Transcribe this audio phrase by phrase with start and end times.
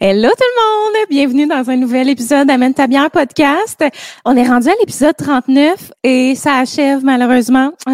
[0.00, 1.06] Hello tout le monde!
[1.10, 3.82] Bienvenue dans un nouvel épisode d'Amène ta bière podcast.
[4.24, 7.72] On est rendu à l'épisode 39 et ça achève malheureusement.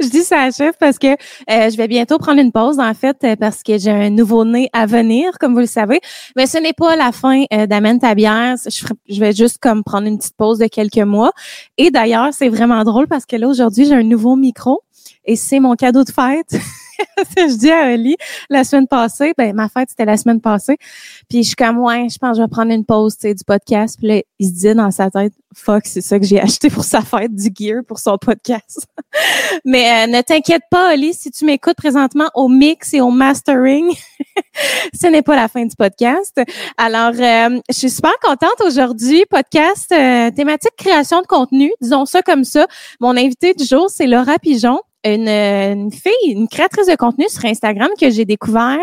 [0.00, 3.16] je dis ça achève parce que euh, je vais bientôt prendre une pause en fait
[3.24, 6.02] euh, parce que j'ai un nouveau-né à venir, comme vous le savez.
[6.36, 8.56] Mais ce n'est pas la fin euh, d'Amène ta bière.
[8.66, 11.32] Je, je, vais juste comme prendre une petite pause de quelques mois.
[11.78, 14.82] Et d'ailleurs, c'est vraiment drôle parce que là aujourd'hui, j'ai un nouveau micro
[15.24, 16.62] et c'est mon cadeau de fête.
[17.36, 18.16] je dis à Oli
[18.50, 20.76] la semaine passée, ben ma fête c'était la semaine passée,
[21.28, 23.34] puis je suis comme ouais, je pense que je vais prendre une pause, tu sais,
[23.34, 23.96] du podcast.
[23.98, 26.84] Puis là, il se dit dans sa tête, fuck, c'est ça que j'ai acheté pour
[26.84, 28.86] sa fête, du gear pour son podcast.
[29.64, 33.92] Mais euh, ne t'inquiète pas, Oli, si tu m'écoutes présentement au mix et au mastering,
[34.98, 36.40] ce n'est pas la fin du podcast.
[36.76, 39.24] Alors, euh, je suis super contente aujourd'hui.
[39.30, 42.66] Podcast euh, thématique création de contenu, disons ça comme ça.
[43.00, 44.80] Mon invité du jour, c'est Laura Pigeon
[45.14, 48.78] une, une fille, une créatrice de contenu sur Instagram que j'ai découvert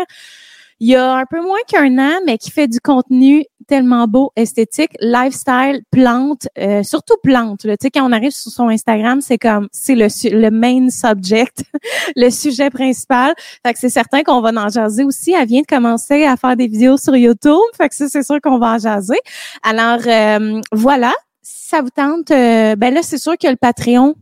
[0.78, 4.30] il y a un peu moins qu'un an, mais qui fait du contenu tellement beau,
[4.36, 7.60] esthétique, lifestyle, plante, euh, surtout plante.
[7.60, 11.64] Tu sais, quand on arrive sur son Instagram, c'est comme c'est le le main subject,
[12.16, 13.34] le sujet principal.
[13.64, 15.32] Fait que c'est certain qu'on va en jaser aussi.
[15.32, 17.56] Elle vient de commencer à faire des vidéos sur YouTube.
[17.76, 19.20] Fait que ça, c'est sûr qu'on va en jaser.
[19.62, 21.12] Alors euh, voilà.
[21.42, 24.14] Si ça vous tente, euh, ben là, c'est sûr que le Patreon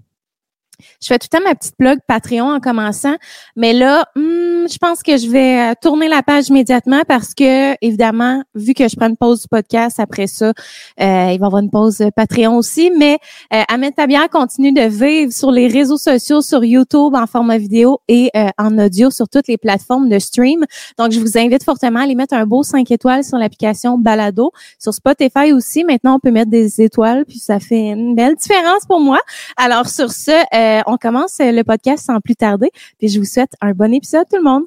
[1.00, 3.16] je fais tout le temps ma petite blog Patreon en commençant,
[3.56, 7.74] mais là, hmm, je pense que je vais euh, tourner la page immédiatement parce que,
[7.84, 10.52] évidemment, vu que je prends une pause du podcast après ça, euh,
[10.98, 13.18] il va y avoir une pause Patreon aussi, mais
[13.52, 18.00] euh, Ahmed Tabière continue de vivre sur les réseaux sociaux, sur YouTube en format vidéo
[18.08, 20.64] et euh, en audio sur toutes les plateformes de stream.
[20.98, 24.52] Donc, je vous invite fortement à aller mettre un beau 5 étoiles sur l'application Balado.
[24.78, 28.84] Sur Spotify aussi, maintenant, on peut mettre des étoiles, puis ça fait une belle différence
[28.86, 29.20] pour moi.
[29.56, 32.70] Alors, sur ce, euh, on commence le podcast sans plus tarder.
[32.98, 34.64] Puis je vous souhaite un bon épisode, tout le monde.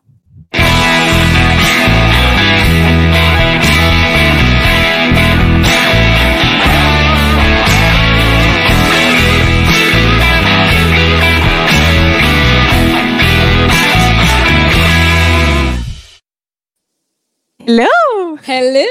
[17.69, 18.37] Hello!
[18.47, 18.87] Hello!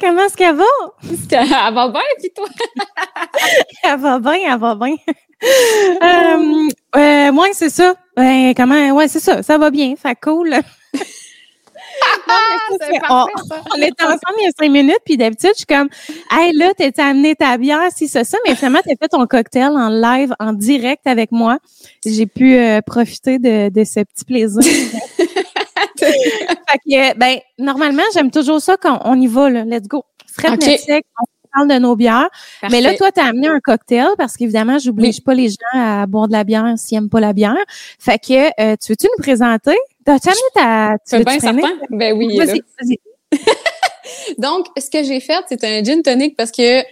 [0.00, 0.64] Comment est-ce qu'elle va?
[1.30, 2.46] Elle va bien, puis toi?
[3.84, 4.96] elle va bien, elle va bien.
[5.42, 7.94] Euh, euh, moi, c'est ça.
[8.16, 8.90] Ben, comment?
[8.92, 9.42] Ouais, c'est ça.
[9.42, 9.94] Ça va bien.
[9.96, 10.54] Fait cool.
[12.28, 12.40] Ah,
[13.10, 13.26] on,
[13.76, 15.88] on était ensemble il y a cinq minutes, puis d'habitude, je suis comme,
[16.30, 19.70] hey, là, t'es amené ta bière, si c'est ça, mais finalement, t'as fait ton cocktail
[19.70, 21.58] en live, en direct avec moi.
[22.04, 24.62] J'ai pu euh, profiter de, de ce petit plaisir.
[25.98, 29.64] fait que, ben, normalement, j'aime toujours ça quand on y va, là.
[29.64, 30.04] Let's go.
[30.32, 30.78] Fred Okay.
[31.20, 32.28] on parle de nos bières.
[32.70, 36.28] Mais là, toi, t'as amené un cocktail parce qu'évidemment, j'oblige pas les gens à boire
[36.28, 37.56] de la bière s'ils aiment pas la bière.
[37.98, 39.76] Fait que, euh, tu veux-tu nous présenter?
[40.04, 40.96] T'as-tu amené ta...
[41.08, 41.78] Tu veux-tu bien certain?
[41.90, 42.36] Ben oui.
[42.36, 42.98] Vas-y, vas-y.
[44.38, 46.82] Donc, ce que j'ai fait, c'est un gin tonic parce que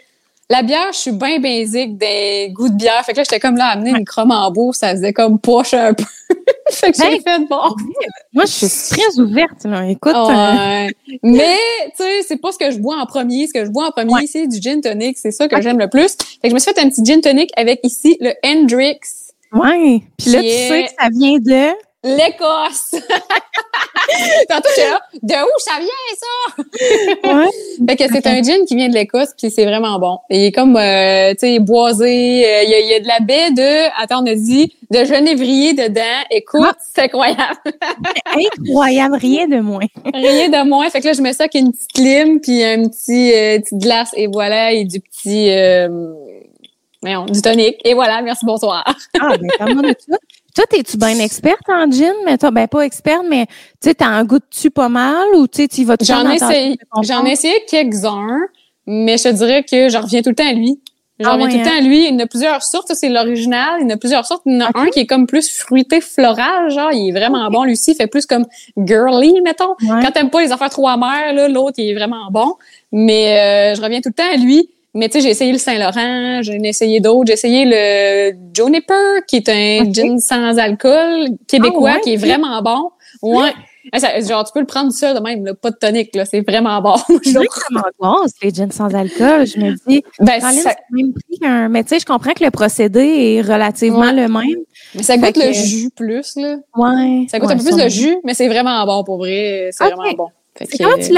[0.51, 3.03] la bière, je suis bien basique des goûts de bière.
[3.05, 6.05] Fait que là, j'étais comme là, amener une Chromambo, ça faisait comme poche un peu.
[6.71, 7.21] fait que Hey.
[7.21, 7.75] fait bon.
[8.33, 9.89] Moi, je suis très ouverte, là.
[9.89, 10.89] Écoute, euh, Ouais.
[11.23, 11.57] Mais,
[11.97, 13.47] tu sais, c'est pas ce que je bois en premier.
[13.47, 14.27] Ce que je bois en premier, Ouais.
[14.27, 15.19] c'est du gin tonic.
[15.19, 16.17] C'est ça que j'aime le plus.
[16.17, 18.99] Fait que je me suis fait un petit gin tonic avec ici le Hendrix.
[19.53, 20.03] ouais.
[20.19, 21.73] Puis là, tu sais que ça vient de...
[22.05, 22.95] L'Écosse!
[24.49, 26.63] Tantôt, j'étais là, de où ça vient, ça?
[27.35, 27.49] Ouais.
[27.89, 30.19] Fait que c'est un gin qui vient de l'Écosse, puis c'est vraiment bon.
[30.29, 32.45] Il est comme, euh, tu sais, boisé.
[32.45, 34.77] euh, Il y, a, il y a de la baie de, attends, on a dit,
[34.91, 36.25] de genévrier dedans.
[36.31, 36.77] Écoute, Ah.
[36.95, 37.57] c'est incroyable.
[38.61, 39.87] Incroyable, rien de moins.
[40.15, 40.91] Rien de moins.
[40.91, 43.79] Fait que là, je mets ça avec une petite lime, puis un petit, euh, petite
[43.79, 45.89] glace, et voilà, et du petit, euh,
[47.01, 47.77] voyons, du tonic.
[47.85, 48.85] Et voilà, merci, bonsoir.
[49.21, 50.17] Ah, ben, comment de ça?
[50.55, 52.13] Toi, t'es-tu bien experte en gin?
[52.27, 55.69] Mais toi, ben, pas experte, mais, tu sais, t'en goûtes-tu pas mal ou, tu sais,
[55.69, 58.39] tu y vas tout le temps J'en ai essayé, j'en ai essayé quelques-uns,
[58.87, 60.79] mais je te dirais que j'en reviens tout le temps à lui.
[61.21, 62.07] J'en Ah reviens tout le temps à lui.
[62.07, 62.91] Il y en a plusieurs sortes.
[62.95, 63.81] C'est l'original.
[63.81, 64.43] Il y en a plusieurs sortes.
[64.45, 66.91] Il y en a un qui est comme plus fruité floral, genre.
[66.93, 67.63] Il est vraiment bon.
[67.65, 68.45] Lui aussi, il fait plus comme
[68.77, 69.77] girly, mettons.
[69.83, 70.03] Ouais.
[70.03, 72.55] Quand t'aimes pas les affaires trop amères, là, l'autre, il est vraiment bon.
[72.91, 74.69] Mais euh, je reviens tout le temps à lui.
[74.95, 77.27] Mais tu sais, j'ai essayé le Saint-Laurent, j'ai essayé d'autres.
[77.29, 79.95] J'ai essayé le Juniper, qui est un Ok.
[79.95, 82.01] gin sans alcool québécois, Ah ouais?
[82.03, 82.91] qui est vraiment bon.
[83.23, 83.53] Ouais.
[84.29, 86.25] Genre, tu peux le prendre ça de même, là, pas de tonique, là.
[86.25, 86.97] C'est vraiment bon.
[87.25, 87.41] Ça
[87.71, 89.47] m'angoisse, les gins sans alcool.
[89.47, 91.69] Je me dis, ben, ça, c'est le même prix qu'un.
[91.69, 94.13] Mais tu sais, je comprends que le procédé est relativement Ouais.
[94.13, 94.63] le même.
[94.95, 96.57] mais ça goûte que- le jus plus, là.
[96.77, 97.27] Ouais.
[97.31, 99.71] Ça goûte ouais, un peu plus le jus, mais c'est vraiment bon pour vrai.
[99.73, 100.29] C'est vraiment bon.
[100.57, 101.15] Fait que, comment tu euh,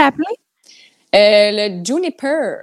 [1.16, 2.56] le Juniper.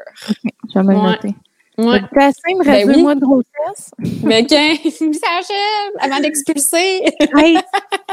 [0.74, 1.02] Je vais me Ouais.
[1.12, 1.36] noter.
[1.78, 2.00] Ouais.
[2.14, 3.02] T'as assez, il me reste Ben deux oui.
[3.02, 3.92] mois de grossesse.
[4.24, 7.02] mais quand ça achève, avant d'expulser.
[7.38, 7.58] hey,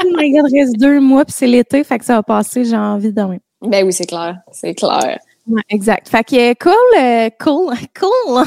[0.05, 2.77] my God, il reste deux mois, puis c'est l'été, fait que ça va passer, j'ai
[2.77, 3.39] envie de dormir.
[3.61, 4.37] Ben oui, c'est clair.
[4.51, 5.19] C'est clair.
[5.47, 6.07] Ouais, exact.
[6.09, 8.43] Fait que cool, euh, cool, cool.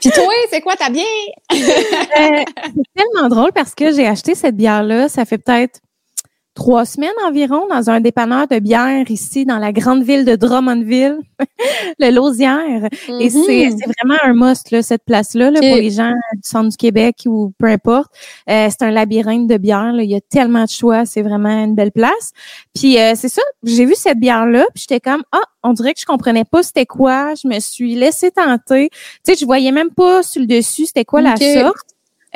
[0.00, 1.04] Puis toi, c'est quoi ta bière?
[1.52, 1.56] Euh,
[2.64, 5.80] c'est tellement drôle parce que j'ai acheté cette bière-là, ça fait peut-être
[6.58, 11.18] trois semaines environ dans un dépanneur de bière ici dans la grande ville de Drummondville,
[12.00, 12.88] le Lausière.
[13.08, 13.30] Et Mhm.
[13.46, 16.76] c'est c'est vraiment un must, là, cette place-là, là, pour les gens du centre du
[16.76, 18.10] Québec ou peu importe.
[18.50, 19.92] Euh, c'est un labyrinthe de bière.
[19.92, 20.02] là.
[20.02, 21.06] Il y a tellement de choix.
[21.06, 22.32] C'est vraiment une belle place.
[22.74, 26.00] Puis euh, c'est ça, j'ai vu cette bière-là, puis j'étais comme, ah, on dirait que
[26.00, 27.34] je comprenais pas c'était quoi.
[27.40, 28.90] Je me suis laissée tenter.
[28.90, 28.98] Tu
[29.32, 31.76] sais, je voyais même pas sur le dessus c'était quoi la sorte.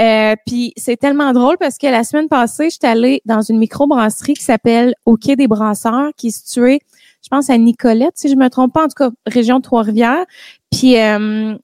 [0.02, 4.34] Euh, puis c'est tellement drôle parce que la semaine passée, j'étais allée dans une microbrasserie
[4.34, 6.80] qui s'appelle Au Quai des Brasseurs, qui est située,
[7.22, 10.24] je pense, à Nicolette, si je me trompe pas, en tout cas, région Trois-Rivières.
[10.72, 11.54] Puis euh,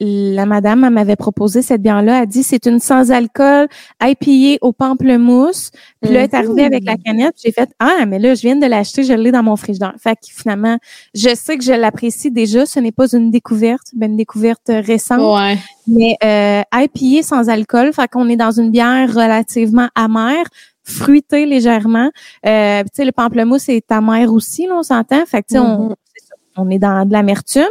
[0.00, 2.16] la madame elle m'avait proposé cette bière-là.
[2.16, 3.68] Elle a dit c'est une sans-alcool
[4.02, 5.70] IPA au pamplemousse.
[6.02, 7.34] Puis là, elle est arrivée avec la canette.
[7.42, 9.94] J'ai fait Ah, mais là, je viens de l'acheter, je l'ai dans mon frigidaire.
[10.02, 10.78] Fait que finalement,
[11.14, 12.66] je sais que je l'apprécie déjà.
[12.66, 15.20] Ce n'est pas une découverte, mais une découverte récente.
[15.38, 15.58] Ouais.
[15.86, 20.44] Mais euh, IPA sans alcool, fait qu'on est dans une bière relativement amère,
[20.82, 22.10] fruitée légèrement.
[22.46, 25.24] Euh, tu sais, le pamplemousse est amer aussi, là, on s'entend.
[25.26, 25.88] Fait que tu sais, on, Mhm.
[25.90, 25.94] ça,
[26.56, 27.64] on est dans de l'amertume,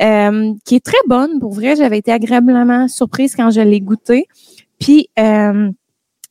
[0.00, 1.38] euh, qui est très bonne.
[1.40, 4.26] Pour vrai, j'avais été agréablement surprise quand je l'ai goûtée.
[4.78, 5.70] Puis, euh,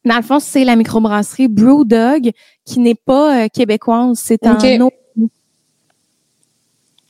[0.06, 2.32] dans le fond, c'est la microbrasserie Brewdog,
[2.64, 4.20] qui n'est pas euh, québécoise.
[4.20, 4.56] C'est en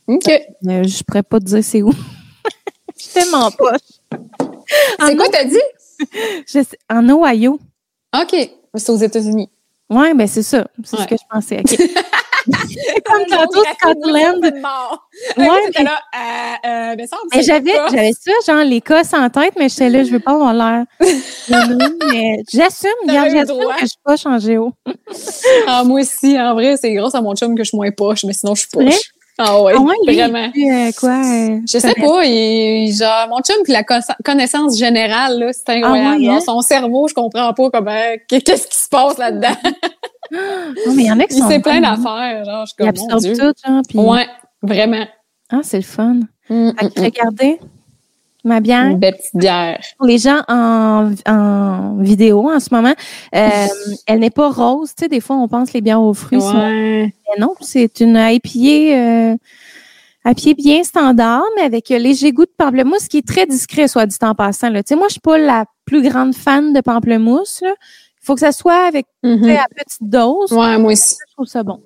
[0.07, 0.27] Ok.
[0.30, 1.91] Euh, je pourrais pas te dire c'est où.
[2.98, 3.80] Je suis tellement poche.
[5.06, 5.59] C'est quoi t'as dit?
[6.48, 7.59] Je sais- en Ohio.
[8.18, 8.50] OK.
[8.75, 9.50] C'est aux États-Unis.
[9.89, 10.65] Ouais, ben c'est ça.
[10.83, 11.62] C'est ce que je pensais.
[13.06, 14.44] Comme tantôt Scotland.
[15.38, 15.47] Ouais,
[15.83, 20.03] là, euh, euh, ça, Mais j'avais, j'avais ça, genre l'Écosse en tête, mais j'étais là,
[20.03, 20.86] je veux pas avoir l'air.
[22.12, 24.74] Mais j'assume, regarde, j'assume que je suis pas changée haut.
[25.68, 28.24] Ah, moi aussi, en vrai, c'est grâce à mon chum que je suis moins poche,
[28.25, 29.00] mais sinon, je suis poche.
[29.38, 30.48] Ah ouais, Ah ouais, lui, vraiment.
[30.48, 31.09] euh, quoi?
[31.12, 35.69] euh, Je sais pas, il, genre, mon chum, puis la conna- connaissance générale, là, c'est
[35.69, 36.07] incroyable.
[36.15, 36.39] Ah ouais, Genre, hein?
[36.45, 39.56] son cerveau, je comprends pas comment, qu'est-ce qui se passe là-dedans.
[40.31, 41.50] Non, mais il y en a qui Il sont.
[41.50, 41.95] sait plein hein.
[41.95, 43.33] d'affaires, genre, je Dieu.
[43.36, 44.00] tout, genre, puis.
[44.00, 44.27] Ouais,
[44.62, 45.06] vraiment.
[45.50, 46.19] Ah, c'est le fun.
[46.50, 47.60] Mm, mm, que regardez
[48.44, 48.86] ma bière.
[48.86, 49.80] Une belle petite bière.
[49.98, 52.94] Pour les gens en, en vidéo en ce moment,
[53.36, 53.50] euh,
[54.07, 54.89] elle n'est pas rose.
[54.95, 56.54] Tu sais, des fois, on pense les bières aux fruits sont.
[56.54, 59.36] Mais non, c'est une IPA, euh,
[60.25, 64.06] IPA bien standard, mais avec un léger goût de pamplemousse qui est très discret, soit
[64.06, 64.69] dit en passant.
[64.69, 64.83] Là.
[64.83, 67.62] Tu sais, moi, je suis pas la plus grande fan de pamplemousse.
[67.62, 67.74] là.
[68.25, 69.51] Il faut que ça soit avec Mhm.
[69.51, 70.51] à petite dose.
[70.51, 71.16] Ouais, moi aussi.
[71.30, 71.80] Je trouve ça bon.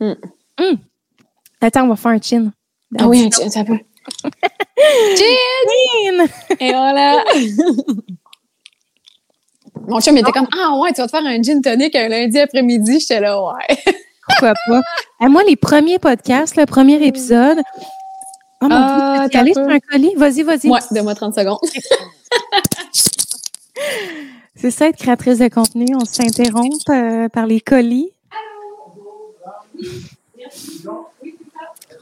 [0.00, 0.14] Mm.
[0.58, 0.74] Mm.
[1.60, 2.50] Attends, on va faire un chin.
[2.98, 3.78] Ah oui, un chin, ça peut.
[5.16, 6.26] Chin!
[6.58, 7.22] Et voilà.
[9.86, 12.08] Mon chum il était comme Ah ouais, tu vas te faire un gin tonic un
[12.08, 12.98] lundi après-midi.
[12.98, 13.78] J'étais là, ouais.
[14.26, 14.80] Pourquoi pas?
[15.20, 17.60] À moi, les premiers podcasts, le premier épisode.
[18.62, 20.14] Oh mon Ah, Dieu, tu sur un colis?
[20.16, 20.68] Vas-y, vas-y.
[20.68, 21.58] Ouais, donne-moi 30 secondes.
[24.60, 25.86] C'est ça, être créatrice de contenu.
[25.94, 28.10] On s'interrompt euh, par les colis.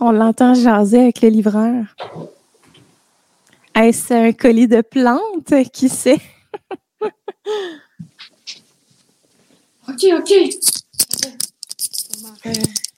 [0.01, 1.85] On l'entend jaser avec le livreur.
[3.75, 5.53] Est-ce un colis de plantes?
[5.71, 6.19] Qui sait?
[9.87, 10.33] OK, OK.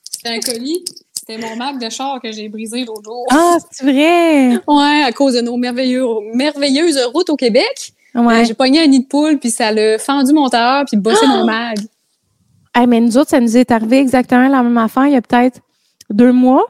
[0.09, 0.85] C'était un colis.
[1.11, 3.25] C'était mon Mac de char que j'ai brisé l'autre jour.
[3.29, 4.55] Ah, c'est vrai!
[4.67, 7.93] Ouais, à cause de nos merveilleux, merveilleuses routes au Québec.
[8.15, 8.41] Ouais.
[8.41, 11.25] Euh, j'ai pogné un nid de poule, puis ça l'a fendu mon tailleur, puis bossé
[11.27, 11.77] mon mag.
[12.75, 15.21] Hey, mais nous autres, ça nous est arrivé exactement la même affaire il y a
[15.21, 15.59] peut-être
[16.09, 16.65] deux mois.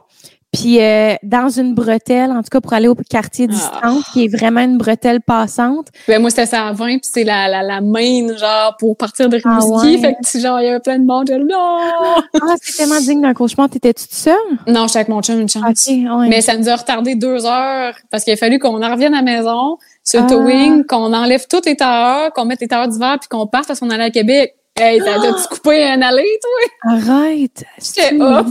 [0.52, 3.52] Puis euh, dans une bretelle, en tout cas pour aller au quartier Ah.
[3.52, 5.86] distance, qui est vraiment une bretelle passante.
[6.08, 9.28] Ben, moi, c'était ça à 20, puis c'est la, la, la main, genre, pour partir
[9.28, 9.96] de Ah ouais.
[9.98, 11.28] Fait que, genre, il y avait plein de monde.
[11.28, 12.20] Là, non!
[12.42, 13.70] Ah, c'est tellement digne d'un cauchemar.
[13.70, 14.34] T'étais-tu toute seule?
[14.66, 15.86] Non, j'étais avec mon chum, une chance.
[15.86, 16.28] Ouais.
[16.28, 19.18] Mais ça nous a retardé deux heures parce qu'il a fallu qu'on en revienne à
[19.18, 20.28] la maison sur le Ah.
[20.28, 23.80] towing, qu'on enlève tous les tailleurs, qu'on mette les tailleurs d'hiver puis qu'on parte parce
[23.80, 24.54] qu'on allait à Québec.
[24.78, 26.92] Hey, t'as t'as-tu coupé un allée, toi?
[26.94, 27.64] Arrête!
[27.78, 28.46] J'étais C'est- off.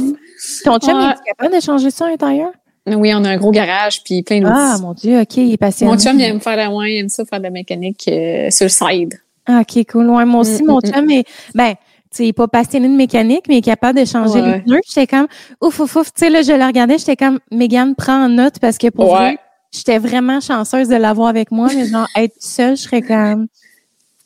[0.63, 1.11] Ton chum, Ouais.
[1.11, 2.51] est capable de changer ça à l'intérieur?
[2.87, 4.53] Oui, on a un gros garage puis plein d'outils.
[4.55, 5.91] Ah, mon Dieu, OK, il est passionné.
[5.91, 8.49] mon chum, il aime faire la ouais, il aime ça faire de la mécanique euh,
[8.51, 9.19] sur le side.
[9.47, 10.09] Ah, OK, cool.
[10.09, 11.23] Ouais, moi aussi, Mm, mon mm, chum est,
[11.55, 11.73] ben,
[12.15, 14.53] tu sais, pas passionné de mécanique, mais il est capable de changer Ouais.
[14.57, 14.81] les pneus.
[14.87, 15.27] J'étais comme,
[15.61, 16.13] ouf, ouf, ouf.
[16.13, 19.05] Tu sais, là, je le regardais, j'étais comme, Megan, prends en note parce que pour
[19.11, 19.17] Ouais.
[19.17, 19.37] vrai,
[19.71, 23.47] j'étais vraiment chanceuse de l'avoir avec moi, mais genre, être seule, je serais comme,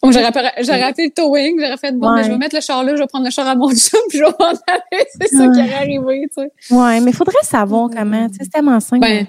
[0.05, 2.17] Oh, J'aurais appelé- j'aurais appelé le towing, j'aurais fait bon, Ouais.
[2.19, 4.01] ben, je vais mettre le char là, je vais prendre le char à mon chum
[4.09, 5.05] puis je vais m'en aller.
[5.17, 6.75] C'est ça qui aurait arrivé, tu sais.
[6.75, 8.99] ouais, mais faudrait savoir comment, tu sais, c'est tellement simple.
[8.99, 9.25] Ben,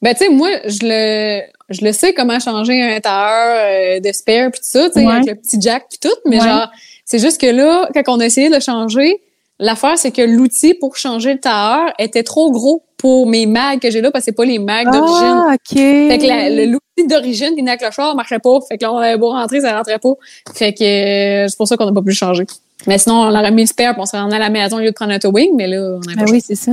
[0.00, 4.12] ben tu sais, moi, je le, je le sais comment changer un tailleur euh, de
[4.12, 5.12] spare puis tout ça, tu sais, Ouais.
[5.12, 6.70] avec le petit jack puis tout, mais genre,
[7.04, 9.20] c'est juste que là, quand on a essayé de le changer,
[9.58, 13.90] l'affaire, c'est que l'outil pour changer le tailleur était trop gros pour mes mags que
[13.90, 15.42] j'ai là, parce que c'est pas les mags d'origine.
[15.48, 15.74] Ah, OK.
[15.76, 18.58] Fait que la- le- l'outil d'origine le char marchait pas.
[18.68, 20.12] Fait que là, on avait beau rentrer, ça rentrait pas.
[20.54, 22.44] Fait que euh, c'est pour ça qu'on n'a pas pu le changer.
[22.86, 24.78] Mais sinon, on aurait mis le spare puis on serait rendu à la maison au
[24.80, 26.70] lieu de prendre un towing, mais là, on n'a Ben pas oui, c'est ça.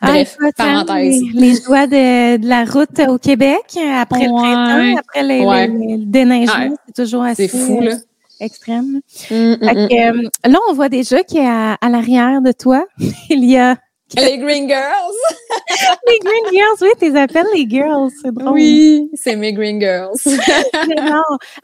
[0.00, 1.22] Ah, bref, hein, parenthèse.
[1.32, 4.40] les, les joies de, de la route au Québec, après le Ouais.
[4.42, 5.66] printemps, après les, Ouais.
[5.68, 6.70] les- le déneigement, Ouais.
[6.86, 7.92] c'est toujours assez C'est fou, là.
[7.92, 7.96] euh,
[8.40, 9.00] extrême.
[9.30, 12.84] Mm, que, euh, là, on voit déjà qu'à à, l'arrière de toi,
[13.30, 13.76] il y a
[14.16, 15.14] Les Green Girls.
[16.08, 16.76] les Green Girls.
[16.80, 18.10] Oui, tu les appelles les girls.
[18.22, 18.52] C'est drôle.
[18.54, 20.16] Oui, c'est mes Green Girls.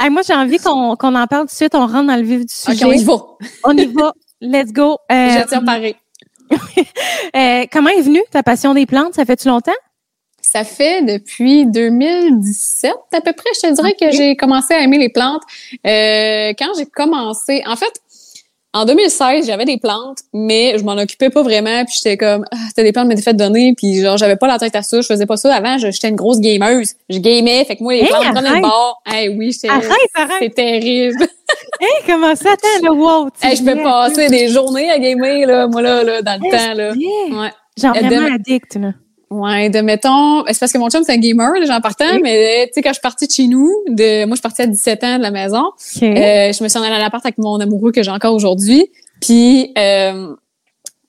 [0.01, 1.75] Hey, moi, j'ai envie qu'on en parle tout de suite.
[1.75, 2.85] On rentre dans le vif du OK, sujet.
[2.85, 3.15] on y va.
[3.65, 4.13] On y va.
[4.41, 4.99] Let's go.
[5.11, 5.97] Euh, Je pareil.
[7.37, 9.15] euh, comment est venue ta passion des plantes?
[9.15, 9.73] Ça fait-tu longtemps?
[10.43, 14.99] Ça fait depuis 2017 à peu près, je te dirais que j'ai commencé à aimer
[14.99, 15.43] les plantes.
[15.87, 17.93] Euh, quand j'ai commencé, en fait,
[18.75, 21.85] en 2016, j'avais des plantes, mais je m'en occupais pas vraiment.
[21.85, 23.73] Puis j'étais comme, ah, c'était des plantes mais des faites données.
[23.77, 25.01] Puis genre, j'avais pas la tête à ça.
[25.01, 25.55] Je faisais pas ça.
[25.55, 26.95] Avant, j'étais une grosse gameuse.
[27.09, 27.65] Je gamais.
[27.65, 29.01] Fait que moi, les Hey, plantes prenaient le bord.
[29.07, 29.69] Hey, oui, j'étais-
[30.41, 31.25] c'est terrible.
[31.81, 32.53] Hey, comment ça?
[32.53, 33.29] Attends, là, wow.
[33.43, 36.51] Hey, je peux passer des journées à gamer, là, moi, là, là dans le Hey,
[36.51, 36.93] temps, là.
[37.43, 37.51] Ouais.
[37.77, 38.93] Genre vraiment addict, là.
[39.31, 42.21] Ouais, de mettons, c'est parce que mon chum c'est un gamer, j'en partant, Oui.
[42.23, 44.63] mais tu sais quand je suis partie de chez nous, de moi je suis partie
[44.63, 45.63] à 17 ans de la maison,
[46.03, 48.91] euh, je me suis en allée à l'appart avec mon amoureux que j'ai encore aujourd'hui,
[49.21, 50.35] puis euh,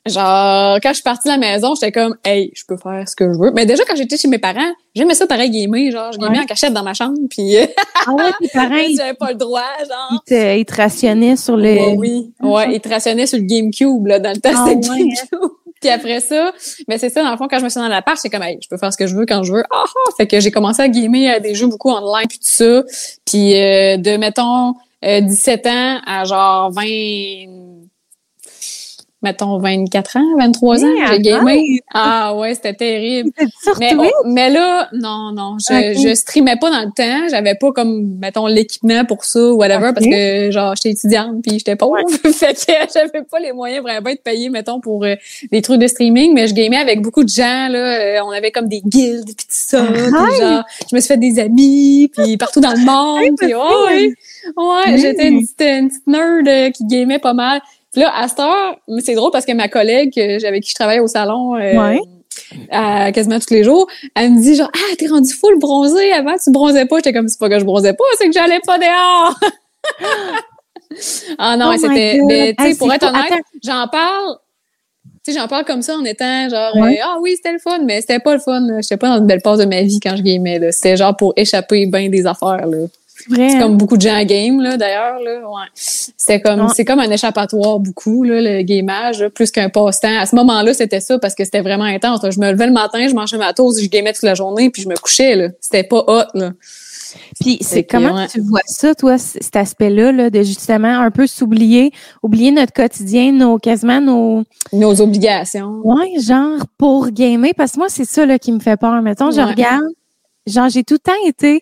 [0.08, 3.16] genre quand je suis partie de la maison, j'étais comme hey, je peux faire ce
[3.16, 3.52] que je veux.
[3.52, 6.44] Mais déjà quand j'étais chez mes parents, j'aimais ça pareil gamer, genre je gamais Ouais.
[6.44, 7.56] en cachette dans ma chambre, puis
[8.08, 10.10] ah ouais, tes parents, j'avais pas le droit, genre.
[10.12, 11.64] ils te, ils te rationnaient sur le...
[11.74, 14.90] Ouais, oui, ouais, ils te rationnaient sur le GameCube là dans le temps Ah c'était
[14.90, 15.52] ouais, GameCube.
[15.86, 16.52] Puis après ça,
[16.88, 18.58] mais c'est ça dans le fond quand je me suis dans l'appart, c'est comme hey,
[18.60, 19.64] je peux faire ce que je veux quand je veux.
[19.70, 20.12] Ah, ah!
[20.18, 22.82] fait que j'ai commencé à gamer à des jeux beaucoup online puis tout ça.
[23.24, 24.74] Puis euh, de mettons
[25.04, 26.82] euh, 17 ans à genre 20
[29.26, 31.80] mettons 24 ans, 23 ans, j'ai gamé.
[31.94, 33.32] Ah ouais, c'était terrible.
[33.80, 37.28] Mais, oh, là, non, non, je, je streamais pas dans le temps.
[37.30, 41.58] J'avais pas comme, mettons, l'équipement pour ça ou whatever, parce que, genre, j'étais étudiante puis
[41.58, 41.98] j'étais pauvre.
[42.34, 45.16] fait que j'avais pas les moyens vraiment de payer, mettons, pour euh,
[45.52, 46.34] des trucs de streaming.
[46.34, 48.00] Mais je gamais avec beaucoup de gens, là.
[48.00, 49.84] Euh, on avait comme des guildes puis tout ça.
[49.86, 53.24] genre, je me suis fait des amis puis partout dans le monde.
[53.24, 54.16] Hey, puis, c'est ouais,
[54.58, 57.62] ouais, j'étais une petite, une petite nerd euh, qui gamait pas mal.
[57.96, 60.76] Puis là, à cette heure, c'est drôle parce que ma collègue, euh, avec qui je
[60.76, 62.00] travaille au salon, euh, Ouais.
[62.70, 66.34] à quasiment tous les jours, elle me dit genre ah t'es rendu full bronzé avant
[66.44, 68.78] tu bronzais pas j'étais comme c'est pas que je bronzais pas c'est que j'allais pas
[68.78, 69.40] dehors
[71.38, 74.38] ah non Oh c'était mais tu sais pour être honnête j'en parle
[75.26, 77.00] tu sais j'en parle comme ça en étant genre Ouais.
[77.00, 79.28] euh, ah oui c'était le fun mais c'était pas le fun j'étais pas dans une
[79.28, 80.72] belle phase de ma vie quand je gamais là.
[80.72, 82.88] C'était genre pour échapper bien des affaires là
[83.30, 83.50] vrai.
[83.50, 85.40] c'est comme beaucoup de gens à game, là, d'ailleurs, là.
[85.48, 85.68] Ouais.
[85.74, 86.68] C'était comme, Ouais.
[86.76, 90.18] c'est comme un échappatoire, beaucoup, là, le gamage, là, plus qu'un passe-temps.
[90.20, 92.24] À ce moment-là, c'était ça, parce que c'était vraiment intense.
[92.24, 92.32] là.
[92.32, 94.82] Je me levais le matin, je mangeais ma toast, je gamais toute la journée, puis
[94.82, 95.50] je me couchais, là.
[95.62, 96.52] C'était pas hot, là.
[97.40, 98.28] Puis c'est comment ouais.
[98.28, 101.92] tu vois ça, toi, cet aspect-là, là, de justement un peu s'oublier,
[102.22, 105.80] oublier notre quotidien, nos quasiment nos Nos obligations.
[105.86, 109.02] ouais, genre pour gamer, parce que moi, c'est ça là, qui me fait peur.
[109.02, 109.86] Mettons, je regarde,
[110.46, 111.62] genre j'ai tout le temps été,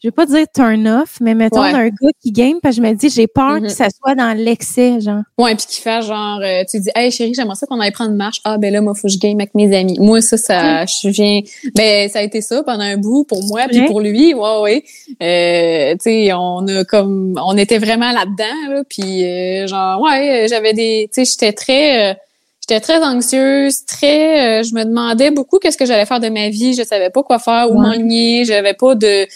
[0.00, 1.72] je vais pas dire turn off, mais mettons Ouais.
[1.74, 3.62] un gars qui game, parce que je me dis, j'ai peur Mhm.
[3.62, 5.22] que ça soit dans l'excès, genre.
[5.38, 8.10] Ouais, puis qu'il fait genre, euh, tu dis, hey chérie, j'aimerais ça qu'on aille prendre
[8.10, 8.40] une marche.
[8.44, 9.96] Ah, ben là, moi, faut que je game avec mes amis.
[9.98, 11.40] Moi, ça, ça, je viens,
[11.74, 14.84] ben, ça a été ça pendant un bout pour moi, puis pour lui, ouais, ouais.
[15.20, 20.46] Euh, tu sais, on a comme, on était vraiment là-dedans, là, puis euh, genre, ouais,
[20.48, 22.14] j'avais des, tu sais, j'étais très, euh,
[22.60, 26.50] j'étais très anxieuse, très, euh, je me demandais beaucoup qu'est-ce que j'allais faire de ma
[26.50, 26.74] vie.
[26.74, 27.80] Je savais pas quoi faire, où Ouais.
[27.88, 28.44] m'enligner.
[28.44, 29.26] J'avais pas de,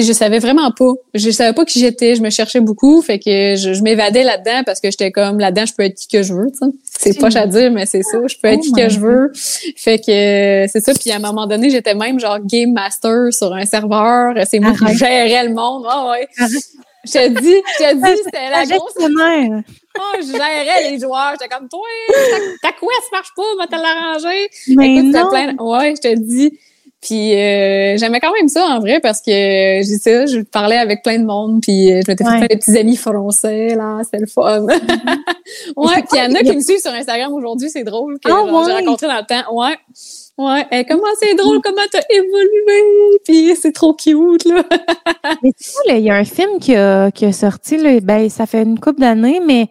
[0.00, 0.92] sais, je savais vraiment pas.
[1.14, 2.14] Je savais pas qui j'étais.
[2.16, 3.02] Je me cherchais beaucoup.
[3.02, 6.08] Fait que je, je m'évadais là-dedans parce que j'étais comme là-dedans, je peux être qui
[6.08, 6.50] que je veux.
[6.50, 6.72] tu sais.
[7.12, 8.18] C'est poche à dire, mais c'est ça.
[8.26, 9.32] Je peux être Oh qui que je veux.
[9.76, 10.10] Fait que
[10.64, 10.92] euh, c'est ça.
[10.94, 14.34] Puis à un moment donné, j'étais même genre game master sur un serveur.
[14.48, 15.84] C'est moi qui gérais le monde.
[15.88, 16.28] Ah ouais.
[17.04, 18.92] Je te dis, je te dis, c'était la grosse.
[19.98, 21.32] Oh, je gérais les joueurs.
[21.32, 24.48] J'étais comme, toi, ta, ta quest marche pas, va te l'arranger.
[24.68, 25.28] Mais Écoute, non.
[25.28, 26.58] plein Ouais, je te dis.
[27.02, 30.76] Puis euh, j'aimais quand même ça en vrai parce que euh, j'ai ça, je parlais
[30.78, 32.38] avec plein de monde puis euh, je m'étais Ouais.
[32.38, 34.66] Fait des petits amis français là, c'était le fun.
[35.76, 38.30] ouais, puis il y en a qui me suivent sur Instagram aujourd'hui, c'est drôle que
[38.30, 38.78] Ah, genre, j'ai ouais.
[38.80, 39.52] rencontré dans le temps.
[39.52, 39.74] Ouais.
[40.38, 44.62] Ouais, Eh, comment c'est drôle comment t'as évolué puis c'est trop cute là.
[45.42, 47.98] Mais tu sais, là, il y a un film qui a, qui a sorti, là,
[48.00, 49.66] ben, ça fait une couple d'années, mais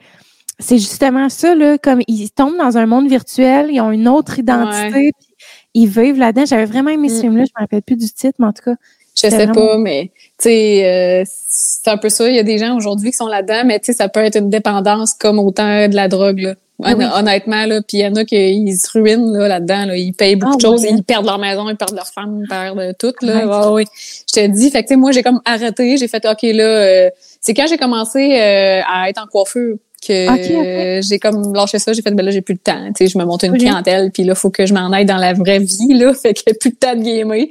[0.59, 4.37] c'est justement ça, là, comme ils tombent dans un monde virtuel, ils ont une autre
[4.37, 5.27] identité, puis
[5.73, 6.45] ils vivent là-dedans.
[6.45, 7.21] J'avais vraiment aimé ce Mm.
[7.21, 8.75] film-là, je me rappelle plus du titre, mais en tout cas.
[9.13, 10.09] Je sais vraiment- pas, mais
[10.39, 12.29] tu sais, euh, c'est un peu ça.
[12.29, 14.37] Il y a des gens aujourd'hui qui sont là-dedans, mais tu sais, ça peut être
[14.37, 17.05] une dépendance comme autant de la drogue là, Ah oui.
[17.13, 19.85] Honnêtement, là, puis il y en a qui ils se ruinent là, là-dedans.
[19.85, 22.39] Là, ils payent beaucoup Ah de choses, ils perdent leur maison, ils perdent leur femme,
[22.43, 23.13] ils perdent tout.
[23.21, 23.45] Là.
[23.67, 23.85] Ouais, ouais.
[24.27, 26.63] Je te dis, fait que tu sais, moi j'ai comme arrêté, j'ai fait OK là,
[26.63, 27.09] euh,
[27.41, 29.75] c'est quand j'ai commencé euh, à être en coiffure?
[30.05, 30.65] Que Ok, ok.
[30.65, 33.07] euh, j'ai comme lâché ça, j'ai fait ben là j'ai plus le temps, tu sais,
[33.07, 33.59] je me monte une Oui.
[33.59, 36.53] clientèle puis là faut que je m'en aille dans la vraie vie là, fait que
[36.57, 37.45] plus de temps de gamer.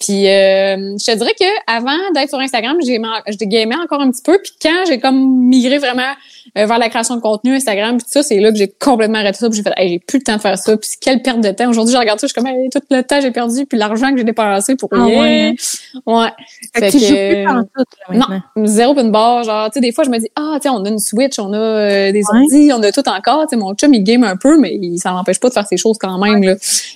[0.00, 2.96] Puis euh, je te dirais que avant d'être sur Instagram, j'ai
[3.28, 6.12] je gamais encore un petit peu puis quand j'ai comme migré vraiment
[6.58, 9.18] euh, vers la création de contenu Instagram puis tout ça, c'est là que j'ai complètement
[9.18, 11.22] arrêté ça, puis j'ai fait hey, j'ai plus le temps de faire ça, puis quelle
[11.22, 11.68] perte de temps.
[11.68, 14.10] Aujourd'hui, je regarde ça, je suis comme hey, tout le temps j'ai perdu puis l'argent
[14.10, 15.20] que j'ai dépensé pour Ah rien.
[15.20, 15.54] ouais,
[16.06, 16.28] Ouais.
[16.74, 19.44] Fait que Fait plus tout, là, Non, zéro pin bar.
[19.44, 21.52] Genre, tu sais, des fois, je me dis, ah, tu on a une Switch, on
[21.52, 22.40] a euh, des Ouais.
[22.42, 23.42] ordi, on a tout encore.
[23.42, 25.66] Tu sais, mon chum, il game un peu, mais il, ça m'empêche pas de faire
[25.66, 26.54] ces choses quand même, là.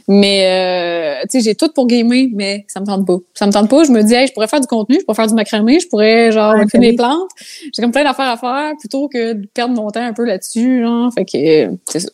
[0.08, 3.16] Mais, euh, tu sais, j'ai tout pour gamer, mais ça me tente pas.
[3.34, 3.84] Ça me tente pas.
[3.84, 5.88] Je me dis, hey, je pourrais faire du contenu, je pourrais faire du macramé, je
[5.88, 6.96] pourrais, genre, Ouais, oui.
[6.96, 7.28] plantes.
[7.74, 10.84] J'ai comme plein d'affaires à faire plutôt que de perdre mon temps un peu là-dessus.
[11.14, 12.08] Fait que, c'est ça.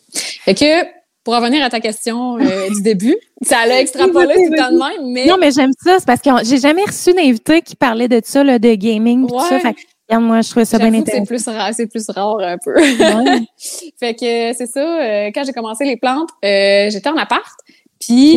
[0.45, 0.85] Fait que,
[1.23, 4.71] pour revenir à ta question euh, du début, ça allait extrapoler Vas-y, tout le temps
[4.71, 5.25] de même, mais...
[5.25, 5.95] Non, mais j'aime ça.
[5.99, 9.31] C'est parce que j'ai jamais reçu d'invité qui parlait de ça, là, de gaming, pis
[9.33, 9.55] tout ça.
[9.55, 9.59] Ouais.
[9.61, 11.25] Fait que, regarde, moi, je trouvais ça bien que c'est intéressant.
[11.25, 12.75] plus rare, c'est plus rare un peu.
[12.77, 13.39] Ouais.
[13.99, 17.45] Fait que c'est ça, euh, quand j'ai commencé les plantes, euh, j'étais en appart.
[18.05, 18.33] Puis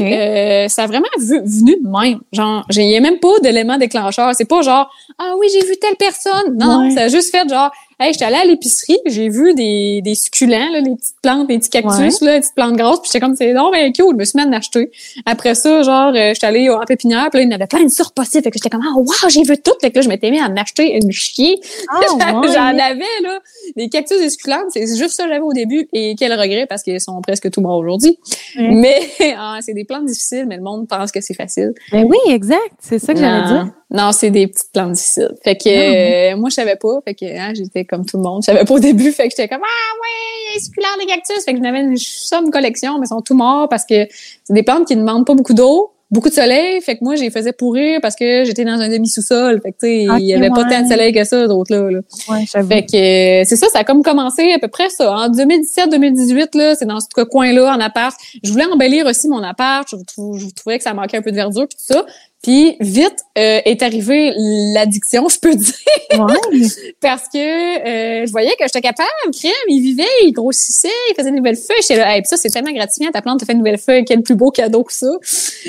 [0.68, 2.20] ça a vraiment vu- venu de même.
[2.32, 4.32] Genre, j'ai- il y a même pas d'élément déclencheur.
[4.36, 4.88] C'est pas genre
[5.18, 6.56] Ah oui, j'ai vu telle personne.
[6.56, 6.90] Non, Ouais.
[6.92, 10.70] ça a juste fait genre Hey, j'étais allée à l'épicerie, j'ai vu des, des succulents,
[10.70, 13.34] là, les petites plantes, les petits cactus, là, les petites plantes grosses, puis j'étais comme
[13.34, 14.90] c'est non ben cute, je me suis mis à en acheter.
[15.24, 17.82] Après ça, genre, euh, j'étais allée en pépinière, puis là, il y en avait plein
[17.82, 18.44] de sortes possibles.
[18.44, 19.80] Fait que j'étais comme Ah wow, j'ai vu toutes.
[19.80, 21.58] Fait que là, je m'étais mis à en acheter une chier.
[21.96, 22.48] Ouais.
[22.52, 23.40] J'en avais, là.
[23.76, 25.88] Les cactus et succulentes, c'est juste ça que j'avais au début.
[25.92, 28.18] Et quel regret, parce qu'ils sont presque tout morts aujourd'hui.
[28.56, 28.68] Ouais.
[28.70, 29.00] Mais
[29.38, 31.72] ah, c'est des plantes difficiles, mais le monde pense que c'est facile.
[31.92, 32.72] Ben oui, exact.
[32.80, 33.72] C'est ça que j'allais dire.
[33.90, 35.32] Non, c'est des petites plantes difficiles.
[35.44, 37.00] Fait que Ah, euh, moi, je savais pas.
[37.04, 38.42] Fait que hein, j'étais comme tout le monde.
[38.42, 39.12] Je savais pas au début.
[39.12, 41.44] Fait que j'étais comme Ah ouais, les succulents, les cactus.
[41.44, 44.06] Fait que j'en avais une somme collection, mais ils sont tout morts parce que
[44.44, 45.92] c'est des plantes qui ne demandent pas beaucoup d'eau.
[46.08, 48.88] Beaucoup de soleil, fait que moi, je les faisais pourrir parce que j'étais dans un
[48.88, 49.60] demi-sous-sol.
[49.60, 51.90] Fait que, tu sais, il y avait pas tant de soleil que ça, d'autres là.
[51.90, 51.98] là.
[52.28, 52.46] Ouais.
[52.46, 55.12] Fait que euh, c'est ça, ça a comme commencé à peu près ça.
[55.12, 58.16] En 2017-2018, là, c'est dans ce coin-là, en appart.
[58.44, 59.88] Je voulais embellir aussi mon appart.
[59.90, 62.06] Je trouvais que ça manquait un peu de verdure puis tout ça.
[62.42, 65.74] Puis vite euh, est arrivée l'addiction, je peux dire,
[66.12, 66.66] Ouais.
[67.00, 69.08] parce que euh, je voyais que j'étais capable.
[69.36, 71.82] Crème, il vivait, il grossissait, il faisait de nouvelles feuilles.
[71.82, 73.10] J'étais là, hey, puis ça c'est tellement gratifiant.
[73.10, 74.04] Ta plante te fait de nouvelles feuilles.
[74.04, 75.08] Quel plus beau cadeau que ça.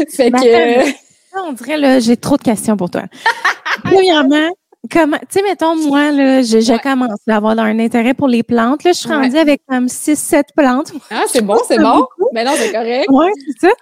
[0.10, 0.84] Fait Ben, que euh,
[1.34, 3.04] Ça, on dirait, là, j'ai trop de questions pour toi.
[3.84, 4.50] Premièrement,
[4.92, 6.80] comment, tu sais, mettons, moi, là, je, je Ouais.
[6.80, 8.84] commence à avoir un intérêt pour les plantes.
[8.84, 9.16] Là, je suis Ouais.
[9.16, 10.92] rendue avec comme 6-7 plantes.
[11.12, 11.98] ah c'est bon, c'est bon.
[11.98, 12.30] beaucoup.
[12.34, 13.06] Mais non, c'est correct.
[13.10, 13.74] Ouais, c'est ça.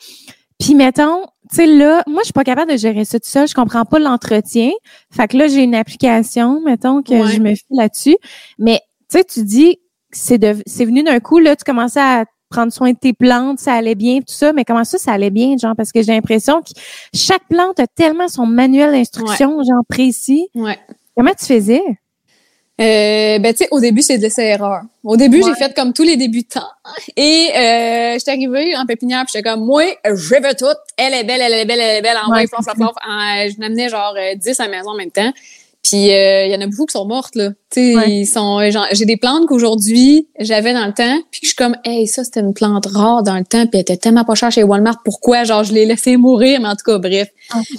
[0.60, 3.48] Puis, mettons, tu sais, là, moi, je suis pas capable de gérer ça tout seul.
[3.48, 4.72] Je comprends pas l'entretien.
[5.12, 7.32] Fait que là, j'ai une application, mettons, que Ouais.
[7.32, 8.18] je me fie là-dessus.
[8.60, 8.80] Mais,
[9.10, 9.80] tu sais, tu dis,
[10.12, 13.60] c'est de, c'est venu d'un coup, là, tu commençais à prendre soin de tes plantes,
[13.60, 14.54] ça allait bien, tout ça.
[14.54, 15.76] Mais comment ça, ça allait bien, genre?
[15.76, 16.70] Parce que j'ai l'impression que
[17.14, 20.48] chaque plante a tellement son manuel d'instruction, genre, précis.
[20.56, 20.78] Ouais.
[21.18, 21.82] Comment tu faisais?
[22.82, 24.82] Euh, ben, tu sais, au début, c'est de l'essai-erreur.
[25.04, 25.52] Au début, Ouais.
[25.58, 26.68] j'ai fait comme tous les débutants.
[27.16, 30.66] Et euh, j'étais arrivée en pépinière, puis j'étais comme, moi, je veux tout.
[30.98, 32.18] Elle est belle, elle est belle, elle est belle.
[32.26, 32.92] En Ouais, flaf, flaf, flaf.
[33.08, 35.32] En- Je n'amenais genre euh, 10 à la maison en même temps.
[35.88, 37.52] Puis euh, il y en a beaucoup qui sont mortes, là.
[37.70, 38.10] Tu Ouais.
[38.22, 38.60] ils sont...
[38.60, 42.08] euh, J'ai des plantes qu'aujourd'hui, j'avais dans le temps, puis que je suis comme, hey,
[42.08, 44.64] ça, c'était une plante rare dans le temps, puis elle était tellement pas chère chez
[44.64, 45.02] Walmart.
[45.06, 45.44] Pourquoi?
[45.44, 47.28] Genre, je l'ai laissé mourir, mais en tout cas, bref.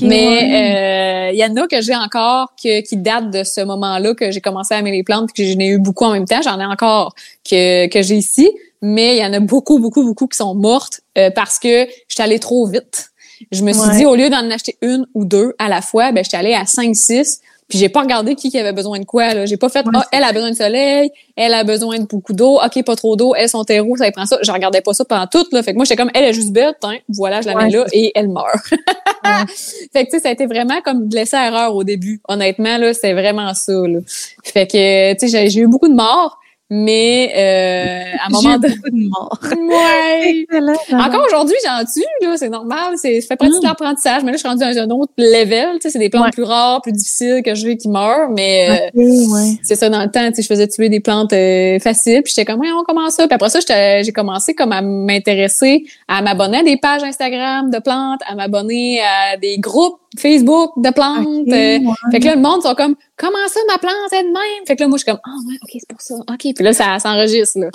[0.00, 4.14] Mais euh, il y en a que j'ai encore que, qui datent de ce moment-là
[4.14, 6.26] que j'ai commencé à aimer les plantes puis que j'en ai eu beaucoup en même
[6.26, 6.42] temps.
[6.42, 7.14] J'en ai encore
[7.48, 8.48] que, que j'ai ici,
[8.82, 12.22] mais il y en a beaucoup, beaucoup, beaucoup qui sont mortes euh, parce que j'étais
[12.22, 13.10] allée trop vite.
[13.50, 13.96] Je me suis Ouais.
[13.96, 16.64] dit, au lieu d'en acheter une ou deux à la fois, ben j'étais allée à
[16.66, 17.40] cinq, six.
[17.68, 19.34] Puis j'ai pas regardé qui qui avait besoin de quoi.
[19.34, 19.44] Là.
[19.44, 22.32] J'ai pas fait Ouais, ah elle a besoin de soleil, elle a besoin de beaucoup
[22.32, 24.38] d'eau, ok pas trop d'eau, elle son terreau ça y prend ça.
[24.42, 25.62] Je regardais pas ça pendant tout là.
[25.64, 27.84] Fait que moi j'étais comme elle est juste bête, hein, voilà je la mets là
[27.92, 28.46] et elle meurt.
[29.92, 32.20] Fait que, tu sais, ça a été vraiment comme de laisser erreur au début.
[32.28, 33.98] Honnêtement, là, c'est vraiment ça, là.
[34.44, 38.58] Fait que, tu sais, j'ai- j'ai eu beaucoup de morts, mais euh, à un moment
[38.58, 38.74] donné...
[38.74, 39.38] de morts.
[39.42, 40.46] Ouais!
[40.92, 43.60] Encore aujourd'hui, j'en tue, là, c'est normal, c'est, ça fait partie Mm.
[43.60, 46.08] de l'apprentissage, mais là, je suis rendue à un autre level, tu sais, c'est des
[46.10, 46.30] plantes Ouais.
[46.32, 49.52] plus rares, plus difficiles que je veux qui meurent, mais euh, ouais.
[49.62, 52.32] c'est ça dans le temps, tu sais, je faisais tuer des plantes euh, faciles, puis
[52.34, 53.26] j'étais comme, ouais, on commence ça.
[53.28, 53.60] Puis après ça,
[54.02, 59.00] j'ai commencé comme à m'intéresser, à m'abonner à des pages Instagram de plantes, à m'abonner
[59.00, 61.26] à des groupes Facebook de plantes.
[61.26, 61.94] Euh, ouais.
[62.10, 64.66] fait que là, le monde sont comme, comment ça, ma plante est de même?
[64.66, 66.14] Fait que là, moi, je suis comme, ah ouais, ok, c'est pour ça.
[66.28, 67.68] Ok, puis là, ça s'enregistre, là.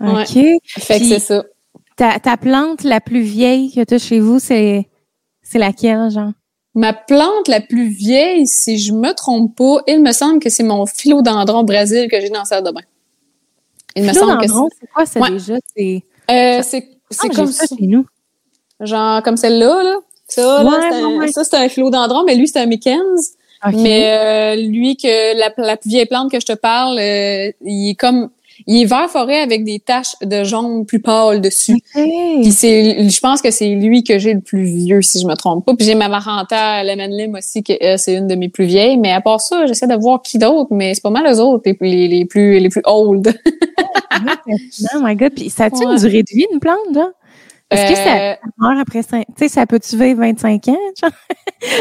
[0.00, 0.22] Ouais.
[0.22, 0.60] OK.
[0.82, 1.44] Fait que c'est ça.
[1.96, 4.88] Ta, ta plante la plus vieille que tu as chez vous, c'est
[5.42, 6.32] c'est laquelle, genre?
[6.74, 10.64] Ma plante la plus vieille, si je me trompe pas, il me semble que c'est
[10.64, 12.80] mon philodendron Brésil que j'ai dans la salle de bain.
[13.94, 14.86] Il me semble que c'est...
[14.92, 15.30] quoi ça Ouais.
[15.30, 15.54] déjà?
[15.76, 17.66] C'est euh, c'est Ah, c'est j'ai comme ça.
[17.66, 18.06] chez nous.
[18.80, 19.96] Genre comme celle-là, là.
[20.34, 21.28] Ça, là, Ouais, c'est un, ouais, ouais.
[21.28, 23.32] ça, c'est un philodendron, mais lui, c'est un Mickens.
[23.66, 23.74] OK.
[23.76, 27.90] Mais euh, lui, que la, la plus vieille plante que je te parle, euh, il
[27.90, 28.28] est comme...
[28.68, 31.74] Il est vert forêt avec des taches de jaune plus pâles dessus.
[31.92, 32.02] Puis
[32.46, 32.52] OK.
[32.52, 35.66] c'est, je pense que c'est lui que j'ai le plus vieux, si je me trompe
[35.66, 35.74] pas.
[35.74, 38.96] Puis j'ai ma Maranta Lemon Lim aussi, que elle, c'est une de mes plus vieilles.
[38.96, 41.64] Mais à part ça, j'essaie de voir qui d'autre, mais c'est pas mal eux autres,
[41.66, 43.34] les, les, les plus les plus old.
[44.94, 45.32] Oh my God.
[45.34, 45.92] Puis ça a-tu Ouais.
[45.92, 47.10] une durée de vie, une plante, là?
[47.70, 49.24] Est-ce que ça Euh, meurt après 5...
[49.26, 51.10] Tu sais, ça peut-tu vivre 25 ans, genre?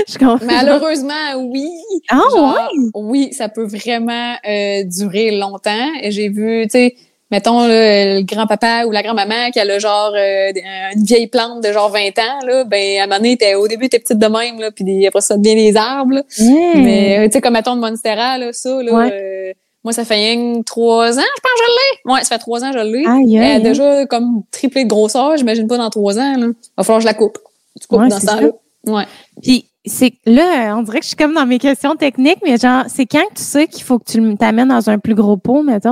[0.08, 0.46] je comprends.
[0.46, 1.70] malheureusement, oui.
[2.10, 2.90] Ah, Genre, ouais?
[2.96, 5.90] Oui, ça peut vraiment euh, durer longtemps.
[6.04, 6.96] J'ai vu, tu sais,
[7.30, 10.52] mettons là, le grand-papa ou la grand-maman qui a le genre euh,
[10.96, 13.90] une vieille plante de genre 20 ans, là, ben à un moment donné, au début,
[13.90, 16.14] t'es petite de même, là, puis après ça devient des arbres.
[16.16, 16.24] là.
[16.76, 19.10] Mais euh, tu sais, comme mettons de Monstera, là, ça, là, Ouais.
[19.12, 22.14] euh, moi, ça fait trois ans, je pense que je l'ai.
[22.14, 23.06] Ouais, ça fait trois ans que je l'ai.
[23.06, 26.36] Aïe, Elle a aïe, déjà comme triplé de grosseur, j'imagine pas dans trois ans.
[26.38, 26.48] Là.
[26.78, 27.38] Va falloir que je la coupe.
[27.82, 28.50] Tu coupes Ouais, dans ce temps-là.
[28.88, 29.06] Ouais.
[29.42, 32.84] Puis c'est là, on dirait que je suis comme dans mes questions techniques, mais genre,
[32.88, 35.64] c'est quand que tu sais qu'il faut que tu t'amènes dans un plus gros pot,
[35.64, 35.92] mettons?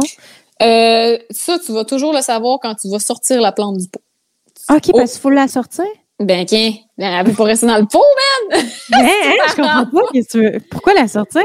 [0.62, 4.02] Euh, ça, tu vas toujours le savoir quand tu vas sortir la plante du pot.
[4.70, 4.98] OK, Oh.
[4.98, 5.86] parce qu'il faut la sortir?
[6.20, 8.04] Ben, tiens, elle peut pas rester dans le pot,
[8.52, 8.62] man!
[8.94, 9.08] Hein,
[9.50, 10.02] je comprends pas.
[10.14, 11.42] qu'est-ce que tu veux- Pourquoi la sortir?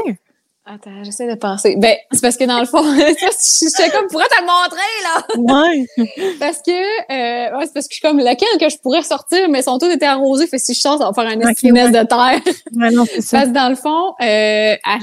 [0.69, 1.75] Attends, j'essaie de penser.
[1.77, 5.63] Ben, c'est parce que dans le fond, j'étais comme, pourrais te le montrer, là?
[5.63, 6.35] Ouais.
[6.41, 9.47] Parce que, euh, ouais, c'est parce que je suis comme, laquelle que je pourrais sortir,
[9.49, 11.49] mais ils sont tous été arrosés, fait si je sors, ça va faire un Ok,
[11.51, 11.89] esti ouais.
[11.89, 12.53] de terre.
[12.75, 13.37] Ouais, non, c'est ça.
[13.37, 14.99] Parce que dans le fond, euh, à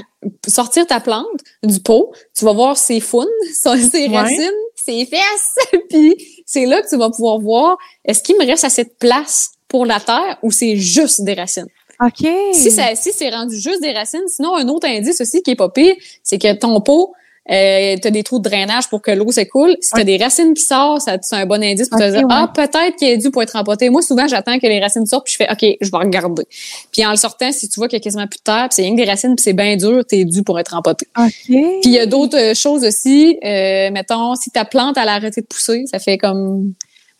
[0.47, 1.25] sortir ta plante
[1.63, 3.25] du pot, tu vas voir ses faunes,
[3.59, 4.17] son- ses Ouais.
[4.17, 8.63] racines, ses fesses, puis c'est là que tu vas pouvoir voir est-ce qu'il me reste
[8.65, 11.65] assez de place pour la terre ou c'est juste des racines?
[12.01, 12.27] OK.
[12.53, 15.55] Si ça, si c'est rendu juste des racines, sinon un autre indice aussi qui est
[15.55, 17.13] pas pire, c'est que ton pot
[17.51, 19.77] euh, t'as des trous de drainage pour que l'eau s'écoule.
[19.79, 20.03] Si t'as Ouais.
[20.03, 22.27] des racines qui sortent, ça c'est un bon indice pour te Ok, dire ouais.
[22.31, 23.91] ah peut-être qu'il est dû pour être empoté.
[23.91, 26.43] Moi souvent j'attends que les racines sortent puis je fais ok je vais regarder.
[26.91, 28.77] Puis en le sortant si tu vois qu'il y a quasiment plus de terre, puis
[28.77, 31.05] c'est rien que des racines puis c'est bien dur, t'es dû pour être empoté.
[31.19, 31.29] OK.
[31.45, 33.37] Puis il y a d'autres euh, choses aussi.
[33.45, 36.73] Euh, mettons si ta plante elle a arrêté de pousser, ça fait comme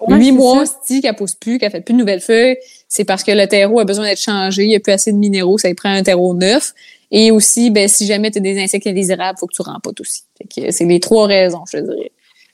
[0.10, 0.74] huit mois ça.
[0.84, 3.80] si qu'elle pousse plus, qu'elle fait plus de nouvelles feuilles, c'est parce que le terreau
[3.80, 6.04] a besoin d'être changé, il y a plus assez de minéraux, ça lui prend un
[6.04, 6.74] terreau neuf.
[7.12, 10.24] Et aussi, ben si jamais tu as des insectes indésirables, faut que tu rempotes aussi.
[10.70, 12.12] C'est les trois raisons, je te dirais.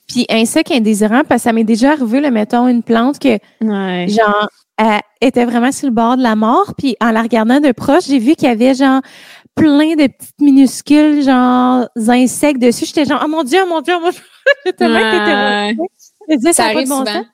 [0.07, 4.07] Puis insecte indésirant, parce que ça m'est déjà arrivé, le mettons, une plante que, Ouais.
[4.09, 6.73] genre, elle était vraiment sur le bord de la mort.
[6.77, 8.99] Puis en la regardant de proche, j'ai vu qu'il y avait, genre,
[9.55, 12.85] plein de petites minuscules, genre, insectes dessus.
[12.85, 14.21] J'étais genre, oh mon Dieu, oh mon Dieu, oh mon Dieu.
[14.77, 15.75] Tellement Ouais.
[16.43, 17.13] Ça ça pas arrive de bon souvent.
[17.13, 17.25] sens.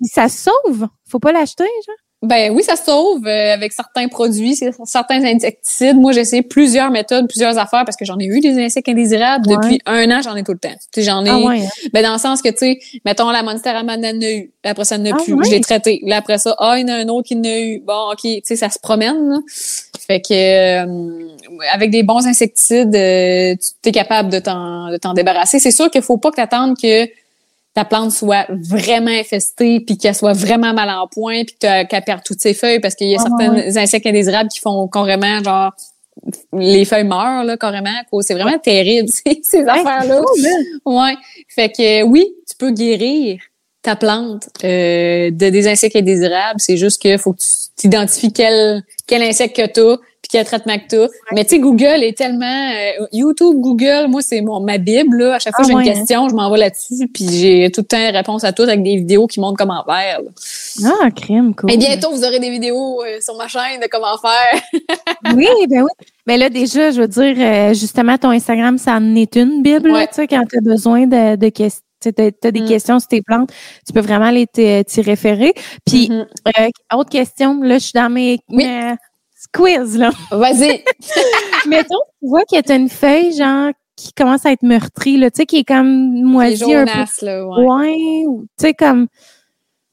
[0.00, 0.86] Puis ça se sauve?
[1.08, 1.96] Faut pas l'acheter, genre?
[2.22, 5.96] Ben oui, ça se sauve euh, avec certains produits, certains insecticides.
[5.98, 9.46] Moi, j'ai essayé plusieurs méthodes, plusieurs affaires parce que j'en ai eu des insectes indésirables
[9.48, 9.56] Ouais.
[9.62, 10.74] depuis un an, j'en ai tout le temps.
[10.96, 11.28] J'en ai.
[11.28, 11.60] Ah ouais.
[11.60, 11.68] hein?
[11.92, 14.96] Ben dans le sens que tu sais, mettons la Monstera en a eu, après ça
[14.96, 15.44] n'en a Ah plus, ouais?
[15.44, 16.00] je l'ai traité.
[16.04, 17.80] Là après ça, ah il y en a un autre qui en a eu.
[17.86, 19.28] Bon, OK, tu sais ça se promène.
[19.28, 19.38] Là.
[20.06, 21.28] Fait que euh,
[21.72, 25.58] avec des bons insecticides, euh, tu es capable de t'en de t'en débarrasser.
[25.58, 27.06] C'est sûr qu'il faut pas que tu attendes que
[27.76, 32.22] ta plante soit vraiment infestée puis qu'elle soit vraiment mal en point puis qu'elle perde
[32.24, 35.72] toutes ses feuilles parce qu'il y a Ah, certains insectes indésirables qui font carrément genre
[36.54, 37.90] les feuilles meurent là carrément
[38.22, 40.60] c'est vraiment terrible ces, ces affaires là cool, hein?
[40.86, 41.16] Ouais.
[41.48, 43.40] Fait que oui, tu peux guérir
[43.82, 46.58] ta plante euh, de des insectes indésirables.
[46.58, 47.42] C'est juste que faut que
[47.78, 51.06] tu identifies quel quel insecte que t'as puis quel traitement que t'as.
[51.32, 55.34] Mais tu sais, Google est tellement euh, YouTube, Google, moi c'est mon ma bible là.
[55.34, 57.70] À chaque fois Ah que j'ai ouais, une question, je m'en vais là-dessus puis j'ai
[57.72, 60.20] tout le temps réponse à tout avec des vidéos qui montrent comment faire.
[60.22, 60.90] là.
[61.02, 61.70] Ah, crème, cool.
[61.70, 64.60] Et bientôt vous aurez des vidéos euh, sur ma chaîne de comment faire.
[65.34, 65.90] Oui, ben oui.
[66.26, 69.90] Mais là, déjà, je veux dire, euh, justement, ton Instagram, ça en est une Bible,
[69.90, 70.06] Ouais.
[70.08, 71.82] tu sais, quand tu as besoin de, de questions.
[72.02, 72.66] Tu as des Mm.
[72.68, 73.50] questions sur tes plantes,
[73.86, 75.54] tu peux vraiment les t'y référer.
[75.86, 76.26] Puis, Mhm.
[76.58, 78.64] euh, autre question, là, je suis dans mes, Oui.
[78.66, 78.94] mes
[79.52, 80.10] quiz, là.
[80.30, 80.84] Vas-y.
[81.66, 85.30] Mettons, tu vois qu'il y a une feuille, genre, qui commence à être meurtrie, là,
[85.30, 86.90] tu sais, qui est comme moisie un peu.
[86.92, 87.64] jaunasse là, ouais.
[87.64, 89.06] Ouais, ou, tu sais, comme.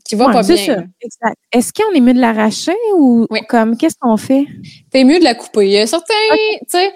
[0.05, 0.57] Qui va ouais, pas bien.
[0.57, 1.37] ça, exact.
[1.53, 3.39] Est-ce qu'on est mieux de l'arracher ou Oui.
[3.47, 4.45] comme, qu'est-ce qu'on fait?
[4.91, 5.65] T'es mieux de la couper.
[5.65, 6.93] Il y a certains, tu sais,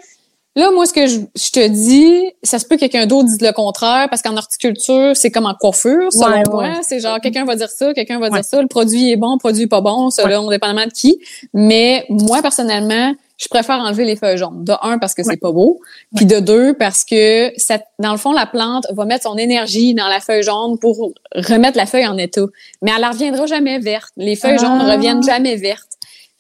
[0.58, 3.42] là, moi, ce que je, je te dis, ça se peut que quelqu'un d'autre dise
[3.42, 6.64] le contraire, parce qu'en horticulture, c'est comme en coiffure, selon Ouais, moi.
[6.64, 6.74] ouais.
[6.82, 8.32] C'est genre, quelqu'un va dire ça, quelqu'un va Ouais.
[8.34, 11.20] dire ça, le produit est bon, le produit est pas bon, selon, dépendamment de qui.
[11.54, 14.64] Mais moi, personnellement, je préfère enlever les feuilles jaunes.
[14.64, 15.80] De un, parce que c'est pas beau.
[16.16, 19.94] Puis de deux, parce que ça, dans le fond, la plante va mettre son énergie
[19.94, 22.42] dans la feuille jaune pour remettre la feuille en état.
[22.82, 24.12] Mais elle ne reviendra jamais verte.
[24.18, 24.66] Les feuilles Ah.
[24.66, 25.84] jaunes reviennent jamais vertes.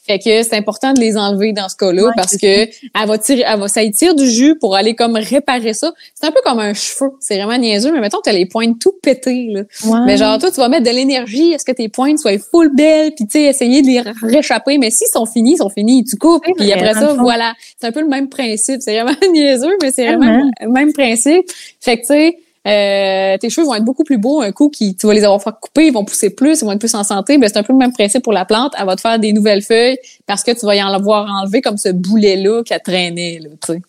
[0.07, 3.17] Fait que c'est important de les enlever dans ce cas-là Ouais, parce que elle va
[3.17, 5.91] tirer, elle va, ça y tire du jus pour aller comme réparer ça.
[6.15, 7.11] C'est un peu comme un cheveu.
[7.19, 9.61] C'est vraiment niaiseux, mais mettons, t'as les pointes tout pétées, là.
[9.85, 9.99] Ouais.
[10.05, 12.73] Mais genre, toi, tu vas mettre de l'énergie à ce que tes pointes soient full
[12.73, 14.77] belles, puis tu sais, essayer de les réchapper.
[14.77, 16.03] Mais s'ils sont finis, ils sont finis.
[16.05, 17.53] Tu coupes, C'est puis après ça, voilà.
[17.79, 18.81] C'est un peu le même principe.
[18.81, 21.45] C'est vraiment niaiseux, mais c'est vraiment le même principe.
[21.79, 22.37] Fait que, tu sais,
[22.67, 25.41] euh, tes cheveux vont être beaucoup plus beaux un coup qui tu vas les avoir
[25.41, 27.63] fait couper, ils vont pousser plus, ils vont être plus en santé, mais c'est un
[27.63, 30.43] peu le même principe pour la plante, elle va te faire des nouvelles feuilles parce
[30.43, 33.49] que tu vas y en avoir enlevé comme ce boulet là qui a traîné là,
[33.65, 33.81] tu sais.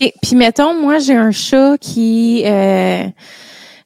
[0.00, 0.12] OK.
[0.22, 3.04] Puis mettons, moi, j'ai un chat qui euh,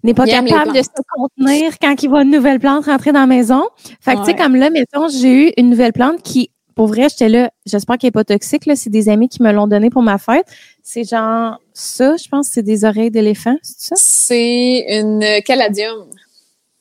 [0.02, 3.20] n'est pas Il capable de se contenir quand il voit une nouvelle plante rentrer dans
[3.20, 3.62] la maison.
[4.00, 7.09] Fait que, tu sais, comme là, mettons, j'ai eu une nouvelle plante qui, pour vrai,
[7.09, 8.76] j'étais là, j'espère qu'elle n'est pas toxique, là.
[8.76, 10.46] C'est des amis qui me l'ont donné pour ma fête.
[10.83, 13.94] C'est genre ça, je pense, que c'est des oreilles d'éléphant, c'est ça?
[13.96, 16.06] C'est une caladium.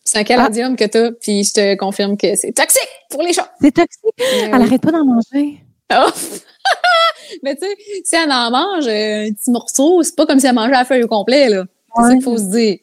[0.03, 3.51] C'est un caladium que t'as, puis je te confirme que c'est toxique pour les chats.
[3.61, 4.01] C'est toxique?
[4.17, 5.57] Elle arrête pas d'en manger.
[5.93, 6.09] Oh!
[7.43, 10.47] Mais tu sais, si elle en mange euh, un petit morceau, c'est pas comme si
[10.47, 11.63] elle mangeait la feuille au complet, là.
[11.95, 12.13] C'est ça Ouais.
[12.15, 12.77] qu'il faut se dire.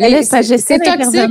[0.00, 1.30] C'est toxique,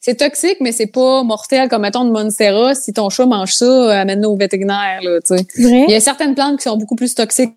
[0.00, 2.74] c'est toxique, mais c'est pas mortel comme mettons de Monstera.
[2.74, 5.46] Si ton chat mange ça, amène-le au vétérinaire, là, tu sais.
[5.56, 7.52] Il y a certaines plantes qui sont beaucoup plus toxiques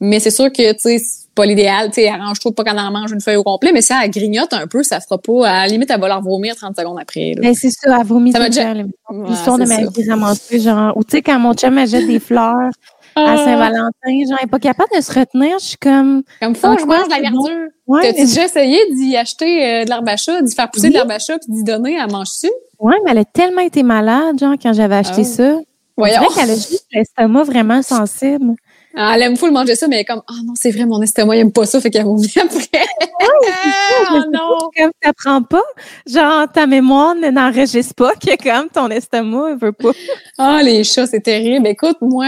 [0.00, 2.78] mais c'est sûr que, tu sais, c'est pas l'idéal, tu sais, arrange-toi pas quand elle
[2.78, 5.48] en mange une feuille au complet, mais si elle grignote un peu, ça fera pas,
[5.48, 7.34] à la limite, elle va leur vomir 30 secondes après.
[7.40, 9.90] Ben, c'est ça, elle vomit Ça m'a déjà- L'histoire de c'est ma ça.
[10.00, 12.70] vie ramassée, genre, ou tu sais, quand mon chum achète des fleurs
[13.16, 16.54] à Ah, Saint-Valentin, genre, elle est pas capable de se retenir, je suis comme, Comme
[16.54, 17.42] faut, je mange de la c'est bon?
[17.44, 17.68] verdure.
[17.88, 20.86] ouais, T'as-tu mais, déjà essayé d'y acheter euh, de l'herbe à chat, d'y faire pousser
[20.86, 20.92] Oui.
[20.92, 22.48] de l'herbe à chat puis d'y donner, elle mange-tu?
[22.80, 25.24] ouais, mais elle a tellement été malade, genre, quand j'avais acheté Ah.
[25.24, 25.56] ça.
[25.96, 26.20] On Voyons.
[26.22, 28.54] dirait qu'elle a juste l'estomac vraiment sensible.
[28.96, 31.02] Ah, Elle aime full manger ça, mais elle est comme, ah non, c'est vrai, mon
[31.02, 32.58] estomac, il aime pas ça, fait qu'elle vomit après.
[33.20, 34.58] Je Ah sais non!
[34.76, 35.62] Comme t'apprends pas,
[36.06, 39.90] genre, ta mémoire ne- n'enregistre pas que comme ton estomac, elle veut pas.
[40.38, 41.66] Ah, les chats, c'est terrible.
[41.66, 42.26] Écoute, moi,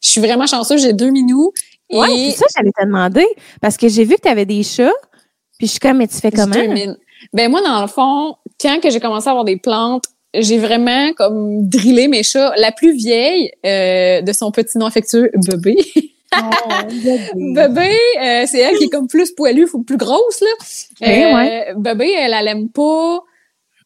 [0.00, 1.52] je suis vraiment chanceuse, j'ai deux minous.
[1.90, 3.26] Et Ouais, c'est ça, j'allais te demander.
[3.60, 4.90] Parce que j'ai vu que tu avais des chats.
[5.58, 6.54] Puis je suis comme, mais tu fais comment?
[7.32, 11.12] Ben moi, dans le fond, quand que j'ai commencé à avoir des plantes, j'ai vraiment
[11.14, 12.52] comme drillé mes chats.
[12.56, 15.76] La plus vieille, euh, de son petit nom affectueux, Bébé.
[16.34, 16.84] Oh,
[17.34, 20.66] Bébé, euh, c'est elle qui est comme plus poilue, plus grosse, là.
[21.02, 21.74] Eh, Euh, ouais.
[21.76, 23.22] Bébé, elle, elle aime pas,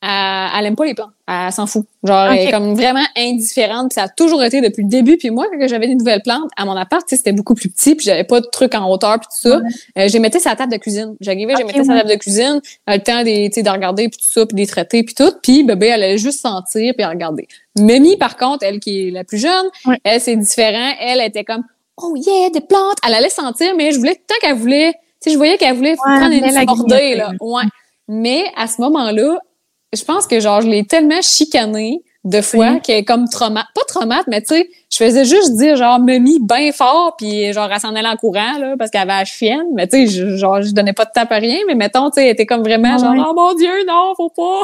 [0.02, 1.10] elle, elle aime pas les plantes.
[1.28, 1.84] Elle s'en fout.
[2.04, 3.88] Genre, elle est comme vraiment indifférente.
[3.90, 5.16] Puis ça a toujours été depuis le début.
[5.16, 7.94] Puis moi, quand j'avais des nouvelles plantes, à mon appart, c'était beaucoup plus petit.
[7.96, 9.60] Puis j'avais pas de trucs en hauteur puis tout ça.
[9.98, 11.16] Euh, j'ai mettais sa table de cuisine.
[11.20, 12.60] J'arrivais, j'ai mettais sa table de cuisine.
[12.86, 14.66] Elle a le temps des, tu sais, de regarder puis tout ça, puis de les
[14.66, 15.32] traiter puis tout.
[15.42, 17.48] Puis bébé, elle allait juste sentir puis regarder.
[17.78, 19.98] Mimi, par contre, elle qui est la plus jeune, Ouais.
[20.04, 20.92] elle, c'est différent.
[21.00, 21.64] Elle était comme,
[21.96, 22.98] oh yeah, des plantes.
[23.06, 25.96] Elle allait sentir, mais je voulais, tant qu'elle voulait, tu sais, je voyais qu'elle voulait
[25.96, 27.32] prendre une bordée, là.
[27.40, 27.64] Ouais.
[28.08, 29.38] Mais à ce moment-là,
[29.94, 32.80] je pense que genre je l'ai tellement chicanée de fois Oui.
[32.82, 36.38] qu'elle est comme traumate, pas traumate, mais tu sais, je faisais juste dire genre Mimi
[36.40, 39.66] bien fort puis genre elle s'en allait en courant là parce qu'elle avait la chienne,
[39.74, 42.24] mais tu sais genre je donnais pas de tape à rien, mais mettons tu sais
[42.26, 44.62] elle était comme vraiment Ah genre oh mon dieu non faut pas.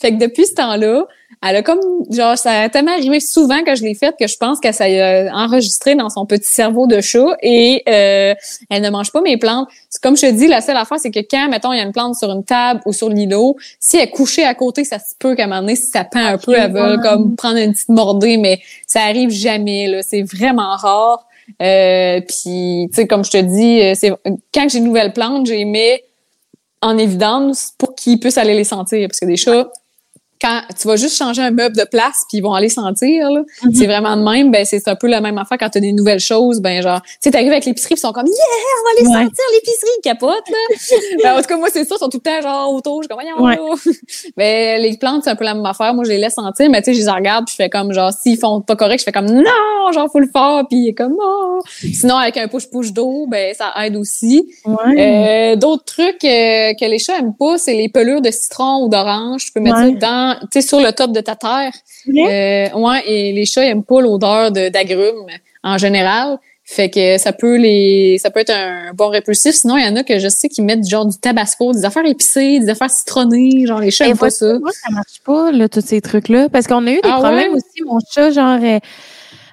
[0.00, 1.04] fait que depuis ce temps-là,
[1.46, 4.36] elle a comme genre ça a tellement arrivé souvent que je l'ai faite que je
[4.36, 8.34] pense qu'elle s'est euh, enregistré dans son petit cerveau de chat et euh,
[8.70, 9.68] elle ne mange pas mes plantes.
[10.02, 11.92] Comme je te dis, la seule affaire, c'est que quand, mettons, il y a une
[11.92, 15.14] plante sur une table ou sur l'îlot, si elle est couchée à côté, ça se
[15.18, 17.02] peut qu'à un moment donné, si ça pend un peu, elle veut ouais.
[17.02, 20.02] comme prendre une petite mordée, mais ça arrive jamais, là.
[20.02, 21.26] C'est vraiment rare.
[21.62, 24.12] Euh, puis, tu sais, comme je te dis, euh, c'est
[24.52, 26.00] quand j'ai une nouvelle plante, j'ai mis
[26.80, 29.08] en évidence pour qu'ils puissent aller les sentir.
[29.08, 29.68] Parce que des chats,
[30.40, 33.42] quand tu vas juste changer un meuble de place puis ils vont aller sentir, là,
[33.64, 33.74] Mhm.
[33.74, 34.50] c'est vraiment de même.
[34.50, 36.60] Ben, c'est un peu la même affaire quand tu as des nouvelles choses.
[36.60, 39.24] Ben, genre, tu sais, t'arrives avec l'épicerie ils sont comme, yeah, on va aller Ouais.
[39.30, 40.58] sentir l'épicerie, ils capotent, là.
[41.24, 43.02] ben, en tout cas, moi, c'est ça, ils sont tout le temps, genre, autour.
[43.02, 43.92] Je suis comme, voyons, Ouais.
[44.36, 45.94] ben, les plantes, c'est un peu la même affaire.
[45.94, 47.92] Moi, je les laisse sentir, mais tu sais, je les regarde puis je fais comme,
[47.92, 49.42] genre, s'ils font pas correct, je fais comme, non,
[49.92, 51.60] genre, faut le faire puis il est comme, non.
[51.92, 54.48] Sinon, avec un push-push d'eau, ben, ça aide aussi.
[54.64, 55.52] Ouais.
[55.52, 58.88] Euh, D'autres trucs euh, que les chats aiment pas, c'est les pelures de citron ou
[58.88, 59.46] d'orange.
[59.46, 59.84] Tu peux mettre ça
[60.50, 61.72] tu sais, sur le top de ta terre.
[62.08, 65.26] Euh, ouais, et les chats ils aiment pas l'odeur de- d'agrumes
[65.62, 66.38] en général.
[66.70, 69.54] Fait que ça peut les, ça peut être un bon répulsif.
[69.54, 72.04] Sinon, il y en a que je sais qui mettent genre du tabasco, des affaires
[72.04, 73.64] épicées, des affaires citronnées.
[73.66, 74.58] Genre les chats Ben, aiment pas ça.
[74.58, 76.50] Moi, ça marche pas, là, tous ces trucs-là.
[76.50, 77.56] Parce qu'on a eu des Ah problèmes ouais?
[77.58, 77.82] aussi.
[77.86, 78.78] Mon chat, genre, euh,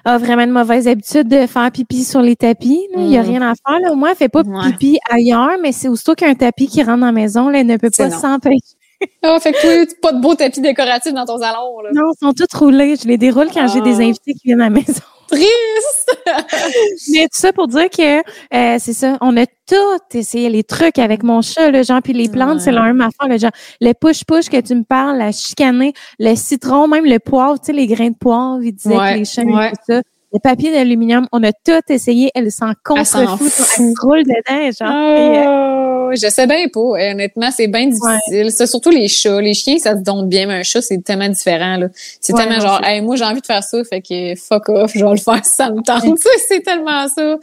[0.04, 2.86] a vraiment une mauvaise habitude de faire pipi sur les tapis.
[2.94, 3.00] là.
[3.00, 3.26] Il n'y a Mm.
[3.28, 3.80] rien à faire.
[3.80, 3.92] Là.
[3.92, 4.70] Au moins, elle fait pas Ouais.
[4.72, 7.48] pipi ailleurs, mais c'est aussitôt qu'il y a un tapis qui rentre dans la maison,
[7.48, 8.75] là, elle ne peut pas s'empêcher.
[9.22, 11.90] Ah, fait que toi, pas de beau tapis décoratif dans ton salon, là.
[11.92, 12.96] Non, ils sont tous roulés.
[13.00, 13.84] Je les déroule quand j'ai Ah.
[13.84, 15.02] des invités qui viennent à la maison.
[15.28, 16.16] triste!
[17.12, 19.74] Mais tout ça pour dire que euh, c'est ça, on a tout
[20.14, 23.28] essayé les trucs avec mon chat, le genre, puis les plantes, c'est la même affaire,
[23.28, 27.58] le genre, le push-push que tu me parles, la chicanée, le citron, même le poivre,
[27.58, 29.70] tu sais, les grains de poivre, il disait que les chats, ouais.
[29.70, 30.02] tout ça.
[30.36, 32.30] Le papier d'aluminium, on a tout essayé.
[32.34, 33.40] Elle s'en contrefout.
[33.40, 33.50] Elle
[33.94, 36.08] se roule dedans, genre.
[36.08, 36.96] Oh, je sais bien pas.
[37.00, 38.52] Et honnêtement, c'est bien difficile.
[38.52, 39.40] C'est surtout les chats.
[39.40, 41.78] Les chiens, ça se donne bien, mais un chat, c'est tellement différent.
[41.78, 41.86] là.
[42.20, 44.92] C'est Ouais, tellement genre, hey, moi, j'ai envie de faire ça, fait que fuck off,
[44.94, 46.18] je vais le faire, ça me tente.
[46.48, 47.36] C'est tellement ça.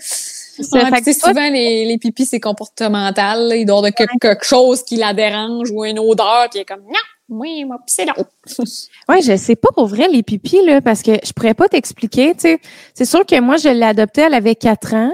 [0.61, 3.47] Ça Ouais, fait que souvent, les, les pipis, c'est comportemental.
[3.47, 3.55] là.
[3.55, 6.81] Il doit de quelque, quelque chose qui la dérange ou une odeur, elle est comme,
[6.83, 8.13] non, oui, moi, c'est là.
[9.09, 12.33] Ouais, je sais pas pour vrai les pipis là parce que je pourrais pas t'expliquer,
[12.35, 12.59] tu sais.
[12.93, 15.13] C'est sûr que moi je l'ai adoptée, elle avait 4 ans.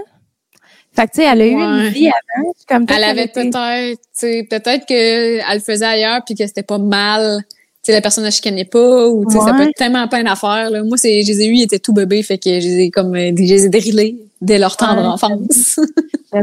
[0.95, 1.61] Fait que tu sais, elle a eu Ouais.
[1.63, 6.35] une vie avant, comme Elle avait peut-être, tu sais, peut-être qu'elle le faisait ailleurs puis
[6.35, 7.41] que c'était pas mal.
[7.81, 10.23] Tu sais, la personne ne chicanait pas ou tu sais, ça peut être tellement plein
[10.23, 10.69] d'affaires.
[10.69, 10.83] Là.
[10.83, 12.91] Moi, c'est, je les ai eus, ils étaient tout bébés, fait que je les ai
[12.91, 15.07] comme, euh, je les ai drillés dès leur tendre Ouais.
[15.07, 15.79] enfance.
[16.31, 16.37] C'est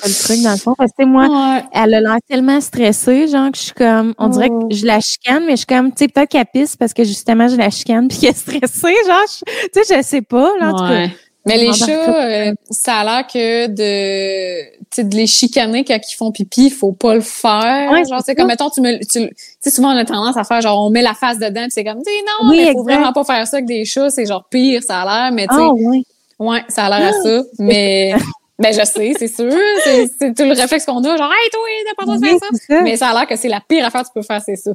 [0.00, 1.64] pas le truc dans le fond parce que moi ouais.
[1.72, 5.00] elle a l'air tellement stressée, genre que je suis comme on dirait que je la
[5.00, 7.68] chicane mais je suis comme tu sais peut-être qu'elle pisse parce que justement je la
[7.70, 10.84] chicane puis qu'elle est stressée, genre je- tu sais je sais pas là en tout
[10.84, 11.08] cas.
[11.44, 11.56] Ouais.
[11.56, 15.98] Mais les chats, euh, ça a l'air que de, tu sais, de les chicaner quand
[15.98, 17.90] ils font pipi, faut pas le faire.
[17.90, 20.44] Ouais, genre, c'est comme, mettons, tu me, tu, tu sais, souvent, on a tendance à
[20.44, 22.84] faire, genre, on met la face dedans, pis c'est comme, dis non, Oui, mais faut
[22.84, 25.54] vraiment pas faire ça avec des chats, c'est genre pire, ça a l'air, mais tu
[25.54, 26.02] sais, Ah ouais.
[26.38, 28.14] ouais, ça a l'air à ça, mais,
[28.60, 29.52] ben, je sais, c'est sûr,
[29.82, 32.76] c'est, tout le réflexe qu'on a, genre, hey, toi, t'as pas droit de Oui, faire
[32.78, 32.82] ça.
[32.84, 34.70] Mais ça a l'air que c'est la pire affaire que tu peux faire, c'est ça.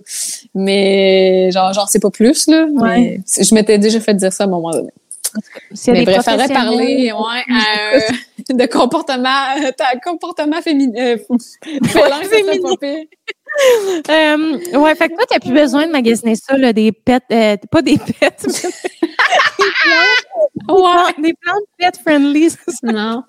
[0.54, 4.48] Mais, genre, genre, c'est pas plus, là, mais je m'étais déjà fait dire ça à
[4.48, 4.90] un moment donné.
[5.36, 7.44] A Mais des bref, faudrait parler professionnels- ouais,
[8.50, 10.94] euh, de comportement, euh, ta comportement féminin.
[10.98, 11.18] Euh.
[14.10, 17.56] Euh, ouais, fait que toi, t'as plus besoin de magasiner ça, là, des pets, euh,
[17.72, 18.46] pas des pets,
[20.68, 21.14] mais Ouais.
[21.18, 22.50] des plantes pet friendly.
[22.84, 23.24] Non.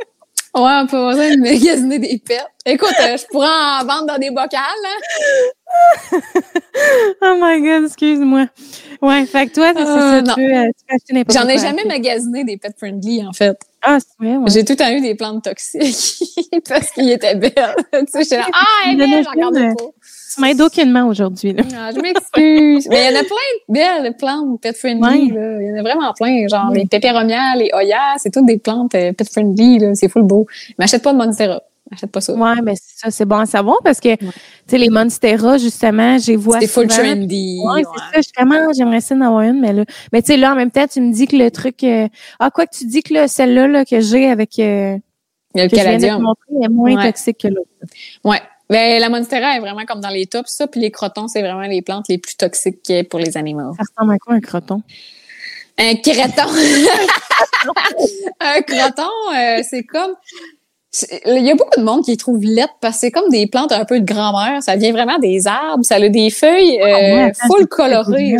[0.58, 2.44] Ouais, on peut besoin de magasiner des pets.
[2.66, 6.18] Écoute, euh, je pourrais en vendre dans des bocals, hein?
[7.22, 8.46] Oh my god, excuse-moi.
[9.02, 10.34] Ouais, fait que toi, c'est Euh, ça, non.
[10.34, 13.56] tu euh, tu peux acheter n'importe J'en ai jamais magasiné des pets friendly, en fait.
[13.82, 14.50] Ah, c'est vrai, ouais.
[14.50, 17.52] J'ai tout le temps eu des plantes toxiques parce qu'ils étaient belles.
[17.92, 19.84] tu sais, j'étais là, ah, elle est Il y en a belle, j'en une, pas.
[20.38, 21.54] Tu m'aides aucunement aujourd'hui.
[21.76, 22.88] Ah, je m'excuse.
[22.90, 23.34] Mais il y en a plein
[23.68, 23.72] de
[24.02, 25.32] belles plantes pet friendly.
[25.32, 25.34] Ouais.
[25.40, 25.60] là.
[25.60, 26.46] Il y en a vraiment plein.
[26.48, 29.78] Genre les pépéromières, les oyas, c'est toutes des plantes euh, pet friendly.
[29.80, 29.94] là.
[29.94, 30.46] C'est full beau.
[30.78, 31.60] Mais achète pas de monstera.
[31.90, 32.34] Achète pas ça.
[32.34, 34.26] Ouais, mais ça, c'est bon à savoir parce que, tu
[34.66, 37.58] sais, les Monstera, justement, j'ai vois c'est full trendy.
[37.64, 37.82] Ouais, ouais.
[38.12, 38.30] c'est ça.
[38.44, 39.84] Je ah, j'aimerais ça en avoir une, mais là.
[40.12, 41.82] Mais tu sais, là, en même temps, tu me dis que le truc.
[41.84, 42.06] euh,
[42.40, 44.58] Ah, quoi que tu dis que là, celle-là, là, que j'ai avec.
[44.58, 44.98] euh,
[45.54, 46.22] le que je viens de te caladium.
[46.22, 47.06] montrer, est moins Ouais.
[47.06, 47.70] toxique que l'autre.
[48.22, 48.40] Ouais.
[48.70, 50.66] Ben, la monstera est vraiment comme dans les tops, ça.
[50.66, 53.36] Puis les crotons, c'est vraiment les plantes les plus toxiques qu'il y ait pour les
[53.36, 53.72] animaux.
[53.76, 54.82] Ça ressemble à quoi, un croton?
[55.78, 56.52] Un croton.
[58.40, 60.14] un croton, euh, c'est comme.
[61.26, 63.46] Il y a beaucoup de monde qui les trouve lettres parce que c'est comme des
[63.46, 64.62] plantes un peu de grand-mère.
[64.62, 65.84] Ça vient vraiment des arbres.
[65.84, 68.36] Ça a des feuilles euh, Ah ouais, attends, full colorées.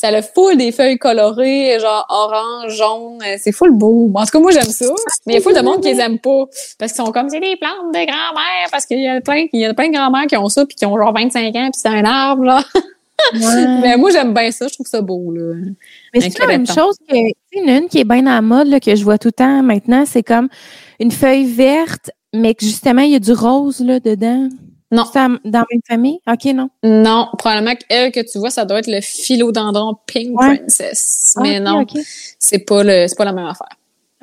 [0.00, 3.18] Ça a full des feuilles colorées, genre orange, jaune.
[3.26, 4.08] euh, C'est full beau.
[4.14, 4.84] En tout cas, moi, j'aime ça.
[5.26, 6.44] Mais il y a full de monde qui les aime pas.
[6.78, 8.68] Parce qu'ils sont comme, c'est des plantes de grand-mère.
[8.70, 10.76] Parce qu'il y a plein, il y a plein de grand-mères qui ont ça puis
[10.76, 12.62] qui ont genre 25 ans puis c'est un arbre, là.
[13.34, 13.40] Ouais.
[13.82, 14.68] Mais moi, j'aime bien ça.
[14.68, 15.54] Je trouve ça beau, là.
[16.14, 18.40] Mais c'est la même chose que, tu sais, une, une qui est bien à la
[18.40, 20.48] mode, là, que je vois tout le temps maintenant, c'est comme
[21.00, 24.48] une feuille verte, mais que justement, il y a du rose, là, dedans.
[24.90, 25.04] Non.
[25.12, 26.18] C'est dans la même famille?
[26.26, 26.70] OK, non.
[26.82, 30.58] Non, probablement qu'elle que tu vois, ça doit être le philodendron Pink Ouais.
[30.58, 31.34] Princess.
[31.40, 31.84] Mais non,
[32.38, 33.68] c'est pas le, c'est pas la même affaire.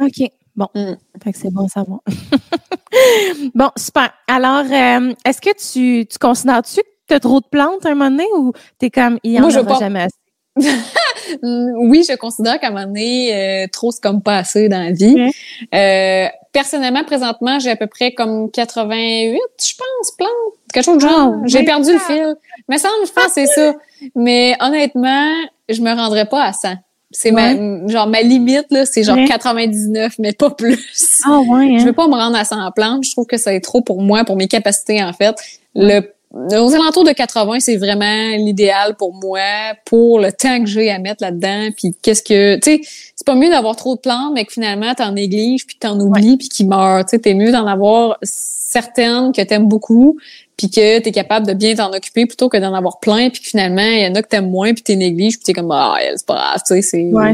[0.01, 0.29] OK.
[0.55, 0.67] Bon.
[0.73, 0.93] Mm.
[1.23, 1.99] Fait que c'est bon à savoir.
[3.55, 4.11] bon, super.
[4.27, 7.95] Alors, euh, est-ce que tu, tu considères-tu que tu as trop de plantes à un
[7.95, 10.17] moment donné ou t'es comme, il y en Moi, aura jamais assez?
[11.41, 14.79] Mm, Oui, je considère qu'à un moment donné, euh, trop, c'est comme pas assez dans
[14.81, 15.15] la vie.
[15.15, 15.31] Ouais.
[15.73, 20.29] Euh, personnellement, présentement, j'ai à peu près comme 88, je pense, plantes.
[20.73, 21.29] Quelque chose de Ah, genre.
[21.31, 21.37] ouais.
[21.47, 22.35] J'ai perdu le fil.
[22.69, 23.73] Mais ça, je pense c'est ça.
[24.15, 25.31] Mais honnêtement,
[25.69, 26.75] je me rendrais pas à 100.
[27.11, 27.53] C'est ma,
[27.87, 29.25] genre, ma limite, là, c'est genre Ouais.
[29.25, 31.21] 99, mais pas plus.
[31.25, 31.85] Ah, ouais, Je hein?
[31.85, 33.03] veux pas me rendre à 100 plantes.
[33.05, 35.35] Je trouve que ça est trop pour moi, pour mes capacités, en fait.
[35.75, 36.01] Le,
[36.35, 39.39] aux alentours de 80, c'est vraiment l'idéal pour moi,
[39.85, 41.69] pour le temps que j'ai à mettre là-dedans.
[41.75, 42.55] Puis qu'est-ce que...
[42.55, 42.81] Tu sais,
[43.15, 46.37] c'est pas mieux d'avoir trop de plantes, mais que finalement, t'en négliges, puis t'en oublies,
[46.37, 47.05] puis qu'ils meurent.
[47.05, 50.17] Tu sais, t'es mieux d'en avoir certaines que t'aimes beaucoup,
[50.57, 53.47] puis que t'es capable de bien t'en occuper, plutôt que d'en avoir plein, puis que
[53.47, 55.95] finalement, il y en a que t'aimes moins, puis t'es négliges, puis t'es comme, ah,
[56.01, 57.05] elle, c'est pas grave, tu sais, c'est...
[57.11, 57.33] Ouais,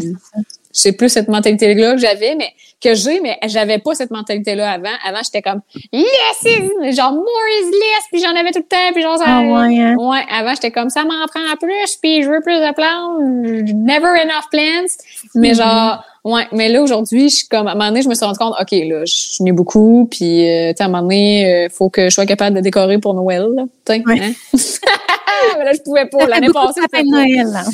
[0.73, 2.49] c'est plus cette mentalité-là que j'avais, mais
[2.83, 4.89] que j'ai, mais j'avais pas cette mentalité-là avant.
[5.05, 5.61] Avant, j'étais comme
[5.93, 6.05] yes,
[6.45, 7.25] is- genre more
[7.61, 9.25] is less, puis j'en avais tout le temps, puis genre ça.
[9.27, 9.95] Ah, ouais, hein?
[9.99, 14.19] Ouais, avant j'étais comme ça m'en prend plus, puis je veux plus de plantes, never
[14.23, 14.87] enough plants.
[15.35, 15.55] Mais Mhm.
[15.55, 18.23] genre Ouais, mais là aujourd'hui, je suis comme à un moment donné, je me suis
[18.23, 21.89] rendu compte, ok, là, je n'ai beaucoup, puis euh, à un moment donné, euh, faut
[21.89, 24.21] que je sois capable de décorer pour Noël, là, Ouais.
[24.21, 24.31] hein?
[25.57, 26.25] mais là, je pouvais pas.
[26.27, 27.03] L'année passée, c'était.
[27.03, 27.63] Noël, là.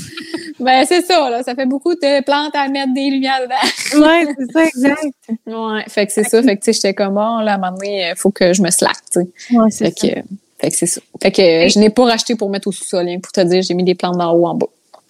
[0.59, 4.03] Ben c'est ça, là, ça fait beaucoup de plantes à mettre des lumières dedans.
[4.07, 5.03] Ouais, c'est ça, exact.
[5.45, 7.57] Ouais, fait que c'est ça, fait que tu sais, j'étais comme bon, là, à un
[7.59, 9.55] moment donné, euh, faut que je me slack, tu sais.
[9.55, 9.91] Ouais, c'est ça.
[10.07, 10.13] que,
[10.59, 11.01] fait que c'est ça.
[11.21, 13.61] Fait que euh, je n'ai pas racheté pour mettre au sous-sol, hein, pour te dire,
[13.61, 14.65] j'ai mis des plantes d'en haut en bas.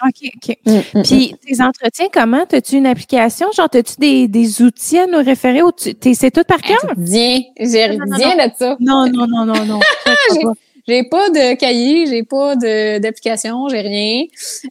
[0.05, 0.57] OK, OK.
[0.65, 2.43] Mm, mm, Puis, tes entretiens, comment?
[2.51, 3.47] As-tu une application?
[3.53, 6.77] Genre, as-tu des, des outils à nous référer ou tu, t'es- c'est tout par cœur?
[6.97, 7.97] Rien, j'ai rien
[8.47, 8.75] de ça.
[8.79, 9.79] Non, non, non, non, non.
[10.87, 14.23] j'ai- pas de cahier, j'ai pas de- d'application, j'ai rien.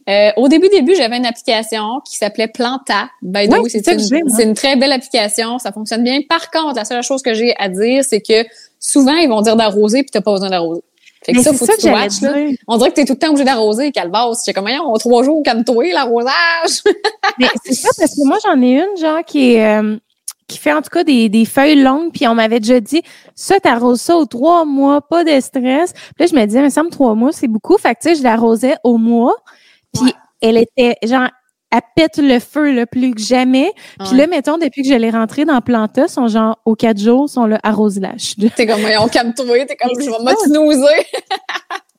[0.09, 3.09] Euh, au début, début, j'avais une application qui s'appelait Planta.
[3.21, 3.99] By way, c'est une,
[4.41, 6.19] une très belle application, ça fonctionne bien.
[6.27, 8.45] Par contre, la seule chose que j'ai à dire, c'est que
[8.79, 10.81] souvent, ils vont dire d'arroser puis t'as pas besoin d'arroser.
[11.25, 12.31] Fait que Mais ça, faut ça que tu watches, là.
[12.67, 14.43] On dirait que t'es tout le temps obligé d'arroser, Calvas.
[14.45, 16.83] J'ai comme, voyons, trois jours, calme-toi, l'arrosage.
[17.39, 19.97] Mais c'est ça, parce que moi, j'en ai une, genre, qui est, euh,
[20.47, 23.01] qui fait en tout cas des, des feuilles longues, puis on m'avait déjà dit,
[23.35, 25.91] ça, t'arroses ça aux trois mois, pas de stress.
[25.93, 27.77] Puis là, je me disais, mais ça me trois mois, c'est beaucoup.
[27.77, 29.35] Fait que, tu sais, je l'arrosais au mois,
[29.93, 30.13] puis Ouais.
[30.41, 31.27] elle était, genre,
[31.69, 33.73] elle pète le feu, là, plus que jamais.
[33.99, 34.17] Puis Ouais.
[34.19, 37.45] là, mettons, depuis que je l'ai rentrée dans Planta, sont genre, aux quatre jours, sont
[37.45, 38.35] là, arrose-lâche.
[38.55, 41.05] T'es comme, voyons, calme-toi, t'es comme, je vais snoozer.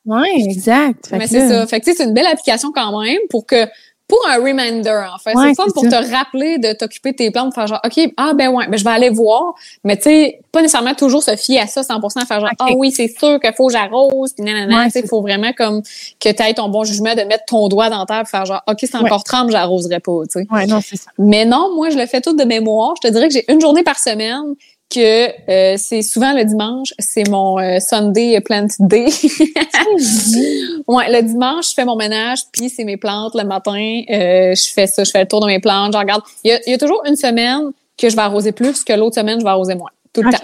[0.05, 1.07] Ouais, exact.
[1.07, 1.67] Fait Mais c'est ça.
[1.67, 3.67] Fait que tu sais, c'est une belle application quand même pour que
[4.09, 5.35] pour un reminder en fait.
[5.35, 6.01] Ouais, c'est fun pour ça.
[6.01, 8.83] te rappeler de t'occuper de tes plantes, faire genre OK, ah ben ouais, ben je
[8.83, 9.53] vais aller voir,
[9.83, 12.91] mais tu sais, pas nécessairement toujours se fier à ça 100% faire genre ah oui,
[12.91, 15.83] c'est sûr qu'il faut que j'arrose puis nanana, Ouais, tu sais, faut vraiment comme
[16.19, 18.79] que tu aies ton bon jugement de mettre ton doigt dans terre, faire genre OK,
[18.81, 20.47] c'est encore trempe, j'arroserai pas, tu sais.
[20.51, 21.11] Ouais, non, c'est ça.
[21.19, 22.93] Mais non, moi, je le fais tout de mémoire.
[23.01, 24.55] Je te dirais que j'ai une journée par semaine
[24.89, 29.05] que euh, c'est souvent le dimanche, c'est mon euh, Sunday Plant Day.
[30.87, 34.01] ouais, le dimanche, je fais mon ménage, puis c'est mes plantes le matin.
[34.09, 36.21] Euh, je fais ça, je fais le tour de mes plantes, je regarde.
[36.43, 38.93] Il y a, il y a toujours une semaine que je vais arroser plus que
[38.93, 39.91] l'autre semaine, je vais arroser moins.
[40.13, 40.43] Tout le temps.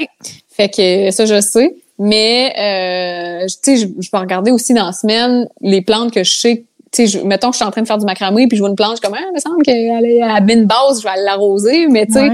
[0.52, 1.76] Fait que ça, je sais.
[1.98, 6.24] Mais, euh, tu sais, je, je vais regarder aussi dans la semaine les plantes que
[6.24, 6.64] je sais.
[6.92, 8.62] Tu sais, je- mettons que je suis en train de faire du macramé, puis je
[8.62, 11.00] vois une plante, je suis comme, ah, il me semble qu'elle est à une base,
[11.02, 11.88] je vais l'arroser.
[11.88, 12.30] Mais, tu sais.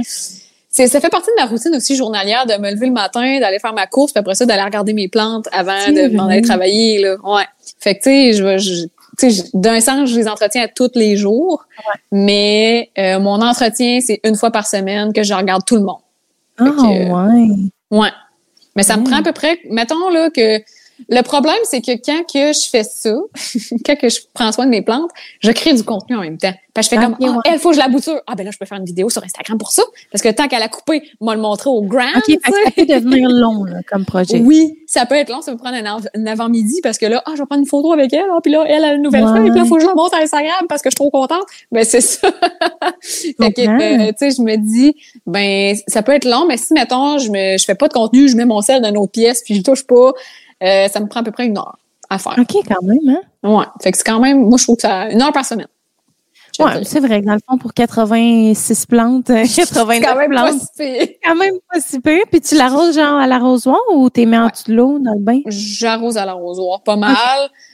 [0.72, 3.60] C'est, ça fait partie de ma routine aussi journalière de me lever le matin, d'aller
[3.60, 7.00] faire ma course, puis après ça, d'aller regarder mes plantes avant de m'en aller travailler,
[7.00, 7.16] là.
[7.24, 7.44] Ouais.
[7.80, 8.86] Fait que, tu sais, je je-
[9.20, 11.66] tu sais, je- d'un sens, je les entretiens à tous les jours.
[12.12, 16.00] Mais, euh, mon entretien, c'est une fois par semaine que je regarde tout le monde.
[16.58, 17.56] Ah, que, ouais.
[17.92, 18.10] Ouais.
[18.76, 20.60] Mais ça me prend à peu près, mettons là que
[21.10, 23.14] le problème c'est que quand que je fais ça,
[23.86, 26.54] quand que je prends soin de mes plantes, je crée du contenu en même temps.
[26.74, 28.22] Parce que je fais comme ah, elle faut que je la bouture.
[28.28, 30.48] Ah ben là je peux faire une vidéo sur Instagram pour ça parce que tant
[30.48, 32.08] qu'elle a coupé, moi le montrer au grand.
[32.16, 34.40] OK, ça peut devenir long, là, comme projet.
[34.40, 37.22] Oui, ça peut être long, ça peut prendre un, av- un avant-midi parce que là,
[37.26, 39.26] ah, je vais prendre une photo avec elle, ah, puis là, elle a une nouvelle
[39.26, 39.32] Ouais.
[39.40, 41.10] feuille, puis là, faut que je la monte à Instagram parce que je suis trop
[41.10, 41.44] contente.
[41.74, 42.32] Ben, c'est ça.
[43.02, 43.62] fait que,
[44.08, 44.96] euh, tu sais, je me dis,
[45.26, 48.30] ben, ça peut être long, mais si, mettons, je me, je fais pas de contenu,
[48.30, 50.14] je mets mon sel dans une autre pièce, puis je touche pas,
[50.62, 51.78] euh, ça me prend à peu près une heure
[52.10, 52.36] à faire.
[52.38, 53.22] OK, quand même, hein?
[53.50, 53.66] Ouais.
[53.82, 55.68] Fait que c'est quand même, moi, je trouve que ça, une heure par semaine.
[56.60, 60.32] Ouais, c'est vrai que dans le fond, pour 86 plantes, euh, c'est 89 quand même
[60.32, 61.08] pas plantes, si pire.
[61.24, 62.20] quand même pas si peu.
[62.30, 64.52] Puis tu l'arroses genre à l'arrosoir ou t'es mets en Ouais.
[64.52, 65.40] dessous de l'eau dans le bain?
[65.48, 67.16] J'arrose à l'arrosoir, pas mal,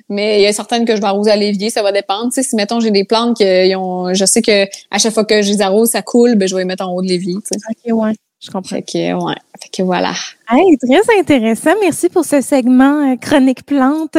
[0.10, 2.32] mais il y a certaines que je vais arroser à l'évier, ça va dépendre.
[2.32, 5.52] Si mettons j'ai des plantes qui ont, je sais que à chaque fois que je
[5.52, 7.34] les arrose, ça coule, ben je vais les mettre en haut de l'évier.
[7.36, 8.76] OK, ouais, je comprends.
[8.76, 10.14] Fait que ouais, fait que voilà.
[10.50, 11.72] Hey, très intéressant.
[11.82, 14.18] Merci pour ce segment euh, chronique plante.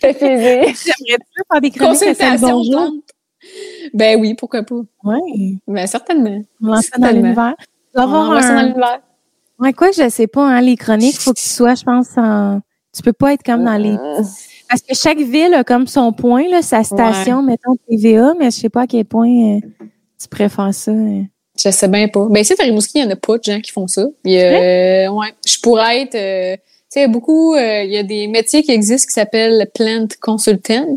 [0.00, 0.74] Fait plaisir.
[1.06, 2.92] J'aimerais faire des chroniques à Bonjour.
[3.94, 4.80] Ben oui, pourquoi pas.
[5.04, 6.42] Ouais, Ben certainement.
[6.60, 7.54] on ça dans l'univers.
[7.94, 8.62] On va ça dans un...
[8.64, 9.00] l'univers.
[9.58, 12.60] Ouais, quoi, je sais pas, hein, les chroniques, faut que tu sois, je pense, en...
[12.94, 13.90] Tu peux pas être comme dans les...
[13.92, 14.22] Euh,
[14.68, 18.56] Parce que chaque ville a comme son point, là, sa station, mettons TVA, mais je
[18.60, 19.60] sais pas à quel point euh,
[20.20, 20.92] tu préfères ça.
[20.92, 21.22] euh.
[21.62, 22.26] Je sais bien pas.
[22.30, 24.04] Ben ici, à Rimouski, il y en a pas de gens qui font ça.
[24.24, 26.60] Y a, ouais, je pourrais être...
[26.90, 27.54] tu sais, il y a beaucoup...
[27.54, 30.96] euh, il y a des métiers qui existent qui s'appellent plant consultant.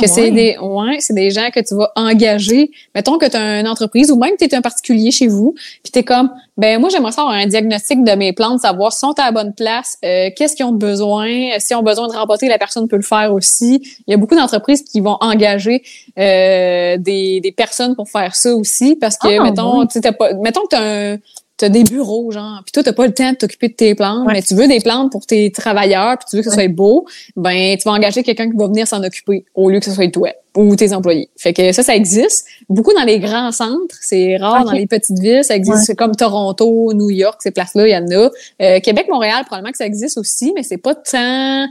[0.00, 2.70] que c'est des ouais, c'est des gens que tu vas engager.
[2.94, 5.54] Mettons que tu as une entreprise ou même que tu es un particulier chez vous,
[5.82, 8.92] puis tu es comme ben moi j'aimerais ça avoir un diagnostic de mes plantes, savoir
[8.94, 12.14] si sont à la bonne place, euh, qu'est-ce qu'ils ont besoin, si ont besoin de
[12.14, 13.82] remporter, la personne peut le faire aussi.
[14.06, 15.82] Il y a beaucoup d'entreprises qui vont engager
[16.18, 19.86] euh, des, des personnes pour faire ça aussi parce que Ah, mettons oui.
[19.88, 21.18] tu sais, t'as pas mettons que tu as
[21.58, 24.26] T'as des bureaux, genre, puis toi, t'as pas le temps de t'occuper de tes plantes,
[24.26, 24.32] Ouais.
[24.34, 27.04] mais tu veux des plantes pour tes travailleurs, puis tu veux que ça soit beau,
[27.36, 30.08] ben tu vas engager quelqu'un qui va venir s'en occuper au lieu que ce soit
[30.12, 31.28] toi ou tes employés.
[31.36, 32.46] Fait que ça, ça existe.
[32.68, 36.14] Beaucoup dans les grands centres, c'est rare dans les petites villes, ça existe C'est comme
[36.14, 38.30] Toronto, New York, ces places-là, il y en a.
[38.62, 41.66] Euh, Québec, Montréal, probablement que ça existe aussi, mais c'est pas tant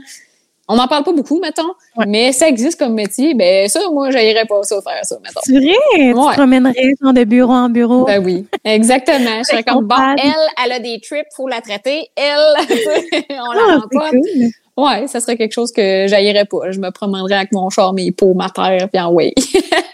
[0.70, 1.62] On n'en parle pas beaucoup, mettons,
[1.96, 2.04] Ouais.
[2.06, 3.34] mais ça existe comme métier.
[3.34, 5.40] Ben ça, moi, j'aillerais pas ça faire ça, mettons.
[5.42, 5.72] C'est vrai?
[5.94, 8.04] Tu te promènerais genre, de bureau en bureau?
[8.04, 9.38] Ben oui, exactement.
[9.38, 10.32] Je serais comme, bon, elle,
[10.64, 12.08] elle a des trips, faut la traiter.
[12.16, 12.36] Elle,
[13.30, 14.10] on la Ah, rend pas.
[14.10, 14.20] cool.
[14.76, 16.70] Ouais, ça serait quelque chose que j'aillerais pas.
[16.70, 19.32] Je me promènerais avec mon char, mes pots, ma terre, puis en way.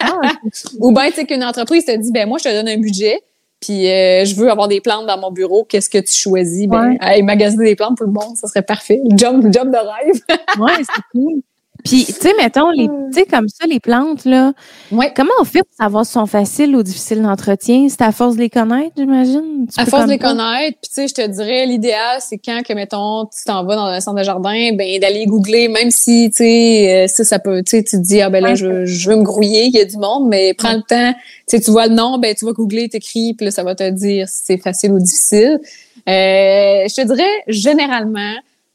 [0.01, 0.19] Ah,
[0.81, 3.23] Ou bien, tu sais, qu'une entreprise te dit, ben moi, je te donne un budget,
[3.65, 5.65] puis euh, je veux avoir des plantes dans mon bureau.
[5.65, 6.67] Qu'est-ce que tu choisis?
[6.69, 6.99] Ben, Ouais.
[7.01, 9.01] hey, magasiner des plantes pour le monde, ça serait parfait.
[9.17, 10.21] Job, job de rêve.
[10.61, 11.41] ouais, c'est cool.
[11.85, 14.55] Puis, tu sais, mettons, les, tu sais, comme ça, les plantes, là,
[14.91, 15.13] Ouais.
[15.15, 17.87] comment on fait pour savoir si sont faciles ou difficiles d'entretien?
[17.91, 19.67] C'est à force de les connaître, j'imagine?
[19.77, 22.73] À force de les connaître, puis tu sais, je te dirais, l'idéal, c'est quand que,
[22.73, 26.39] mettons, tu t'en vas dans un centre de jardin, ben d'aller googler, même si, tu
[26.39, 28.57] sais, euh, ça, ça peut, tu sais, tu te dis, ah ben là, Ouais.
[28.57, 31.13] je, veux- je veux me grouiller, il y a du monde, mais prends le temps,
[31.13, 31.19] tu
[31.49, 33.91] sais, tu vois le nom, ben tu vas googler, t'écris, puis là, ça va te
[33.91, 35.61] dire si c'est facile ou difficile.
[36.09, 38.33] Euh, je te dirais, généralement,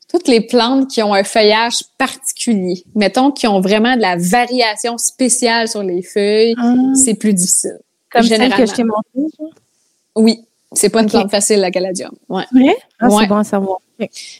[0.09, 4.97] toutes les plantes qui ont un feuillage particulier, mettons, qui ont vraiment de la variation
[4.97, 7.77] spéciale sur les feuilles, Ah, c'est plus difficile.
[8.11, 9.31] comme celle que je t'ai montrée?
[10.15, 10.41] Oui,
[10.73, 12.11] c'est pas une plante facile, la caladium.
[12.27, 12.43] Ouais.
[12.99, 13.21] Ah, Ouais.
[13.21, 13.77] c'est bon à savoir.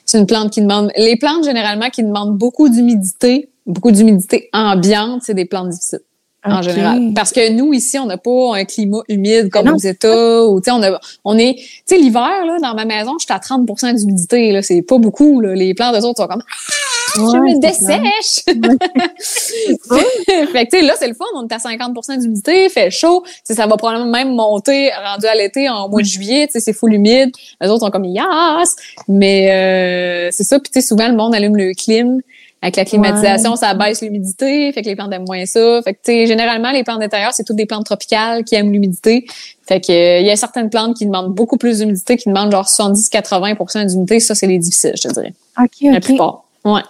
[0.05, 0.91] C'est une plante qui demande.
[0.97, 5.99] Les plantes, généralement, qui demandent beaucoup d'humidité, beaucoup d'humidité ambiante, c'est des plantes difficiles.
[6.45, 7.11] En général.
[7.13, 10.61] Parce que nous, ici, on n'a pas un climat humide comme non, aux États, ou,
[10.61, 13.33] tu sais, on a, on est, tu sais, l'hiver, là, dans ma maison, je suis
[13.33, 14.61] à 30% d'humidité, là.
[14.61, 15.53] C'est pas beaucoup, là.
[15.53, 18.45] Les plantes, eux autres, sont comme, ah, je me dessèche!
[20.53, 21.25] fait que, tu sais, là, c'est le fun.
[21.35, 23.23] On est à 50% d'humidité, il fait chaud.
[23.25, 26.53] Tu sais, ça va probablement même monter, rendu à l'été, en mois de juillet, tu
[26.53, 27.31] sais, c'est full humide.
[27.59, 28.77] Les autres sont comme, yes!
[29.09, 30.57] Mais, euh, c'est ça.
[30.59, 32.21] Puis, tu sais, souvent, le monde allume le clim.
[32.61, 35.81] Avec la climatisation, ça baisse l'humidité, fait que les plantes aiment moins ça.
[35.81, 38.73] Fait que, tu sais, généralement, les plantes d'intérieur, c'est toutes des plantes tropicales qui aiment
[38.73, 39.25] l'humidité.
[39.65, 42.51] Fait que, euh, il y a certaines plantes qui demandent beaucoup plus d'humidité, qui demandent
[42.51, 44.19] genre 70-80% d'humidité.
[44.19, 45.33] Ça, c'est les difficiles, je te dirais.
[45.57, 46.03] OK, La OK.
[46.03, 46.43] plupart.
[46.65, 46.81] Ouais.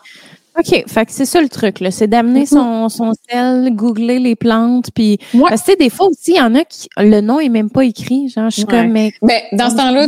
[0.57, 0.84] OK.
[0.88, 1.91] Fait que c'est ça le truc, là.
[1.91, 5.20] C'est d'amener son, son sel, googler les plantes, puis...
[5.36, 5.43] Ouais.
[5.49, 6.88] Parce que, tu sais, des fois aussi, il y en a qui...
[6.97, 8.28] Le nom est même pas écrit.
[8.30, 8.72] Genre, je suis Ouais.
[8.72, 8.88] comme...
[8.91, 10.07] Mais, Ben, dans ce temps-là,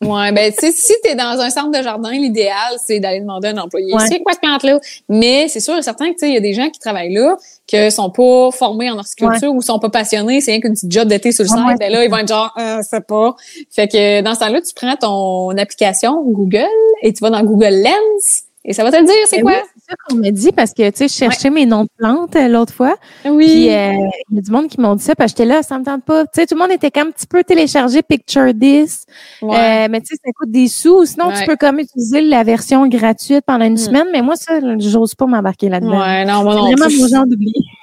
[0.00, 3.48] Ouais, ben tu sais, si t'es dans un centre de jardin, l'idéal c'est d'aller demander
[3.48, 4.06] à un employé Ouais.
[4.08, 4.78] c'est quoi cette plante là.
[5.08, 7.12] Mais c'est sûr et certain que tu sais, il y a des gens qui travaillent
[7.12, 7.36] là
[7.66, 11.08] que sont pas formés en horticulture ou sont pas passionnés, c'est rien qu'une petite job
[11.08, 11.66] d'été sur le Ouais, site.
[11.66, 13.34] ouais, ben là, ils vont être genre, euh, c'est pas.
[13.70, 16.64] Fait que dans ce temps-là, tu prends ton application Google
[17.02, 19.52] et tu vas dans Google Lens et ça va te le dire c'est Ben quoi?
[19.54, 21.88] oui, c'est ça qu'on m'a dit, parce que, tu sais, je cherchais mes noms de
[21.98, 23.46] plantes euh, l'autre fois, Oui.
[23.46, 23.92] puis euh,
[24.30, 25.84] il y a du monde qui m'ont dit ça, parce que j'étais là, ça me
[25.84, 26.24] tente pas.
[26.24, 29.06] Tu sais, tout le monde était comme un petit peu téléchargé Picture This,
[29.42, 29.56] Ouais.
[29.56, 31.04] Euh, mais tu sais, ça coûte des sous.
[31.06, 31.40] Sinon, Ouais.
[31.40, 33.78] tu peux comme utiliser la version gratuite pendant une Mm.
[33.78, 35.98] semaine, mais moi, ça, j'ose pas m'embarquer là-dedans.
[36.00, 37.24] ouais, non, moi C'est non vraiment mon genre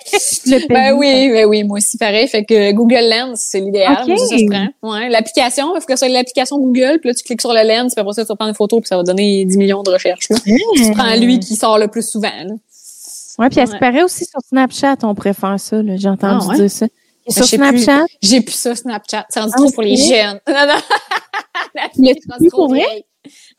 [0.69, 2.27] Ben oui, ben oui, moi aussi pareil.
[2.27, 3.97] Fait que Google Lens, c'est l'idéal.
[4.01, 4.07] Ok.
[4.09, 4.67] Moi, ça, ça se prend.
[4.91, 7.93] Ouais, l'application, il faut que soit l'application Google, puis là tu cliques sur le lens,
[7.95, 9.89] puis après ça tu vas prendre une photo, puis ça va donner 10 millions de
[9.89, 10.29] recherches.
[10.29, 10.37] Là.
[10.75, 12.27] Tu prends lui qui sort le plus souvent.
[12.29, 12.53] Là.
[13.37, 13.79] Ouais, puis ce Ouais.
[13.79, 15.81] paraît aussi sur Snapchat, on faire ça.
[15.81, 15.97] là.
[15.97, 16.55] J'ai entendu Ah, ouais?
[16.57, 16.85] dire ça.
[17.27, 17.45] Et sur.
[17.45, 20.39] Snapchat, J'ai plus ça Snapchat, c'est rendu Ah, trop pour les jeunes.
[20.47, 20.81] Non non.
[21.73, 22.79] La Tu l'as fille plus trop pour vrai?
[22.79, 23.03] vieille.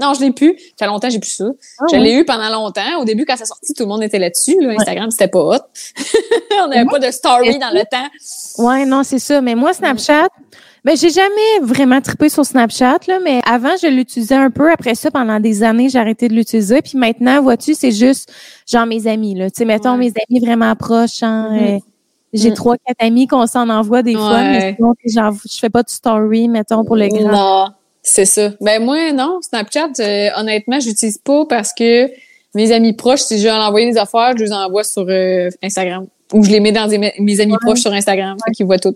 [0.00, 0.56] Non, je l'ai plus.
[0.78, 1.46] Ça fait longtemps, j'ai plus ça.
[1.80, 2.02] Ah, je ouais?
[2.02, 3.00] l'ai eu pendant longtemps.
[3.00, 4.56] Au début, quand ça sortit, tout le monde était là-dessus.
[4.60, 4.74] Là.
[4.78, 5.58] Instagram, c'était pas hot.
[6.64, 8.62] On n'avait pas de story dans le temps.
[8.64, 9.40] Ouais, non, c'est ça.
[9.40, 10.28] Mais moi, Snapchat,
[10.86, 14.70] ben, j'ai jamais vraiment trippé sur Snapchat, là, mais avant, je l'utilisais un peu.
[14.70, 16.80] Après ça, pendant des années, j'ai arrêté de l'utiliser.
[16.80, 18.32] Puis maintenant, vois-tu, c'est juste,
[18.70, 19.50] genre, mes amis, là.
[19.50, 19.98] Tu sais, mettons, Ouais.
[19.98, 21.58] mes amis vraiment proches, hein, Mhm.
[21.76, 21.78] euh,
[22.32, 22.54] J'ai Mm.
[22.54, 25.88] trois, quatre amis qu'on s'en envoie des fois, mais sinon, genre, je fais pas de
[25.88, 27.32] story, mettons, pour le grand.
[27.32, 27.68] Non,
[28.02, 28.50] c'est ça.
[28.60, 32.10] Ben moi, non, Snapchat, euh, honnêtement, je l'utilise pas parce que
[32.54, 35.48] mes amis proches, si je veux leur envoyer des affaires, je les envoie sur euh,
[35.62, 36.06] Instagram.
[36.34, 37.58] Ou je les mets dans des- mes amis Ouais.
[37.62, 38.36] proches sur Instagram.
[38.54, 38.94] Qu'ils voient tout.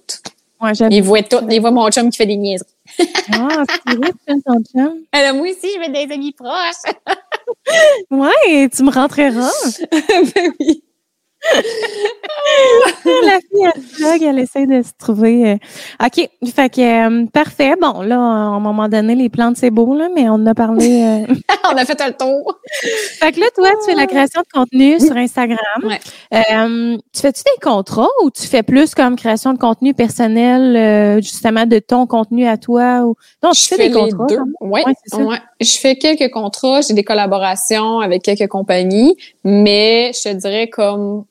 [0.60, 0.72] Ouais.
[0.90, 1.38] Ils voient tout.
[1.50, 2.68] Ils voient mon chum qui fait des niaiseries.
[3.32, 5.00] Ah, c'est vrai, tu fais ton chum.
[5.12, 6.94] Alors, moi aussi, je veux des amis proches.
[8.10, 9.50] Ouais, tu me rentreras.
[9.92, 10.82] ben oui.
[13.26, 15.52] La fille, elle vlog, elle essaie de se trouver.
[15.52, 15.56] euh.
[16.06, 17.74] OK, fait que, euh, parfait.
[17.80, 20.54] Bon, là, à un moment donné, les plantes, c'est beau, là, mais on en a
[20.54, 21.24] parlé.
[21.28, 21.34] euh.
[21.72, 22.58] On a fait un tour.
[23.20, 25.58] fait que là, toi, tu fais la création de contenu sur Instagram.
[25.84, 26.00] Ouais.
[26.34, 31.20] Euh, tu fais-tu des contrats ou tu fais plus comme création de contenu personnel, euh,
[31.20, 33.02] justement, de ton contenu à toi?
[33.02, 33.14] Ou...
[33.42, 34.26] Non, tu je fais fais des les contrats.
[34.26, 34.36] deux.
[34.38, 34.54] même.
[34.60, 34.82] Ouais,
[35.12, 35.38] ouais.
[35.60, 41.24] Je fais quelques contrats, j'ai des collaborations avec quelques compagnies, mais je te dirais comme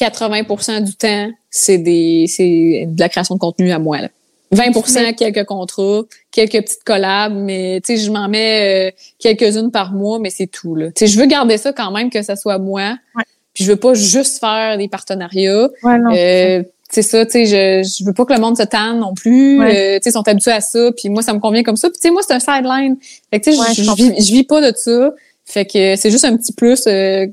[0.00, 4.00] 80% du temps, c'est des c'est de la création de contenu à moi.
[4.00, 4.08] Là.
[4.52, 9.92] 20% quelques contrats, quelques petites collabs, mais tu sais, je m'en mets euh, quelques-unes par
[9.92, 10.74] mois, mais c'est tout.
[10.74, 10.88] Là.
[10.88, 12.96] Tu sais, je veux garder ça quand même que ça soit moi.
[13.16, 13.24] Ouais.
[13.52, 15.68] Puis je veux pas juste faire des partenariats.
[15.82, 16.62] Ouais, non, Euh,
[16.94, 19.58] c'est ça, tu sais, je, je veux pas que le monde se tanne non plus.
[19.58, 19.66] Ouais.
[19.66, 21.88] Euh, tu sais, ils sont habitués à ça, puis moi, ça me convient comme ça.
[21.90, 22.96] Puis tu sais, moi, c'est un sideline.
[23.30, 25.12] Fait que tu sais, Ouais, je, je je vis, je vis pas de ça.
[25.44, 27.26] Fait que c'est juste un petit plus euh,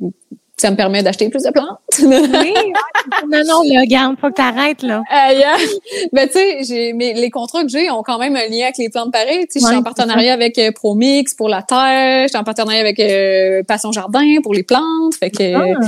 [0.61, 1.79] ça me permet d'acheter plus de plantes.
[1.99, 2.53] oui,
[3.27, 5.01] non, non, là, regarde, faut que t'arrêtes, là.
[5.09, 5.43] Aïe,
[6.13, 8.77] ben, tu sais, j'ai, mais les contrats que j'ai ont quand même un lien avec
[8.77, 9.47] les plantes pareilles.
[9.47, 12.43] Tu sais, je suis en partenariat avec euh, ProMix pour la terre, je suis en
[12.43, 15.15] partenariat avec euh, Passion Jardin pour les plantes.
[15.19, 15.79] Fait que ah.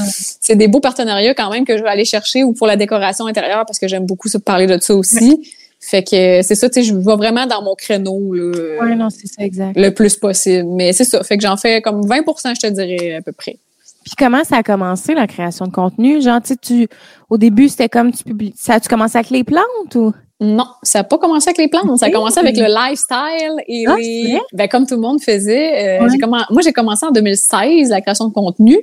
[0.42, 3.28] c'est des beaux partenariats quand même que je vais aller chercher ou pour la décoration
[3.28, 5.54] intérieure parce que j'aime beaucoup ça, parler de ça aussi.
[5.80, 8.96] Fait que c'est ça, tu sais, je vais vraiment dans mon créneau, là.
[8.96, 9.78] Non, ça, exact.
[9.78, 10.70] Le plus possible.
[10.70, 11.22] Mais c'est ça.
[11.24, 13.58] Fait que j'en fais comme 20% je te dirais, à peu près.
[14.04, 16.22] Puis comment ça a commencé la création de contenu?
[16.22, 16.88] Genre, tu, tu
[17.30, 18.54] au début, c'était comme tu publies.
[18.58, 20.14] Ça tu commencé avec les plantes ou?
[20.40, 22.00] Non, ça n'a pas commencé avec les plantes.
[22.00, 24.40] Ça a commencé avec le lifestyle et ah, les.
[24.52, 26.00] Ben, comme tout le monde faisait.
[26.00, 26.08] Euh,
[26.50, 28.78] moi, j'ai commencé en 2016 la création de contenu.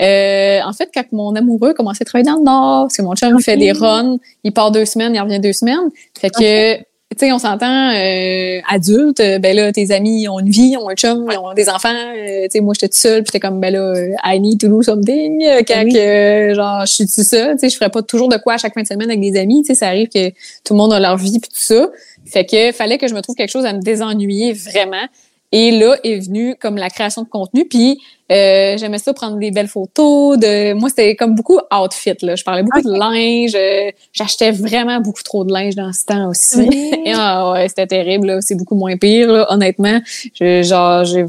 [0.00, 3.14] Euh, en fait, quand mon amoureux commençait à travailler dans le Nord, parce que mon
[3.16, 5.90] chum fait des runs, il part deux semaines, il revient deux semaines.
[6.18, 10.50] Fait que tu sais, on s'entend euh, adulte, euh, ben là, tes amis ont une
[10.50, 11.88] vie, ont un chum, ils ont des enfants.
[11.88, 13.94] Euh, tu sais, moi, j'étais toute seule, puis j'étais comme, ben là,
[14.24, 15.42] I need to do something.
[15.66, 18.54] Quand que, genre, je suis tout seule, tu sais, je ferais pas toujours de quoi
[18.54, 19.62] à chaque fin de semaine avec des amis.
[19.62, 21.90] Tu sais, ça arrive que tout le monde a leur vie, puis tout ça.
[22.24, 25.06] Fait que fallait que je me trouve quelque chose à me désennuyer vraiment.
[25.52, 27.66] Et là est venu comme la création de contenu.
[27.66, 28.00] Puis
[28.30, 30.38] euh, j'aimais ça prendre des belles photos.
[30.38, 32.34] De moi c'était comme beaucoup outfit là.
[32.34, 33.54] Je parlais beaucoup de linge.
[33.54, 36.68] Euh, j'achetais vraiment beaucoup trop de linge dans ce temps aussi.
[37.04, 38.38] Et, ah, ouais, c'était terrible.
[38.40, 40.00] C'est beaucoup moins pire là, honnêtement.
[40.40, 41.26] Je, genre je,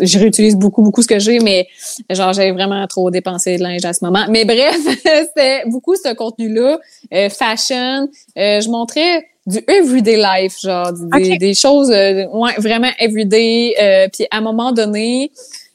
[0.00, 1.68] je, réutilise beaucoup beaucoup ce que j'ai, mais
[2.10, 4.24] genre j'avais vraiment trop dépensé de linge à ce moment.
[4.30, 6.78] Mais bref, c'était beaucoup ce contenu là,
[7.12, 8.08] euh, fashion.
[8.38, 13.74] Euh, je montrais du everyday life, genre des, des choses euh, ouais, vraiment everyday.
[13.80, 15.30] Euh, puis à un moment donné,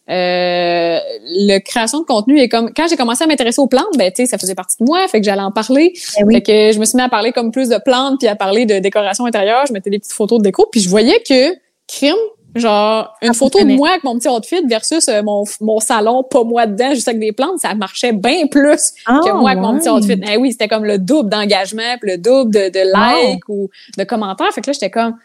[0.10, 4.12] euh, le création de contenu est comme quand j'ai commencé à m'intéresser aux plantes, ben
[4.12, 5.94] tu sais ça faisait partie de moi, fait que j'allais en parler.
[5.96, 8.36] Eh fait que je me suis mis à parler comme plus de plantes puis à
[8.36, 9.66] parler de décoration intérieure.
[9.68, 11.56] Je mettais des petites photos de déco puis je voyais que
[11.88, 12.16] crime
[12.54, 16.44] Genre, une photo de moi avec mon petit outfit versus euh, mon, mon salon, pas
[16.44, 19.78] moi dedans, juste avec des plantes, ça marchait bien plus que ah, moi avec mon
[19.78, 20.20] petit outfit.
[20.30, 24.52] Eh oui, c'était comme le double d'engagement, le double de, de likes ou de commentaires.
[24.54, 25.16] Fait que là, j'étais comme,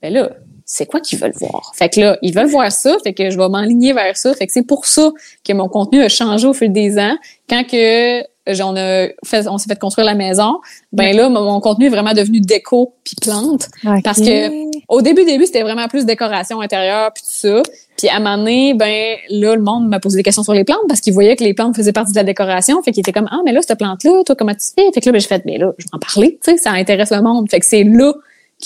[0.00, 0.30] ben là,
[0.64, 1.72] c'est quoi qu'ils veulent voir?
[1.74, 4.32] Fait que là, ils veulent voir ça, fait que je vais m'enligner vers ça.
[4.32, 5.10] Fait que c'est pour ça
[5.44, 7.16] que mon contenu a changé au fil des ans.
[7.50, 10.60] Quand que on a fait, on s'est fait construire la maison,
[10.92, 13.68] ben là, mon, contenu est vraiment devenu déco puis plante.
[14.02, 14.50] Parce que
[14.88, 17.62] au début, début, c'était vraiment plus décoration intérieure puis tout ça.
[17.96, 20.64] Puis à un moment donné, ben là, le monde m'a posé des questions sur les
[20.64, 22.82] plantes parce qu'il voyait que les plantes faisaient partie de la décoration.
[22.82, 25.00] Fait qu'il était comme ah mais là cette plante là, toi comment tu fais Fait
[25.00, 26.38] que là, ben je fais mais là, je vais en parler.
[26.42, 27.48] Tu sais, ça intéresse le monde.
[27.48, 28.12] Fait que c'est là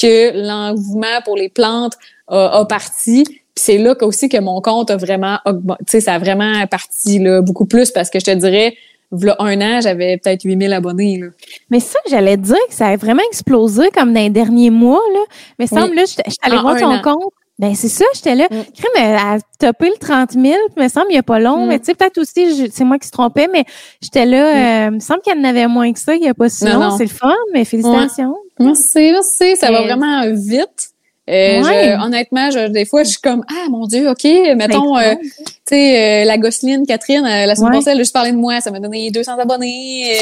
[0.00, 1.94] que l'engouement pour les plantes
[2.28, 3.24] a, a parti.
[3.24, 5.84] Puis c'est là aussi que mon compte a vraiment augmenté.
[5.86, 8.74] Tu sais, ça a vraiment parti là beaucoup plus parce que je te dirais
[9.16, 11.18] V'là un an, j'avais peut-être 8000 abonnés.
[11.18, 11.26] Là.
[11.70, 15.02] Mais ça, j'allais dire que ça a vraiment explosé comme dans les derniers mois.
[15.14, 15.20] Là.
[15.58, 17.32] Mais semble, là, je suis allée voir ton compte.
[17.58, 18.48] Ben c'est ça, j'étais là.
[18.50, 18.62] Mm.
[18.74, 21.64] Crème a topé le 30 000, il me semble, il n'y a pas long.
[21.64, 21.68] Mm.
[21.68, 23.64] Mais tu sais, peut-être aussi, c'est moi qui se trompais, mais
[24.02, 24.52] j'étais là.
[24.52, 24.56] Mm.
[24.56, 26.66] Euh, il me semble qu'elle en avait moins que ça, il n'y a pas si
[26.66, 26.96] long.
[26.98, 28.36] C'est le fun, mais félicitations.
[28.60, 29.56] Merci, merci.
[29.56, 30.90] Ça va vraiment vite.
[31.28, 34.24] Euh, honnêtement, je, des fois, je suis comme ah mon dieu, ok,
[34.56, 38.30] mettons, euh, tu sais, euh, la Gosseline Catherine, la semaine passée, elle a juste parlé
[38.30, 40.18] de moi, ça m'a donné 200 abonnés.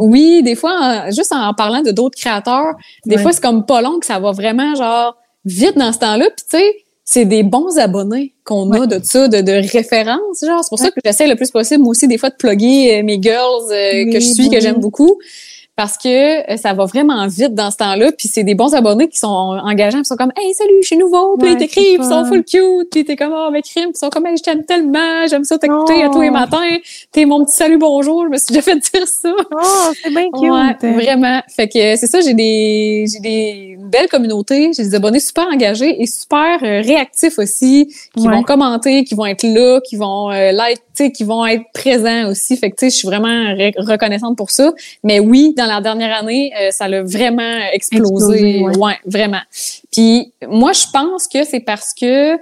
[0.00, 2.74] Oui, des fois, juste en parlant de d'autres créateurs,
[3.06, 5.16] des fois c'est comme pas long que ça va vraiment genre
[5.46, 6.74] vite dans ce temps-là, puis tu sais,
[7.04, 10.62] c'est des bons abonnés qu'on a de ça, de, de référence, genre.
[10.64, 13.22] C'est pour ça que j'essaie le plus possible, moi aussi, des fois, de plugger mes
[13.22, 15.16] girls que je suis, que j'aime beaucoup
[15.76, 18.10] parce que euh, ça va vraiment vite dans ce temps-là.
[18.12, 20.96] Puis c'est des bons abonnés qui sont engageants, qui sont comme Hey, salut, je suis
[20.96, 23.98] nouveau, puis ils t'écrivent, ils sont full cute, puis t'es comme Oh, mais crime, ils
[23.98, 26.32] sont comme Hey, je t'aime tellement, j'aime ça t'écouter à tous les oh.
[26.32, 26.76] matins.
[27.12, 29.32] T'es mon petit salut bonjour, je me suis déjà fait dire ça.
[29.52, 30.50] Oh, c'est bien cute.
[30.50, 31.42] Ouais, vraiment.
[31.54, 36.00] Fait que c'est ça, j'ai des j'ai des belles communautés, j'ai des abonnés super engagés
[36.00, 40.52] et super euh, réactifs aussi, qui vont commenter, qui vont être là, qui vont euh,
[40.52, 40.80] like,
[41.12, 42.56] qui vont être présents aussi.
[42.56, 44.72] Fait que tu sais, je suis vraiment reconnaissante pour ça.
[45.04, 48.62] Mais oui, dans la dernière année, euh, ça l'a vraiment explosé.
[48.78, 48.98] ouais.
[49.04, 49.42] vraiment.
[49.92, 52.36] Puis moi, je pense que c'est parce que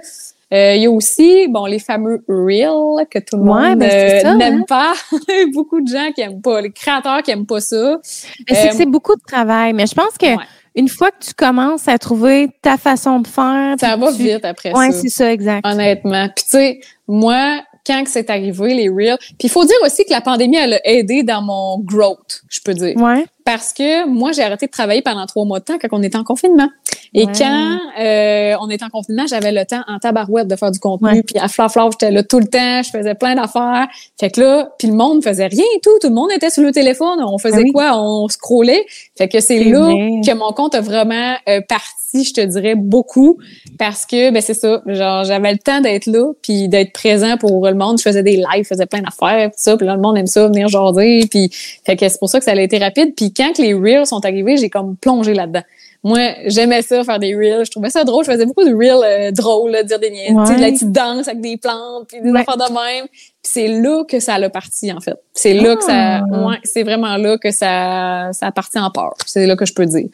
[0.53, 4.33] euh, il y a aussi, bon, les fameux reels que tout le monde ben, euh,
[4.35, 4.65] n'aime hein.
[4.67, 4.93] pas.
[5.53, 7.99] beaucoup de gens qui aiment pas, les créateurs qui aiment pas ça.
[8.03, 10.27] c'est c'est beaucoup de travail, mais je pense que
[10.75, 14.71] une fois que tu commences à trouver ta façon de faire, ça va vite après
[14.71, 14.77] ça.
[14.77, 15.65] Ouais, c'est ça, exact.
[15.65, 16.27] Honnêtement.
[16.35, 19.17] Puis tu sais, moi, quand que c'est arrivé, les reels.
[19.19, 22.59] Puis il faut dire aussi que la pandémie, elle a aidé dans mon growth, je
[22.63, 22.95] peux dire.
[22.97, 23.25] Ouais.
[23.45, 26.17] Parce que moi, j'ai arrêté de travailler pendant trois mois de temps quand on était
[26.17, 26.67] en confinement.
[27.13, 27.31] Et Ouais.
[27.37, 31.07] quand euh, on était en confinement, j'avais le temps en tabarouette de faire du contenu.
[31.09, 31.23] Ouais.
[31.23, 33.87] Puis à Flaflaf, j'étais là tout le temps, je faisais plein d'affaires.
[34.19, 35.91] Fait que là, puis le monde faisait rien et tout.
[36.01, 37.19] Tout le monde était sur le téléphone.
[37.25, 37.71] On faisait Ah oui.
[37.71, 37.91] quoi?
[38.01, 38.85] On scrollait.
[39.17, 40.21] Fait que c'est C'est là vrai.
[40.25, 43.37] que mon compte a vraiment euh, parti, je te dirais, beaucoup.
[43.77, 47.65] Parce que, ben c'est ça, genre j'avais le temps d'être là, puis d'être présent pour
[47.65, 47.97] le monde.
[47.97, 49.77] Je faisais des lives, je faisais plein d'affaires, tout ça.
[49.77, 51.27] Puis là, le monde aime ça, venir jaser.
[51.29, 51.49] Puis
[51.85, 53.13] fait que c'est pour ça que ça a été rapide.
[53.15, 55.63] Puis quand que les Reels sont arrivés, j'ai comme plongé là-dedans.
[56.03, 57.65] Moi, j'aimais ça, faire des Reels.
[57.65, 58.23] Je trouvais ça drôle.
[58.25, 60.67] Je faisais beaucoup de Reels euh, drôles, là, dire des niaises, tu sais, de la
[60.67, 60.73] Ouais.
[60.73, 62.41] petite danse avec des plantes, puis des Ouais.
[62.41, 63.07] affaires de même.
[63.07, 65.15] Puis c'est là que ça l'a parti, en fait.
[65.33, 66.17] C'est là que ça...
[66.19, 66.47] Ah.
[66.47, 69.15] Ouais, c'est vraiment là que ça, ça a parti en part.
[69.25, 70.07] C'est là que je peux dire.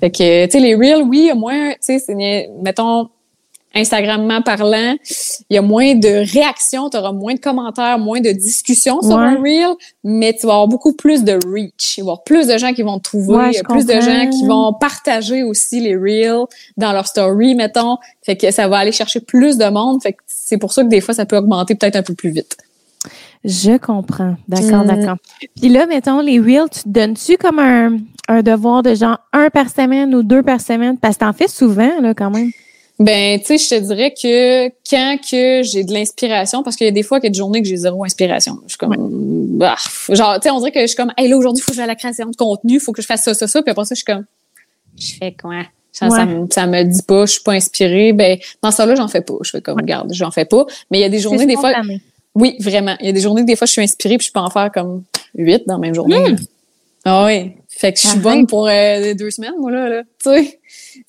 [0.00, 2.14] Fait que, tu sais, les Reels, oui, il y a moins, tu sais, c'est,
[2.62, 3.08] mettons,
[3.74, 4.96] Instagrammement parlant,
[5.50, 9.16] il y a moins de réactions, tu auras moins de commentaires, moins de discussions sur
[9.16, 9.24] Ouais.
[9.26, 9.68] un reel,
[10.02, 11.98] mais tu vas avoir beaucoup plus de reach.
[11.98, 14.00] Il va y avoir plus de gens qui vont te trouver, Ouais, je plus de
[14.00, 16.46] gens qui vont partager aussi les reels
[16.76, 17.98] dans leur story, mettons.
[18.22, 20.02] Fait que ça va aller chercher plus de monde.
[20.02, 22.30] Fait que c'est pour ça que des fois, ça peut augmenter peut-être un peu plus
[22.30, 22.56] vite.
[23.44, 24.34] Je comprends.
[24.48, 24.86] D'accord, Mm.
[24.86, 25.16] d'accord.
[25.60, 27.96] Puis là, mettons, les Reels, tu te donnes-tu comme un,
[28.28, 30.98] un devoir de genre un par semaine ou deux par semaine?
[30.98, 32.50] Parce que t'en fais souvent, là, quand même.
[32.98, 36.88] Ben, tu sais, je te dirais que quand que j'ai de l'inspiration, parce qu'il y
[36.88, 38.58] a des fois qu'il y a des journées que j'ai zéro inspiration.
[38.64, 38.96] Je suis comme,
[39.56, 39.76] bah,
[40.10, 41.76] genre, tu sais, on dirait que je suis comme, hey, là, aujourd'hui, il faut que
[41.76, 43.70] je fasse la création de contenu, il faut que je fasse ça, ça, ça, puis
[43.70, 44.24] après ça, je suis comme,
[44.98, 45.62] je fais quoi?
[45.92, 48.12] Ça, me, ça me dit pas, je suis pas inspirée.
[48.12, 49.34] Ben, dans ça là j'en fais pas.
[49.42, 50.64] Je fais comme, regarde, j'en fais pas.
[50.90, 51.72] Mais il y a des journées, des fois,
[52.34, 52.96] oui, vraiment.
[53.00, 54.50] Il y a des journées que des fois, je suis inspirée puis je peux en
[54.50, 55.02] faire comme
[55.34, 56.32] huit dans la même journée.
[56.32, 56.36] Mm.
[57.04, 57.52] Ah oui.
[57.78, 58.22] Fait que je suis Arrête.
[58.22, 59.88] bonne pour euh, deux semaines, moi, là.
[59.88, 60.02] là.
[60.20, 60.60] Tu sais,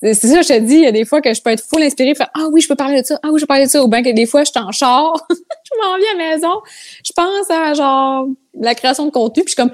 [0.02, 1.82] c'est ça, je te dis, il y a des fois que je peux être full
[1.82, 3.72] inspirée, faire Ah oui, je peux parler de ça, ah oui, je peux parler de
[3.72, 3.84] ça.
[3.84, 6.62] Ou bien que des fois, je suis en char, je m'en viens à la maison,
[7.04, 9.72] je pense à genre la création de contenu, puis je suis comme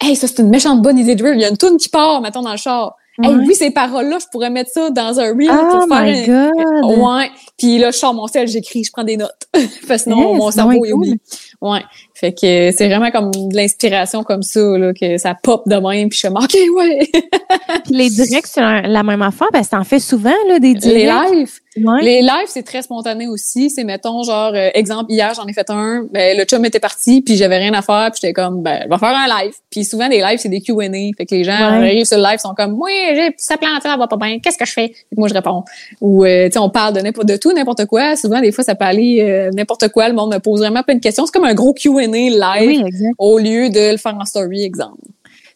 [0.00, 1.34] Hey, ça, c'est une méchante bonne idée de reel.
[1.34, 2.96] Il y a une tune qui part, mettons, dans le char.
[3.22, 3.44] Hey, Ouais.
[3.46, 6.50] oui, ces paroles-là, je pourrais mettre ça dans un reel Oh pour faire my un-
[6.50, 6.98] God!
[6.98, 7.30] Ouais.
[7.56, 9.46] Puis là, je sors mon sel, j'écris, je prends des notes.
[9.54, 11.18] Parce que sinon, Yes, mon cerveau ouais, est oublié.
[11.62, 11.80] Ouais.
[12.14, 16.08] Fait que c'est vraiment comme de l'inspiration comme ça, là, que ça pop de même,
[16.10, 17.10] puis je suis OK, ouais.
[17.90, 21.30] Les directs, c'est la même affaire, parce que t'en fais souvent, là, des Les directs?
[21.32, 21.60] lives.
[21.76, 22.02] Ouais.
[22.02, 23.70] Les lives, c'est très spontané aussi.
[23.70, 27.22] C'est, mettons, genre, euh, exemple, hier, j'en ai fait un, ben, le chum était parti,
[27.22, 29.52] puis j'avais rien à faire, puis j'étais comme, ben, je vais faire un live.
[29.70, 30.86] Puis souvent, des lives, c'est des Q&A.
[31.16, 31.86] Fait que les gens Ouais.
[31.88, 34.58] arrivent sur le live, sont comme, oui, j'ai ça plante, ça va pas bien, qu'est-ce
[34.58, 34.88] que je fais?
[34.90, 35.64] Que moi, je réponds.
[36.00, 38.16] Ou, euh, tu sais, on parle de n'importe de tout, n'importe quoi.
[38.16, 40.08] Souvent, des fois, ça peut aller euh, n'importe quoi.
[40.08, 41.26] Le monde me pose vraiment plein de questions.
[41.26, 42.84] C'est comme un gros Q&A live Oui,
[43.18, 44.98] au lieu de le faire en story, exemple.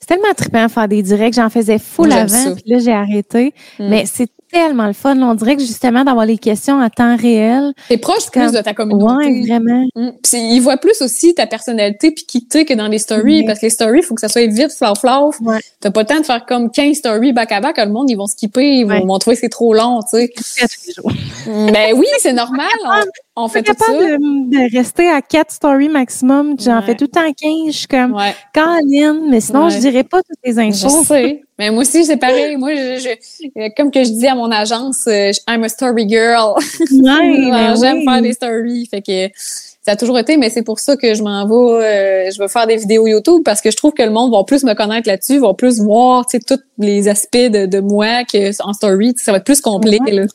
[0.00, 1.34] C'est tellement trippant de faire des directs.
[1.34, 3.54] J'en faisais full avant, puis là, j'ai arrêté.
[3.78, 3.88] Mm.
[3.88, 5.16] Mais c'est tellement le fun.
[5.20, 7.72] On dirait que justement, d'avoir les questions à temps réel.
[7.88, 9.26] T'es proche comme- plus de ta communauté.
[9.26, 9.86] Ouais, vraiment.
[9.94, 10.10] Mm.
[10.22, 13.58] Puis ils voient plus aussi ta personnalité puis qui t'es que dans les stories parce
[13.60, 15.30] que les stories faut que ça soit vite flaw flaw.
[15.42, 15.58] Ouais.
[15.80, 18.16] T'as pas le temps de faire comme 15 stories back à back le monde ils
[18.16, 19.04] vont skipper, ils vont, Ouais.
[19.06, 20.30] vont trouver que c'est trop long, tu sais.
[20.86, 21.12] Les jours.
[21.72, 22.66] ben oui, c'est normal,
[23.36, 23.92] on, fait tout ça.
[23.92, 24.16] de,
[24.50, 26.56] de rester à quatre stories maximum.
[26.58, 26.86] J'en Ouais.
[26.86, 27.66] fais tout le temps 15.
[27.66, 31.04] Je suis comme, Ouais, Caroline, mais sinon, je dirais pas toutes les je infos.
[31.04, 31.42] sais.
[31.60, 32.56] Mais moi aussi c'est pareil.
[32.56, 36.08] Moi, je, je- euh, comme que je dis à mon agence, euh, I'm a story
[36.08, 36.54] girl.
[36.90, 36.90] Ouais,
[37.52, 38.04] mais J'aime oui.
[38.04, 38.86] faire des stories.
[38.90, 39.28] Fait que
[39.82, 41.84] ça a toujours été, mais c'est pour ça que je m'en vais.
[41.84, 44.42] euh, je veux faire des vidéos YouTube parce que je trouve que le monde va
[44.44, 48.72] plus me connaître là-dessus, va plus voir tous les aspects de, de moi que en
[48.72, 49.12] story.
[49.18, 49.98] Ça va être plus complet.
[50.04, 50.12] Ouais.
[50.12, 50.26] Là.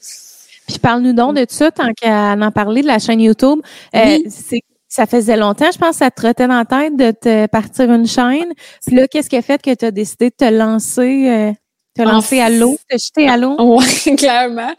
[0.67, 3.59] Puis parle-nous donc de ça, tant qu'à en parler de la chaîne YouTube.
[3.95, 4.25] Euh, Oui.
[4.29, 4.61] c'est
[4.95, 7.91] ça faisait longtemps, je pense, que ça te trottait dans la tête de te partir
[7.91, 8.53] une chaîne.
[8.85, 11.51] Puis là, qu'est-ce qui a fait que tu as décidé de te lancer, euh,
[11.97, 13.57] te En lancer à l'eau, te jeter à l'eau?
[13.59, 14.73] Ouais, clairement.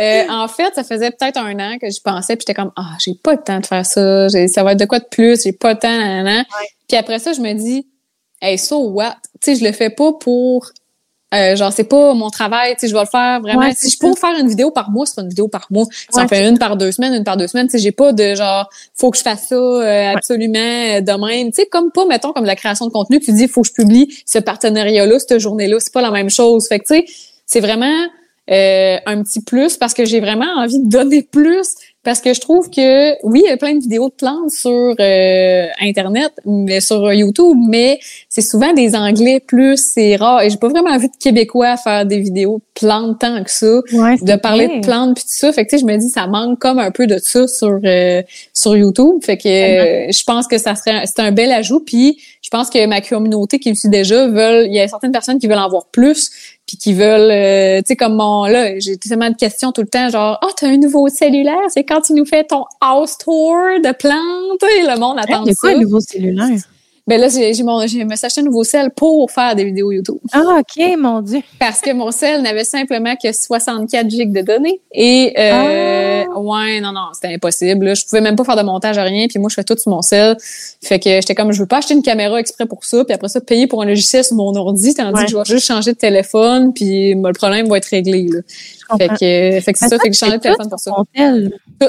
[0.00, 2.96] Euh, en fait, ça faisait peut-être un an que je pensais, puis j'étais comme ah,
[2.98, 5.52] j'ai pas le temps de faire ça, ça va être de quoi de plus, j'ai
[5.52, 6.44] pas le temps, nanana.
[6.88, 7.86] Puis après ça, je me dis
[8.42, 9.18] hey, so what?
[9.40, 10.72] Tu sais, je le fais pas pour
[11.32, 13.60] euh, genre c'est pas mon travail, tu sais, je vais le faire vraiment.
[13.60, 15.84] Ouais, si je peux faire une vidéo par mois, c'est une vidéo par mois.
[15.90, 17.92] Si Ouais, j'en fais une par deux semaines, une par deux semaines, tu sais, j'ai
[17.92, 21.52] pas de genre faut que je fasse ça euh, absolument euh, de même.
[21.52, 23.72] Tu sais, comme pas mettons comme la création de contenu, tu dis faut que je
[23.72, 26.66] publie ce partenariat-là, cette journée-là, c'est pas la même chose.
[26.66, 27.04] Fait que tu sais,
[27.46, 28.08] c'est vraiment
[28.50, 31.68] euh, un petit plus parce que j'ai vraiment envie de donner plus
[32.02, 34.94] parce que je trouve que oui, il y a plein de vidéos de plantes sur
[34.98, 40.40] euh, internet, mais sur YouTube, mais c'est souvent des anglais plus, c'est rare.
[40.40, 44.16] Et j'ai pas vraiment envie de québécois faire des vidéos plantes tant que ça Ouais,
[44.16, 45.52] de parler de plantes puis tout ça.
[45.52, 47.78] Fait que tu sais je me dis ça manque comme un peu de ça sur
[47.84, 48.22] euh,
[48.54, 49.22] sur YouTube.
[49.22, 51.80] Fait que euh, je pense que ça serait c'est un bel ajout.
[51.80, 55.12] Puis je pense que ma communauté qui me suit déjà veulent il y a certaines
[55.12, 56.30] personnes qui veulent en voir plus
[56.70, 59.88] puis qui veulent euh, tu sais comme mon là j'ai tellement de questions tout le
[59.88, 61.58] temps genre oh t'as un nouveau cellulaire?
[61.68, 65.48] C'est quand tu nous fais ton house tour de plantes et le monde attend Il
[65.48, 65.76] y a quoi ça.
[65.76, 66.46] un nouveau cellulaire?
[67.10, 69.64] Ben là, j'ai, j'ai, mon, j'ai me suis acheté un nouveau sel pour faire des
[69.64, 70.18] vidéos YouTube.
[70.32, 71.40] Ah, OK, mon Dieu.
[71.58, 74.80] Parce que mon sel n'avait simplement que 64 gigs de données.
[74.92, 76.38] Et, euh, Ah.
[76.38, 77.86] ouais, non, non, c'était impossible.
[77.86, 77.94] là.
[77.94, 79.26] Je pouvais même pas faire de montage à rien.
[79.28, 80.36] Puis moi, je fais tout sur mon sel.
[80.82, 83.04] Fait que j'étais comme, je veux pas acheter une caméra exprès pour ça.
[83.04, 84.94] Puis après ça, payer pour un logiciel sur mon ordi.
[84.94, 85.24] Tandis Ouais.
[85.24, 86.72] que je vais juste changer de téléphone.
[86.72, 88.40] Puis ben, le problème va être réglé, là.
[88.46, 89.14] Je Fait comprends.
[89.16, 89.96] que, fait que c'est ça.
[89.96, 90.92] toi, Fait que j'ai changé de téléphone pour ça.
[91.80, 91.86] Tout.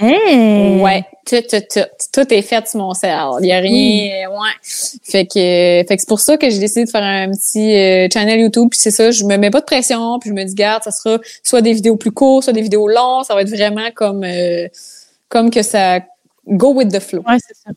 [0.00, 0.80] Hein?
[0.80, 1.80] Ouais, tout, tout, tout.
[2.12, 3.16] Tout est fait sur mon sel.
[3.40, 4.36] Il y a rien, ouais.
[4.62, 8.08] Fait que, fait que c'est pour ça que j'ai décidé de faire un petit euh,
[8.12, 8.68] channel YouTube.
[8.70, 10.18] Puis c'est ça, je me mets pas de pression.
[10.18, 12.88] Puis je me dis, garde, ça sera soit des vidéos plus courtes, soit des vidéos
[12.88, 13.24] longues.
[13.24, 14.68] Ça va être vraiment comme, euh,
[15.28, 16.00] comme que ça
[16.46, 17.22] go with the flow.
[17.26, 17.70] Ouais, c'est ça.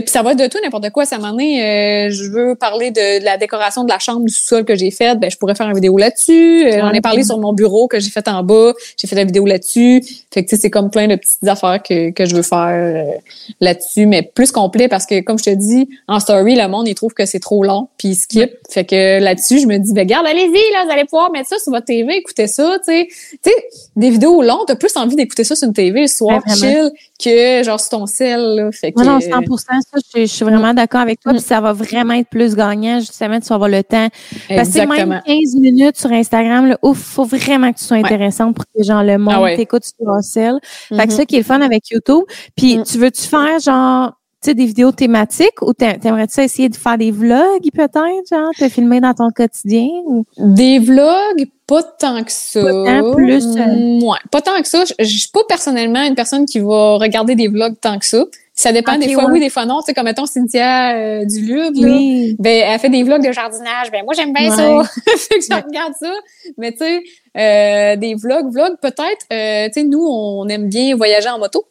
[0.00, 1.04] Puis ça va être de tout, n'importe quoi.
[1.04, 4.32] Ça m'a donné, euh, je veux parler de, de la décoration de la chambre du
[4.34, 5.18] sol que j'ai faite.
[5.18, 6.66] Ben, je pourrais faire une vidéo là-dessus.
[6.66, 7.00] Euh, J'en ai Ouais.
[7.00, 8.72] parlé sur mon bureau que j'ai fait en bas.
[8.96, 10.02] J'ai fait la vidéo là-dessus.
[10.32, 13.12] Fait que c'est comme plein de petites affaires que, que je veux faire euh,
[13.60, 16.94] là-dessus, mais plus complet parce que, comme je te dis, en story, le monde, il
[16.94, 18.50] trouve que c'est trop long, puis il skip.
[18.70, 21.58] Fait que là-dessus, je me dis, ben garde, allez-y, là, vous allez pouvoir mettre ça
[21.58, 23.08] sur votre TV, écoutez ça, tu sais.
[23.42, 23.54] Tu sais,
[23.96, 26.90] des vidéos longues, t'as plus envie d'écouter ça sur une TV le soir, Ouais, chill,
[27.22, 28.70] que genre sur ton cell, là.
[28.72, 29.00] Fait que...
[29.02, 31.32] Non, non, 100 ça, je, je suis vraiment d'accord avec toi.
[31.32, 31.36] Mm.
[31.36, 34.08] Puis ça va vraiment être plus gagnant, justement, tu vas avoir le temps.
[34.48, 34.94] Parce que Exactement.
[34.94, 38.04] même 15 minutes sur Instagram, là, ouf, faut vraiment que tu sois Ouais.
[38.04, 39.56] intéressante pour que genre le monde Ah ouais.
[39.56, 40.58] t'écoute sur ton cell.
[40.62, 41.10] Fait que Mhm.
[41.10, 42.24] ça qui est le fun avec YouTube.
[42.56, 42.82] Puis Mm.
[42.84, 44.12] tu veux-tu faire genre
[44.42, 48.50] tu sais, des vidéos thématiques ou t'a- t'aimerais-tu essayer de faire des vlogs peut-être, genre,
[48.58, 49.86] te filmer dans ton quotidien?
[50.06, 50.24] Ou...
[50.38, 52.62] Des vlogs, pas tant que ça.
[52.62, 54.82] Pas tant, plus, euh, ouais, pas tant que ça.
[54.86, 58.24] Je, je suis pas personnellement une personne qui va regarder des vlogs tant que ça.
[58.60, 59.32] Ça dépend des fois ouais.
[59.32, 59.80] oui, des fois non.
[59.80, 61.76] Tu sais, comme mettons Cynthia euh, du Lube.
[61.78, 62.36] Oui.
[62.38, 63.90] Ben, elle fait des vlogs de jardinage.
[63.90, 64.84] Ben, moi, j'aime bien Ouais.
[64.84, 64.90] ça.
[65.16, 66.12] fait que je regarde ça.
[66.58, 67.00] Mais, tu sais,
[67.38, 71.64] euh, des vlogs, vlogs, peut-être, euh, tu sais, nous, on aime bien voyager en moto.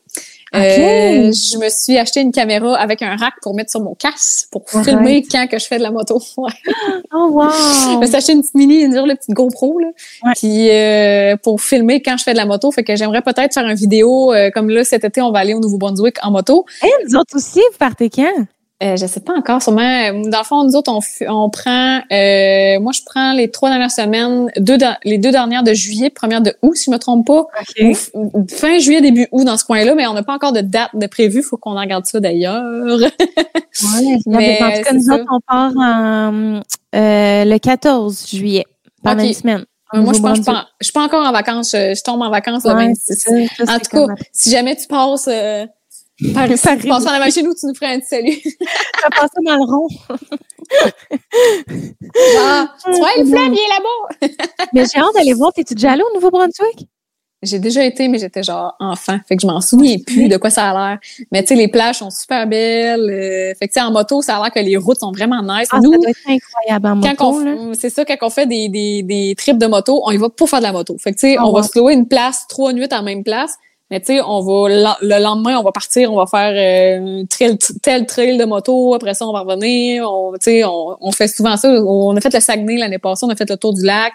[0.56, 4.48] Euh, je me suis acheté une caméra avec un rack pour mettre sur mon casque
[4.52, 6.20] pour filmer quand que je fais de la moto.
[6.38, 6.52] Ouais.
[7.14, 7.50] Oh, wow!
[7.52, 9.88] Je me suis acheté une petite mini, une genre le petite GoPro là,
[10.24, 10.32] Ouais.
[10.38, 13.66] puis euh, pour filmer quand je fais de la moto, fait que j'aimerais peut-être faire
[13.68, 16.66] une vidéo euh, comme là cet été on va aller au Nouveau-Brunswick en moto.
[16.82, 18.46] Hey, nous autres aussi, vous partez quand?
[18.82, 19.82] Euh, je sais pas encore, sûrement.
[19.82, 23.70] euh, Dans le fond, nous autres, on, on prend, euh, moi, je prends les trois
[23.70, 27.28] dernières semaines, deux les deux dernières de juillet, première de août, si je me trompe
[27.28, 27.46] pas.
[27.82, 30.62] Ou f- Fin juillet, début août, dans ce coin-là, mais on n'a pas encore de
[30.62, 31.44] date de prévu.
[31.44, 32.64] Faut qu'on en regarde ça d'ailleurs.
[34.26, 36.62] Mais, en tout cas, nous autres, on part en,
[36.96, 38.66] euh, le 14 juillet,
[39.04, 39.28] pendant Ok.
[39.28, 39.66] une semaine.
[39.94, 40.44] Euh, moi, je pense, je
[40.82, 41.72] je suis pas encore en vacances.
[41.72, 43.02] Je, je tombe en vacances le Ouais, 26.
[43.06, 43.16] c'est
[43.58, 45.66] ça, ça, En tout cas, comme- si jamais tu passes euh,
[46.34, 48.40] par ici, tu passes en avant chez nous, tu nous ferais un petit salut?
[48.44, 49.88] je vais passer dans le rond.
[51.72, 54.36] Genre, tu vois, le fleuve, il est là-bas.
[54.74, 55.54] Mais j'ai hâte d'aller voir.
[55.54, 56.88] T'es-tu déjà allé au Nouveau-Brunswick?
[57.42, 59.18] J'ai déjà été, mais j'étais genre enfant.
[59.26, 61.00] Fait que je m'en souviens plus de quoi ça a l'air.
[61.32, 63.00] Mais tu sais, les plages sont super belles.
[63.10, 65.42] euh, fait que tu sais, en moto, ça a l'air que les routes sont vraiment
[65.42, 65.70] nice.
[65.72, 68.68] Ah, nous, ça doit être incroyable en quand moto, c'est ça, quand on fait des,
[68.68, 70.98] des, des trips de moto, on y va pour faire de la moto.
[71.00, 73.02] Fait que tu sais, Ah on va se louer une place trois nuits à la
[73.04, 73.58] même place.
[73.92, 77.24] Mais tu sais, on va le le lendemain, on va partir, on va faire euh,
[77.38, 78.94] tel, tel trail de moto.
[78.94, 80.08] Après ça, on va revenir.
[80.12, 81.70] On, tu sais, on, on fait souvent ça.
[81.70, 84.14] On a fait le Saguenay l'année passée, on a fait le tour du lac.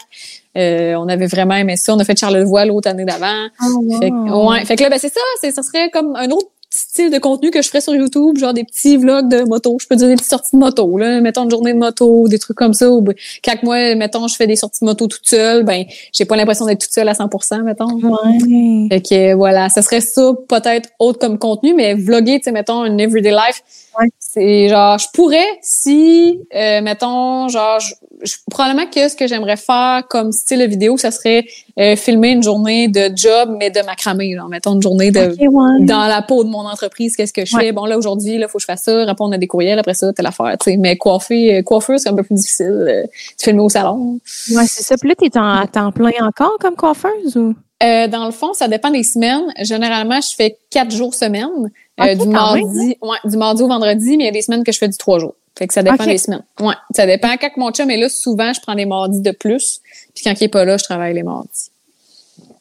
[0.57, 1.95] Euh, on avait vraiment aimé ça.
[1.95, 3.49] On a fait Charlevoix l'autre année d'avant.
[3.61, 4.65] Oh, Fait ouais.
[4.65, 5.21] Fait que là, ben, c'est ça.
[5.51, 8.65] Ça serait comme un autre style de contenu que je ferais sur YouTube, genre des
[8.65, 9.77] petits vlogs de moto.
[9.81, 11.21] Je peux dire des petites sorties de moto, là.
[11.21, 12.91] Mettons une journée de moto, des trucs comme ça.
[12.91, 13.05] Ou,
[13.45, 16.67] quand moi, mettons, je fais des sorties de moto toute seule, ben, j'ai pas l'impression
[16.67, 17.93] d'être toute seule à 100%, mettons.
[17.95, 18.89] Ouais.
[18.89, 19.69] Fait que, voilà.
[19.69, 23.63] Ça serait ça, peut-être autre comme contenu, mais vlogger, tu sais, mettons, un everyday life.
[23.99, 24.09] Ouais.
[24.35, 29.57] C'est genre, je pourrais si, euh, mettons, genre, je- je- probablement que ce que j'aimerais
[29.57, 31.45] faire comme style vidéo, ça serait
[31.79, 35.85] euh, filmer une journée de job, mais de macramé, genre, mettons une journée de ouais.
[35.87, 37.65] dans la peau de mon entreprise, qu'est-ce que je Ouais.
[37.67, 37.73] fais?
[37.73, 40.13] Bon, là, aujourd'hui, là, faut que je fasse ça, répondre à des courriels, après ça,
[40.13, 40.77] telle affaire, tu sais.
[40.77, 42.67] Mais coiffer, euh, coiffeur, c'est un peu plus difficile.
[42.89, 43.09] euh, de
[43.43, 44.19] filmer au salon.
[44.51, 44.97] Ouais, c'est ça.
[44.97, 47.55] Puis là, t'es en, plein encore comme coiffeuse ou?
[47.83, 49.53] Euh, dans le fond, ça dépend des semaines.
[49.61, 51.71] Généralement, je fais quatre jours semaine.
[52.01, 54.73] Euh, du mardi, ouais, du mardi au vendredi, mais il y a des semaines que
[54.73, 55.35] je fais du trois jours.
[55.57, 56.45] Fait que ça dépend des semaines.
[56.61, 57.37] Ouais, ça dépend.
[57.41, 59.81] Quand mon chum est là, souvent, je prends des mardis de plus.
[60.15, 61.71] Puis quand il est pas là, je travaille les mardis.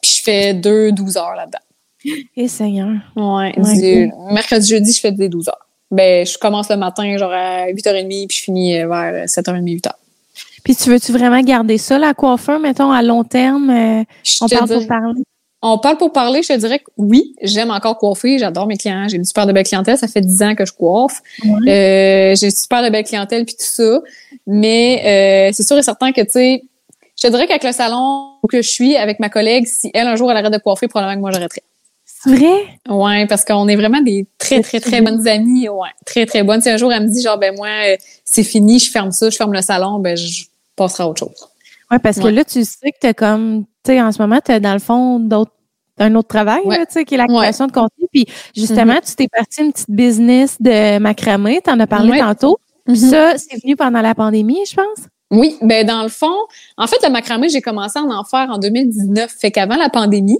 [0.01, 1.59] Puis je fais deux, 12 heures là-dedans.
[2.36, 2.91] Eh, Seigneur.
[3.15, 5.67] Ouais, du mercredi, jeudi, je fais des 12 heures.
[5.89, 9.91] Ben, je commence le matin, genre à 8h30, puis je finis euh, vers 7h30, 8h.
[10.63, 13.69] Puis tu veux-tu vraiment garder ça, la coiffeur, mettons, à long terme?
[13.69, 14.03] euh,
[14.41, 15.21] on parle pour parler?
[15.66, 19.07] On parle pour parler, je te dirais que oui, j'aime encore coiffer, j'adore mes clients,
[19.07, 21.22] j'ai une super de belle clientèle, ça fait 10 ans que je coiffe.
[21.45, 24.01] Euh, j'ai une super de belle clientèle puis tout ça,
[24.45, 26.64] mais euh, c'est sûr et certain que tu sais,
[27.16, 30.07] je te dirais qu'avec le salon où que je suis avec ma collègue, si elle
[30.07, 31.64] un jour elle arrête de coiffer, probablement que moi j'arrêterais.
[32.03, 32.66] C'est vrai?
[32.89, 35.70] Ouais, parce qu'on est vraiment des très, très, très bonnes amies.
[35.70, 36.61] Ouais, très, très bonnes.
[36.61, 39.30] Si un jour, elle me dit, genre, ben moi, euh, c'est fini, je ferme ça,
[39.30, 40.45] je ferme le salon, ben je
[40.76, 41.49] passerai à autre chose.
[41.91, 44.73] Ouais, parce que là, tu sais que t'as comme, sais, en ce moment, t'as dans
[44.73, 45.51] le fond d'autres
[45.99, 48.07] un autre travail, tu sais, qui est la création de contenu.
[48.11, 48.25] Puis
[48.55, 49.09] justement, mm-hmm.
[49.09, 52.57] tu t'es parti une petite business de macramé, tu en as parlé tantôt.
[52.88, 53.09] Mm-hmm.
[53.09, 55.07] Ça, c'est venu pendant la pandémie, je pense?
[55.31, 56.36] Oui, ben dans le fond,
[56.77, 60.38] en fait, le macramé, j'ai commencé à en faire en 2019, fait qu'avant la pandémie,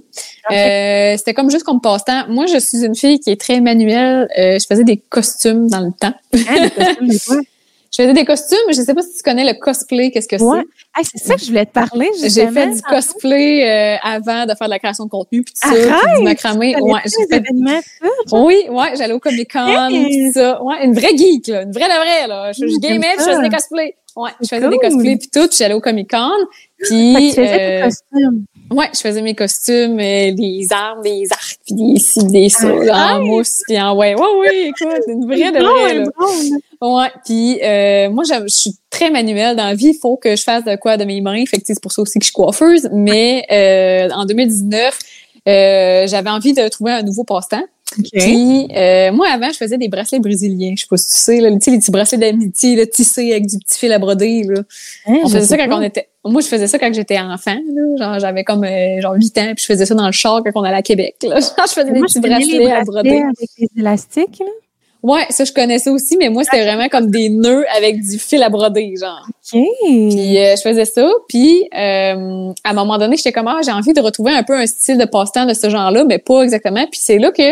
[0.52, 2.28] euh, c'était comme juste comme passe-temps.
[2.28, 4.28] Moi, je suis une fille qui est très manuelle.
[4.38, 6.14] Euh, je faisais des costumes dans le temps.
[6.32, 6.68] Hein,
[7.94, 8.58] Je faisais des costumes.
[8.68, 10.10] Je sais pas si tu connais le cosplay.
[10.10, 11.04] Qu'est-ce que c'est?
[11.04, 12.10] c'est ça que je voulais te parler.
[12.20, 15.68] J'ai fait du cosplay euh, avant de faire de la création de contenu, puis tout
[15.68, 16.74] ça, du macramé.
[16.80, 17.44] Ouais, j'ai fait.
[18.32, 20.62] Oui, ouais, j'allais au Comic Con, tout ça.
[20.62, 22.52] Ouais, une vraie geek, là, une vraie de vraie là.
[22.52, 23.94] Je, je gamais, je faisais des cosplays.
[24.16, 25.48] Ouais, je faisais des cosplays puis tout.
[25.56, 26.30] J'allais au Comic Con.
[26.78, 27.14] Puis.
[27.28, 28.44] tu faisais euh, costumes.
[28.74, 32.68] Ouais, je faisais mes costumes, euh, des armes, des arcs, puis des ci, des ça,
[32.92, 36.04] ah, en mousse, puis en ouais, ouais, ouais, écoute, une vraie de vraie, là.
[36.80, 39.92] Ouais, puis euh, moi, je suis très manuelle dans la vie.
[39.94, 41.44] Il faut que je fasse de quoi de mes mains.
[41.46, 42.88] Fait que c'est pour ça aussi que je suis coiffeuse.
[42.92, 44.98] Mais euh, en 2019,
[45.48, 47.64] euh, j'avais envie de trouver un nouveau passe-temps.
[48.12, 50.74] Puis, euh, moi, avant, je faisais des bracelets brésiliens.
[50.76, 53.78] Je sais pas si tu sais, là, les petits bracelets d'amitié, tissés avec du petit
[53.78, 54.62] fil à broder, là.
[55.06, 57.96] Hein, on faisait ça quand on était, moi, je faisais ça quand j'étais enfant, là.
[57.98, 60.52] Genre, j'avais comme, euh, genre, 8 ans, puis je faisais ça dans le char quand
[60.54, 61.40] on allait à Québec, là.
[61.40, 63.22] Genre, je faisais des petits bracelets, à broder.
[63.22, 64.46] Avec des élastiques, là.
[65.04, 68.42] Ouais, ça je connaissais aussi, mais moi c'était vraiment comme des nœuds avec du fil
[68.42, 69.20] à broder, genre.
[69.28, 69.60] OK.
[69.82, 73.70] Puis euh, je faisais ça, puis euh, à un moment donné, j'étais comme ah, j'ai
[73.70, 76.86] envie de retrouver un peu un style de passe-temps de ce genre-là, mais pas exactement.
[76.90, 77.42] Puis c'est là que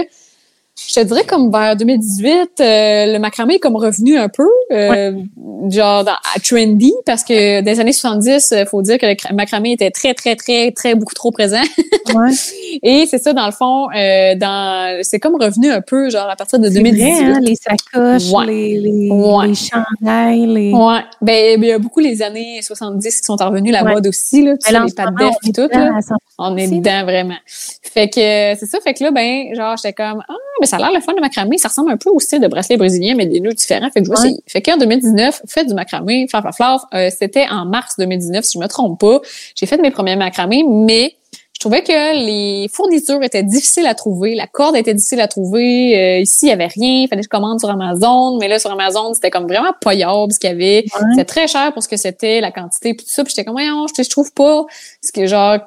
[0.75, 5.13] je te dirais comme vers 2018, euh, le macramé est comme revenu un peu, euh,
[5.69, 9.73] genre dans, à trendy, parce que des années 70, il faut dire que le macramé
[9.73, 11.61] était très, très, très, très beaucoup trop présent.
[12.15, 12.31] ouais.
[12.83, 16.37] Et c'est ça, dans le fond, euh, dans c'est comme revenu un peu, genre à
[16.37, 17.03] partir de 2018.
[17.03, 20.47] Vrai, hein, les sacoches, les, les, les chandails.
[20.47, 20.73] Les...
[20.73, 21.01] Ouais.
[21.21, 24.57] Ben, il y a beaucoup les années 70 qui sont revenus la mode aussi, là,
[24.57, 25.69] tu sais, les pattes d'œuf et tout.
[25.71, 25.99] Là.
[26.39, 27.37] On est dedans, vraiment.
[27.47, 30.33] Fait que c'est ça, fait que là, ben, genre, j'étais comme, ah,
[30.63, 31.59] mais ça a l'air le fun de macramé.
[31.59, 33.91] Ça ressemble un peu au style de bracelet brésilien, mais des nœuds différents.
[33.91, 34.37] Fait que je ouais.
[34.47, 38.63] Fait qu'en 2019, fait du macramé, flaf, flaf, euh, c'était en mars 2019, si je
[38.63, 39.21] me trompe pas.
[39.57, 41.17] J'ai fait mes premiers macramés, mais
[41.53, 45.97] je trouvais que les fournitures étaient difficiles à trouver, la corde était difficile à trouver.
[45.97, 48.61] Euh, ici, il y avait rien, il fallait que je commande sur Amazon, mais là
[48.61, 50.85] sur Amazon, c'était comme vraiment payable ce qu'il y avait.
[51.11, 53.25] C'était très cher pour ce que c'était, la quantité puis tout ça.
[53.25, 54.65] Puis j'étais comme je, je trouve pas
[55.03, 55.59] ce que genre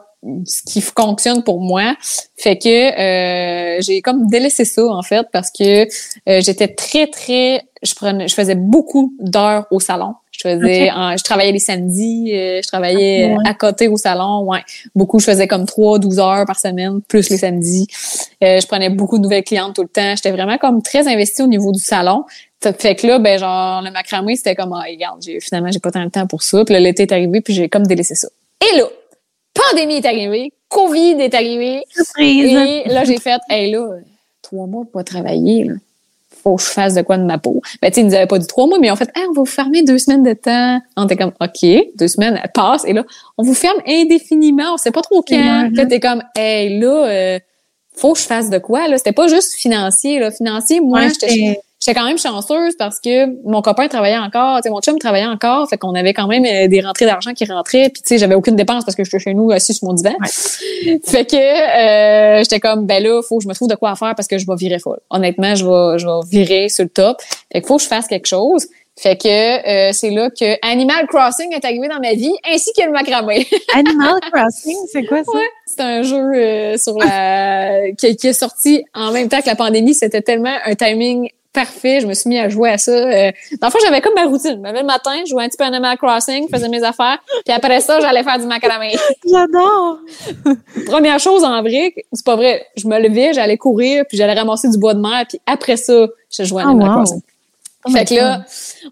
[0.45, 1.95] ce qui fonctionne pour moi.
[2.38, 7.63] Fait que euh, j'ai comme délaissé ça en fait parce que euh, j'étais très très
[7.84, 10.15] je prenais je faisais beaucoup d'heures au salon.
[10.32, 14.59] Je faisais je travaillais les samedis, euh, je travaillais ah, à côté au salon, ouais.
[14.93, 17.88] Beaucoup je faisais comme 3 12 heures par semaine plus les samedis.
[18.41, 20.15] je prenais beaucoup de nouvelles clientes tout le temps.
[20.15, 22.26] J'étais vraiment comme très investie au niveau du salon.
[22.61, 26.03] Fait que là, ben genre le macramé, c'était comme ah, regarde, finalement j'ai pas tant
[26.03, 26.65] de temps pour ça.
[26.65, 28.28] Puis l'été est arrivé, puis j'ai comme délaissé ça.
[28.61, 28.86] Et là,
[29.56, 31.84] pandémie est arrivée, COVID est arrivé.
[32.20, 33.88] Et là, j'ai fait, hey là,
[34.41, 35.74] trois mois pour pas travailler, là.
[36.43, 37.60] Faut que je fasse de quoi de ma peau.
[37.82, 39.34] Ben, tu sais, ils nous avaient pas dit trois mois, mais en fait, hey, on
[39.34, 40.80] va vous fermer deux semaines de temps.
[40.95, 42.86] On était comme, OK, deux semaines, elles passent.
[42.86, 43.03] Et là,
[43.39, 44.76] on vous ferme indéfiniment.
[44.76, 45.70] On sait pas trop quand.
[45.74, 47.39] Là, t'es comme, hey, là, euh,
[47.95, 48.99] faut que je fasse de quoi, là?
[48.99, 50.30] C'était pas juste financier, là.
[50.30, 54.97] Financier, moi, j'étais j'étais quand même chanceuse parce que mon copain travaillait encore, mon chum
[54.97, 58.09] travaillait encore, fait qu'on avait quand même euh, des rentrées d'argent qui rentraient, puis tu
[58.09, 60.13] sais, j'avais aucune dépense parce que j'étais chez nous assis sur mon divan.
[61.03, 64.15] Fait que euh, j'étais comme ben là, faut que je me trouve de quoi faire
[64.15, 64.99] parce que je vais virer folle.
[65.09, 67.21] Honnêtement, je vais je vais virer sur le top.
[67.51, 68.67] Fait qu'il faut que je fasse quelque chose.
[68.97, 72.86] Fait que euh, c'est là que Animal Crossing est arrivé dans ma vie, ainsi que
[72.86, 73.45] le macramé.
[73.73, 75.31] Animal Crossing, c'est quoi ça?
[75.33, 79.55] Ouais, c'est un jeu sur la qui, qui, est sorti en même temps que la
[79.55, 79.93] pandémie.
[79.93, 82.01] C'était tellement un timing parfait.
[82.01, 82.91] Je me suis mis à jouer à ça.
[82.91, 84.62] Euh, dans le fond, j'avais comme ma routine.
[84.62, 87.18] le matin, je jouais un petit peu à Animal Crossing, faisais mes affaires.
[87.45, 88.95] Puis après ça, j'allais faire du macramé.
[89.26, 89.99] J'adore!
[90.86, 92.68] Première chose en brique, c'est pas vrai.
[92.76, 95.26] Je me levais, j'allais courir, puis j'allais ramasser du bois de mer.
[95.28, 97.22] Puis après ça, je jouais à Animal oh, Crossing.
[97.88, 98.43] Oh fait que là,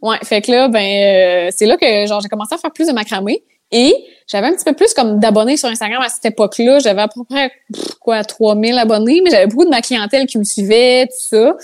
[0.01, 2.88] ouais, fait que là, ben, euh, c'est là que genre j'ai commencé à faire plus
[2.88, 3.43] de macramé.
[3.74, 3.93] Et
[4.28, 6.80] j'avais un petit peu plus comme d'abonnés sur Instagram à cette époque-là.
[6.80, 7.51] J'avais à peu près,
[7.99, 11.55] quoi, 3000 abonnés, mais j'avais beaucoup de ma clientèle qui me suivait, tout ça.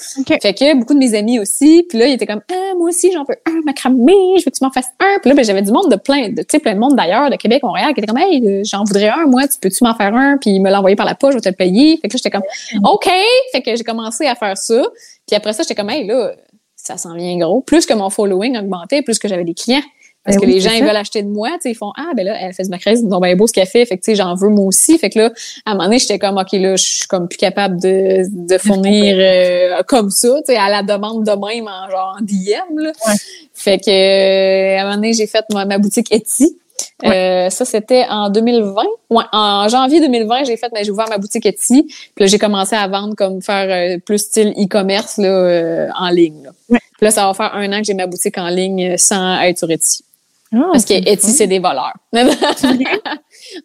[0.42, 1.86] Fait que beaucoup de mes amis aussi.
[1.88, 4.58] Puis là, ils étaient comme, ah, moi aussi, j'en veux un macramé, je veux que
[4.58, 5.20] tu m'en fasses un.
[5.22, 7.30] Puis là, ben, j'avais du monde de plein, de, tu sais, plein de monde d'ailleurs,
[7.30, 10.14] de Québec, Montréal, qui était comme, hey, j'en voudrais un, moi, tu peux-tu m'en faire
[10.16, 10.38] un?
[10.38, 11.98] Puis me l'a envoyé par la poche, je vais te le payer.
[12.02, 13.10] Fait que là, j'étais comme, OK.
[13.52, 14.82] Fait que j'ai commencé à faire ça.
[15.28, 16.34] Puis après ça, j'étais comme, hey, là,
[16.76, 17.62] ça s'en vient gros.
[17.62, 19.84] Plus que mon following augmentait, plus que j'avais des clients.
[20.30, 21.92] Parce Ben que oui, les gens, ils veulent acheter de moi, tu sais, ils font,
[21.98, 24.04] ah, ben là, elle fait du maquillage, donc ben beau ce qu'elle fait, fait que,
[24.04, 24.96] tu sais, j'en veux moi aussi.
[25.00, 25.32] Fait que là,
[25.66, 28.58] à un moment donné, j'étais comme, OK, là, je suis comme plus capable de, de
[28.60, 32.78] fournir euh, comme ça, tu sais, à la demande de même, en genre en DM,
[32.80, 32.92] là.
[33.08, 33.14] Ouais.
[33.56, 36.56] Fait que, euh, à un moment donné, j'ai fait ma, ma boutique Etsy.
[37.06, 38.84] Euh, ça, c'était en 2020.
[39.10, 41.84] Ouais, en janvier 2020, j'ai fait, mais j'ai ouvert ma boutique Etsy.
[41.84, 46.10] Puis là, j'ai commencé à vendre comme faire euh, plus style e-commerce là, euh, en
[46.10, 46.44] ligne.
[46.44, 46.52] Là.
[46.70, 46.80] Ouais.
[47.00, 49.40] Puis là, ça va faire un an que j'ai ma boutique en ligne euh, sans
[49.42, 50.04] être sur Etsy.
[50.54, 51.94] Ah, Parce que c'est Etsy, c'est des voleurs.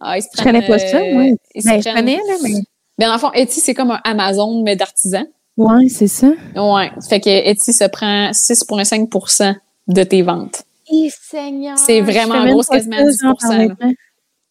[0.00, 1.22] ah, ils se Je connais pas ça, prennent, moi.
[1.24, 2.50] euh, ils se Ben, je connais, là, mais.
[2.98, 5.24] Ben, dans le fond, Etsy, c'est comme un Amazon, mais d'artisan.
[5.56, 6.28] Ouais, c'est ça.
[6.56, 6.90] Ouais.
[7.08, 9.54] Fait que Etsy se prend 6,5%
[9.88, 10.64] de tes ventes.
[10.92, 11.78] Et Seigneur.
[11.78, 13.58] C'est vraiment gros, quasiment ça, 10 genre, par là.
[13.68, 13.92] maintenant.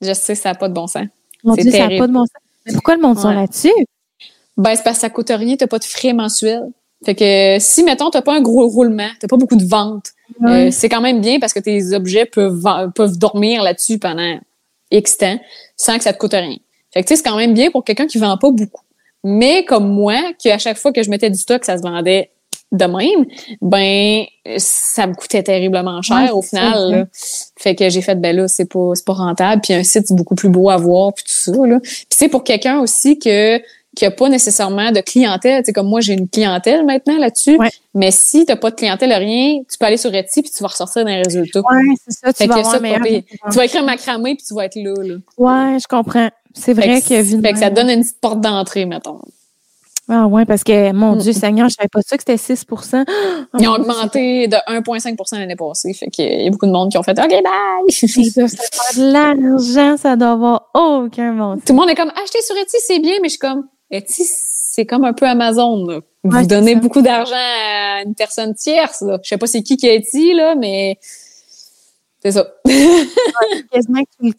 [0.01, 1.05] Je sais, ça n'a pas de bon sens.
[1.43, 1.99] Mon C'est Dieu, ça n'a terrible.
[2.03, 2.41] pas de bon sens.
[2.65, 3.35] Mais pourquoi le monde sont Ouais.
[3.35, 3.71] là-dessus?
[4.57, 6.67] Ben, c'est parce que ça coûte rien, t'as pas de frais mensuels.
[7.05, 10.11] Fait que si, mettons, t'as pas un gros roulement, t'as pas beaucoup de ventes,
[10.45, 14.39] euh, c'est quand même bien parce que tes objets peuvent, ven- peuvent dormir là-dessus pendant
[14.91, 15.39] X temps
[15.75, 16.57] sans que ça te coûte rien.
[16.93, 18.83] Fait que, tu sais, c'est quand même bien pour quelqu'un qui vend pas beaucoup.
[19.23, 22.29] Mais comme moi, qu'à chaque fois que je mettais du stock, ça se vendait
[22.71, 23.25] de même,
[23.61, 24.23] ben,
[24.57, 26.91] ça me coûtait terriblement cher Ouais, au final.
[26.91, 27.05] là.
[27.57, 29.61] Fait que j'ai fait, ben là, c'est pas, c'est pas rentable.
[29.61, 31.51] Puis un site, c'est beaucoup plus beau à voir, puis tout ça.
[31.67, 31.79] Là.
[31.81, 33.61] Puis c'est pour quelqu'un aussi que
[33.95, 35.61] qui a pas nécessairement de clientèle.
[35.61, 37.57] Tu sais, comme moi, j'ai une clientèle maintenant là-dessus.
[37.57, 37.69] Ouais.
[37.93, 40.69] Mais si t'as pas de clientèle, rien, tu peux aller sur Etsy puis tu vas
[40.69, 41.59] ressortir les résultats.
[41.61, 42.33] Ouais, c'est ça.
[42.33, 42.79] Tu vas ça.
[42.79, 44.93] Tu vas écrire macramé puis tu vas être là.
[45.03, 45.15] là.
[45.37, 46.29] Ouais, je comprends.
[46.53, 49.19] C'est vrai que, vu de fait que ça donne une petite porte d'entrée, mettons.
[50.09, 51.19] Ah ouais, parce que, mon Mm.
[51.19, 55.39] Dieu, Seigneur, je savais pas ça que c'était 6 Oh, Ils ont augmenté de 1,5%
[55.39, 55.93] l'année passée.
[55.93, 57.89] Fait qu'il y a beaucoup de monde qui ont fait OK, bye!
[57.89, 58.47] Se faire
[58.97, 61.59] de l'argent, ça doit avoir aucun sens.
[61.65, 63.65] Tout le monde est comme acheter sur Etsy, c'est bien, mais je suis comme
[64.07, 65.85] c'est comme un peu Amazon.
[65.85, 65.99] Là.
[66.23, 69.01] Vous Ouais, donnez beaucoup d'argent à une personne tierce.
[69.01, 69.19] Là.
[69.23, 70.97] Je sais pas c'est qui qui a Etsy, là, mais
[72.23, 72.47] c'est ça.
[73.71, 74.31] Quasiment que tu,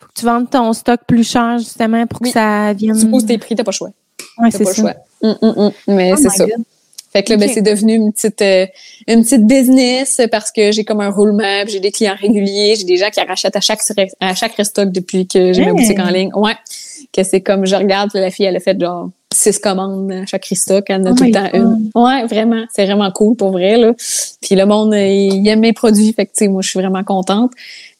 [0.00, 2.30] faut que tu vendes ton stock plus cher, justement, pour que Oui.
[2.32, 2.98] ça vienne.
[2.98, 3.90] Tu poses tes prix, t'as pas le choix.
[4.38, 4.82] Ouais, T'as c'est pas le ça.
[4.82, 4.94] choix.
[5.22, 5.72] Hum, hum, hum.
[5.88, 6.46] Mais Oh c'est ça.
[6.46, 6.64] God.
[7.12, 8.66] Fait que là, ben, c'est devenu une petite, euh,
[9.08, 12.96] une petite business parce que j'ai comme un roulement, j'ai des clients réguliers, j'ai des
[12.98, 13.80] gens qui rachètent à chaque,
[14.20, 15.76] à chaque restock depuis que j'ai ma Hey.
[15.76, 16.30] boutique en ligne.
[16.34, 16.52] Ouais.
[17.16, 20.46] Que c'est comme, je regarde, la fille, elle a fait genre six commandes à chaque
[20.46, 21.54] restock, elle en a Oh tout le temps God.
[21.54, 21.90] une.
[21.94, 22.64] Ouais, vraiment.
[22.72, 23.94] C'est vraiment cool pour vrai, là.
[24.40, 26.78] Puis le monde, euh, il aime mes produits, fait que, tu sais, moi, je suis
[26.78, 27.52] vraiment contente.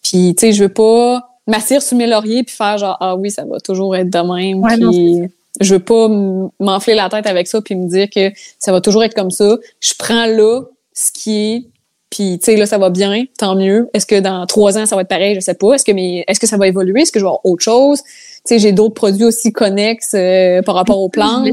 [0.03, 3.31] Puis, tu sais, je veux pas m'asseoir sur mes lauriers puis faire genre, ah oui,
[3.31, 4.63] ça va toujours être de même.
[4.63, 5.23] Ouais, non, puis
[5.61, 6.09] je veux pas
[6.61, 9.57] m'enfler la tête avec ça puis me dire que ça va toujours être comme ça.
[9.81, 10.63] Je prends là
[10.93, 11.67] ce qui est
[12.09, 13.89] puis tu sais là ça va bien, tant mieux.
[13.93, 15.75] Est-ce que dans trois ans ça va être pareil, je sais pas.
[15.75, 18.01] Est-ce que mes est-ce que ça va évoluer, est-ce que je vais avoir autre chose?
[18.49, 21.49] Sais j'ai d'autres produits aussi connexes euh, par rapport aux plantes,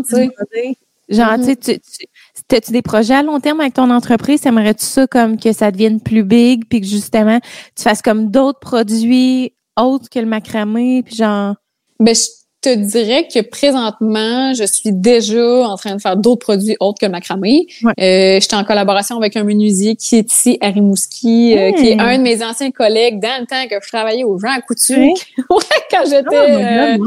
[1.10, 4.46] Genre, tu sais, tu- tu- as-tu des projets à long terme avec ton entreprise?
[4.46, 7.39] Aimerais-tu ça comme que ça devienne plus big puis que justement,
[7.76, 11.56] tu fasses comme d'autres produits autres que le macramé puis genre...
[12.00, 12.22] Ben, je
[12.64, 17.05] te dirais que présentement, je suis déjà en train de faire d'autres produits autres que
[17.05, 17.68] le macramé.
[17.84, 17.93] Ouais.
[17.99, 21.99] Euh, J'étais en collaboration avec un menuisier qui est ici à Rimouski, euh, qui est
[21.99, 25.14] un de mes anciens collègues dans le temps que je travaillais au Jean Couture, Ouais.
[25.49, 26.97] ouais, quand j'étais Oh my euh,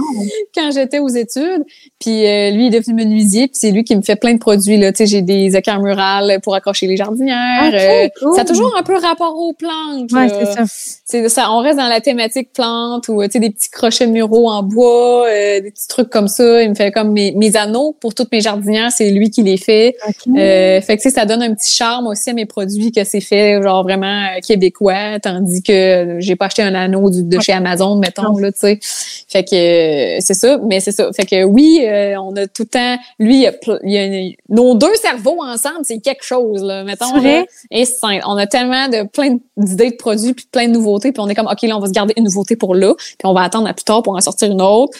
[0.55, 1.65] quand j'étais aux études.
[1.99, 4.39] Puis euh, lui il est devenu menuisier, puis c'est lui qui me fait plein de
[4.39, 4.93] produits là.
[4.93, 7.69] Tu sais, j'ai des équerres murales pour accrocher les jardinières.
[7.69, 8.35] Ok, euh, cool.
[8.37, 10.13] Ça a toujours un peu rapport aux plantes.
[10.13, 10.65] Ouais, c'est ça.
[11.05, 14.13] C'est ça, on reste dans la thématique plante ou tu sais des petits crochets de
[14.13, 16.63] muraux en bois, euh, des petits trucs comme ça.
[16.63, 19.57] Il me fait comme mes, mes anneaux pour toutes mes jardinières, c'est lui qui les
[19.57, 19.97] fait.
[20.39, 23.05] Euh, fait que tu sais, ça donne un petit charme aussi à mes produits que
[23.05, 27.41] c'est fait genre vraiment euh, québécois, tandis que j'ai pas acheté un anneau du- de
[27.41, 28.79] chez Amazon, mettons là, tu sais.
[29.29, 31.11] Fait que euh, c'est ça, mais c'est ça.
[31.15, 32.97] Fait que oui, euh, on a tout le temps.
[33.19, 33.53] Lui, il y a,
[33.85, 37.07] il a une- nos deux cerveaux ensemble, c'est quelque chose là, mettons.
[37.41, 37.45] Là.
[37.71, 41.21] Et c'est- on a tellement de plein d'idées de produits puis plein de nouveautés, puis
[41.21, 43.33] on est comme ok là, on va se garder une nouveauté pour là, puis on
[43.35, 44.97] va attendre à plus tard pour en sortir une autre.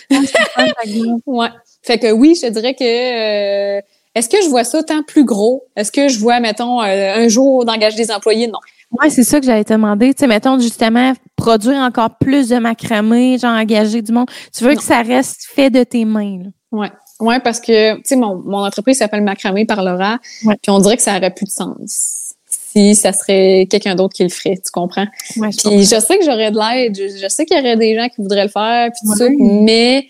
[1.27, 1.49] Ouais.
[1.83, 3.81] Fait que oui, je te dirais que euh,
[4.15, 5.65] est-ce que je vois ça tant plus gros?
[5.77, 8.47] Est-ce que je vois, mettons, euh, un jour d'engager des employés?
[8.49, 8.59] Non.
[9.01, 10.15] Ouais, c'est ça que j'allais te demander.
[10.15, 14.29] Tu sais, mettons, justement, produire encore plus de macramé, genre engager du monde.
[14.57, 14.77] Tu veux Non.
[14.77, 16.89] que ça reste fait de tes mains, là?
[17.21, 17.41] Ouais.
[17.41, 20.55] Parce que, tu sais, mon, mon entreprise s'appelle Macramé par Laura, Ouais.
[20.63, 24.23] puis on dirait que ça aurait plus de sens si ça serait quelqu'un d'autre qui
[24.23, 25.07] le ferait, tu comprends?
[25.39, 27.77] Ouais, je Puis je sais que j'aurais de l'aide, je, je sais qu'il y aurait
[27.77, 30.07] des gens qui voudraient le faire, puis tout ça, mais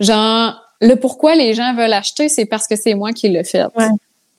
[0.00, 3.64] genre, le pourquoi les gens veulent acheter, c'est parce que c'est moi qui l'ai fait.
[3.76, 3.88] Ouais.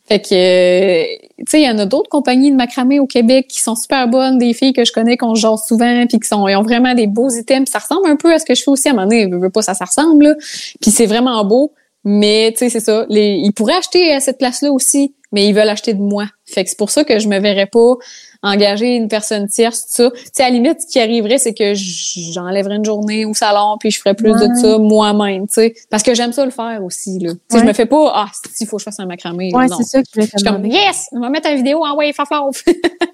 [0.08, 3.62] Fait que, tu sais, il y en a d'autres compagnies de macramé au Québec qui
[3.62, 6.56] sont super bonnes, des filles que je connais qu'on genre souvent, puis qui sont, ils
[6.56, 8.88] ont vraiment des beaux items, ça ressemble un peu à ce que je fais aussi
[8.88, 10.36] à un moment donné, je veux pas, ça, ça ressemble, là.
[10.82, 11.74] Puis c'est vraiment beau,
[12.04, 13.06] Mais, tu sais, c'est ça.
[13.10, 16.26] Les, ils pourraient acheter à cette place-là aussi, mais ils veulent acheter de moi.
[16.46, 17.96] Fait que c'est pour ça que je me verrais pas
[18.42, 20.12] engager une personne tierce, tout ça.
[20.12, 23.78] Tu sais, à la limite, ce qui arriverait, c'est que j'enlèverais une journée au salon,
[23.80, 25.76] puis je ferais plus de ça moi-même, tu sais.
[25.90, 27.32] Parce que j'aime ça le faire aussi, là.
[27.34, 29.52] Tu sais, je me fais pas, ah, il faut que je fasse un macramé.
[29.54, 31.08] Ouais, c'est ça que je Je suis comme, yes!
[31.12, 32.44] On va mettre une vidéo en way, faf, Ah.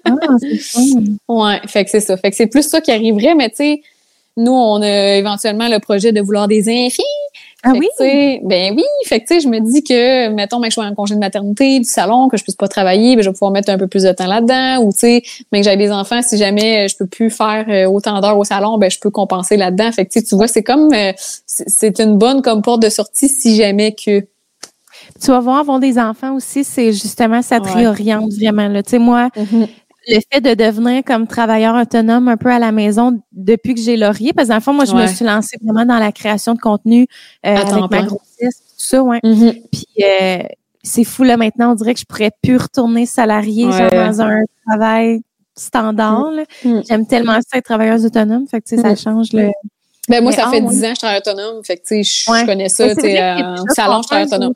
[1.28, 2.16] Ouais, fait que c'est ça.
[2.16, 3.82] Fait que c'est plus ça qui arriverait, mais tu sais,
[4.36, 7.02] nous, on a éventuellement le projet de vouloir des infis.
[7.62, 8.40] Ah Fait oui?
[8.44, 10.84] ben oui, fait que tu sais, je me dis que mettons ben, que je sois
[10.84, 13.50] en congé de maternité du salon, que je puisse pas travailler, ben je vais pouvoir
[13.50, 16.20] mettre un peu plus de temps là-dedans ou tu sais, mais que j'ai des enfants,
[16.22, 19.56] si jamais je peux plus faire euh, autant d'heures au salon, ben je peux compenser
[19.56, 19.90] là-dedans.
[19.90, 21.12] Fait que tu vois, c'est comme euh,
[21.46, 24.20] c'est une bonne comme porte de sortie si jamais que
[25.20, 27.74] Tu vas voir, avoir des enfants aussi, c'est justement, ça te Ouais.
[27.74, 28.68] réoriente vraiment.
[28.68, 28.82] Là.
[28.82, 29.30] Tu sais, moi,
[30.08, 33.96] le fait de devenir comme travailleur autonome un peu à la maison depuis que j'ai
[33.96, 36.54] laurier, parce que dans le fond, moi, je me suis lancée vraiment dans la création
[36.54, 37.06] de contenu
[37.44, 39.20] euh, avec ma grossesse, tout ça, ouais.
[39.24, 39.54] Mhm.
[39.72, 40.42] Puis euh,
[40.82, 43.90] c'est fou, là, maintenant, on dirait que je pourrais plus retourner salarié, Ouais.
[43.90, 45.22] dans un travail
[45.56, 46.30] standard.
[46.64, 46.80] Mm.
[46.88, 48.96] J'aime tellement ça être travailleuse autonome, fait que, tu sais, ça Mm.
[48.96, 49.50] change le...
[50.08, 51.64] Ben moi, Mais, ça ah, fait dix ans que je travaille autonome.
[51.64, 54.36] Fait que, tu sais, je connais ça, tu c'est sais, euh, salon, je travaille ton
[54.36, 54.54] autonome.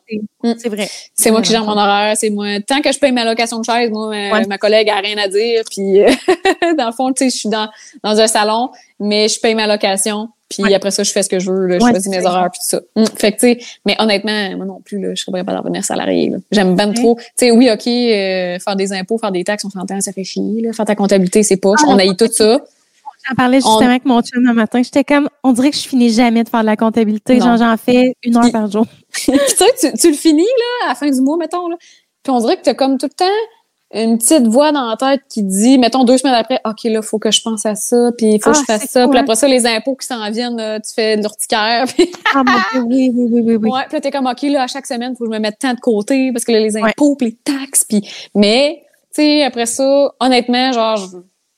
[0.58, 0.88] C'est vrai.
[1.14, 2.46] C'est moi qui gère mon horaire, c'est moi.
[2.66, 4.46] Tant que je paye ma location de chaise, moi, ma, Ouais.
[4.46, 5.62] ma collègue a rien à dire.
[5.70, 6.08] Puis, euh,
[6.78, 7.68] dans le fond, tu sais, je suis dans,
[8.04, 8.70] dans un salon,
[9.00, 10.28] mais je paye ma location.
[10.48, 10.74] Puis Ouais.
[10.74, 11.66] après ça, je fais ce que je veux.
[11.66, 12.80] Là, je Ouais, choisis mes horaires puis tout ça.
[12.96, 13.04] Mm.
[13.18, 15.84] Fait que, tu sais, mais honnêtement, moi non plus, là, je serais pas d'en revenir
[15.84, 16.32] salarié.
[16.50, 17.16] J'aime ben trop.
[17.16, 20.24] Tu sais, oui, OK, euh, faire des impôts, faire des taxes, on s'entend, ça fait
[20.24, 20.60] chier.
[20.62, 20.72] Là.
[20.72, 21.72] Faire ta comptabilité, c'est pas.
[21.78, 22.58] Ah, on non, haït tout ça.
[23.30, 24.82] J'en parlais justement On- avec mon chum un matin.
[24.82, 27.36] J'étais comme, on dirait que je finis jamais de faire de la comptabilité.
[27.38, 27.46] Non.
[27.46, 28.86] Genre, j'en fais une heure par jour.
[29.14, 31.76] Tu sais, tu, tu le finis, là, à la fin du mois, mettons, là.
[32.22, 33.24] Puis on dirait que t'as comme tout le temps
[33.92, 37.18] une petite voix dans la tête qui dit, mettons, deux semaines après, OK, là, faut
[37.18, 39.08] que je pense à ça, puis il faut que Ah, je fasse c'est ça.
[39.08, 41.86] Puis après ça, les impôts qui s'en viennent, là, tu fais de l'urticaire.
[41.88, 43.70] Puis, Ah, mon Dieu, oui, oui, oui, oui, oui.
[43.70, 45.58] ouais, puis là, t'es comme, OK, là, à chaque semaine, faut que je me mette
[45.58, 48.08] tant de côté, parce que là, les impôts, puis les taxes, puis...
[48.36, 48.80] Mais,
[49.12, 51.16] tu sais, après ça, honnêtement, genre, je-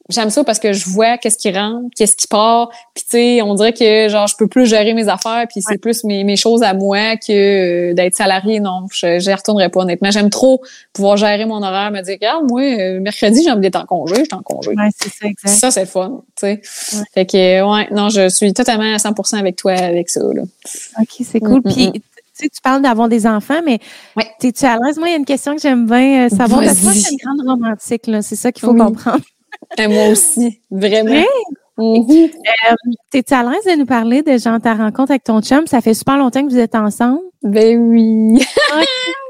[0.09, 3.43] j'aime ça parce que je vois qu'est-ce qui rentre, qu'est-ce qui part, puis tu sais,
[3.43, 6.37] on dirait que, genre, je peux plus gérer mes affaires, puis c'est plus mes, mes
[6.37, 8.61] choses à moi que euh, d'être salarié.
[8.61, 10.11] Non, je j'y retournerai pas, honnêtement.
[10.11, 10.61] J'aime trop
[10.93, 14.17] pouvoir gérer mon horaire, me dire, regarde, moi, euh, mercredi, j'ai envie d'être en congé,
[14.17, 14.71] je suis en congé.
[14.71, 15.49] Ouais, c'est ça, exact.
[15.49, 16.61] Ça, c'est fun, tu sais.
[16.97, 17.05] Ouais.
[17.15, 17.37] Fait que,
[17.77, 20.43] ouais, non, je suis totalement à 100% avec toi avec ça, là.
[21.01, 21.61] OK, c'est cool.
[21.65, 21.93] Mm, mm, Puis, mm.
[21.93, 22.01] tu
[22.35, 23.79] sais, tu parles d'avoir des enfants, mais
[24.17, 24.27] Ouais.
[24.41, 24.97] t'es-tu à l'aise?
[24.99, 26.61] Moi, il y a une question que j'aime bien euh, savoir.
[26.63, 28.23] Parce que moi, je suis une grande romantique, là.
[28.23, 28.81] C'est ça qu'il faut Oui.
[28.81, 29.23] comprendre.
[29.79, 31.11] Et moi aussi, vraiment.
[31.11, 31.27] Vrai?
[31.79, 32.29] Mhm.
[33.11, 35.67] T'es-tu à l'aise de nous parler de genre ta rencontre avec ton chum?
[35.67, 37.21] Ça fait super longtemps que vous êtes ensemble.
[37.43, 38.45] Ben oui.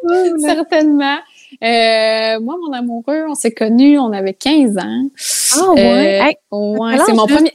[0.05, 0.41] Cool.
[0.41, 1.19] Certainement.
[1.63, 5.05] Euh, moi, mon amoureux, on s'est connus, on avait 15 ans.
[5.55, 6.21] Ah, ouais?
[6.21, 7.53] Euh, Hey, ouais, c'est mon premier.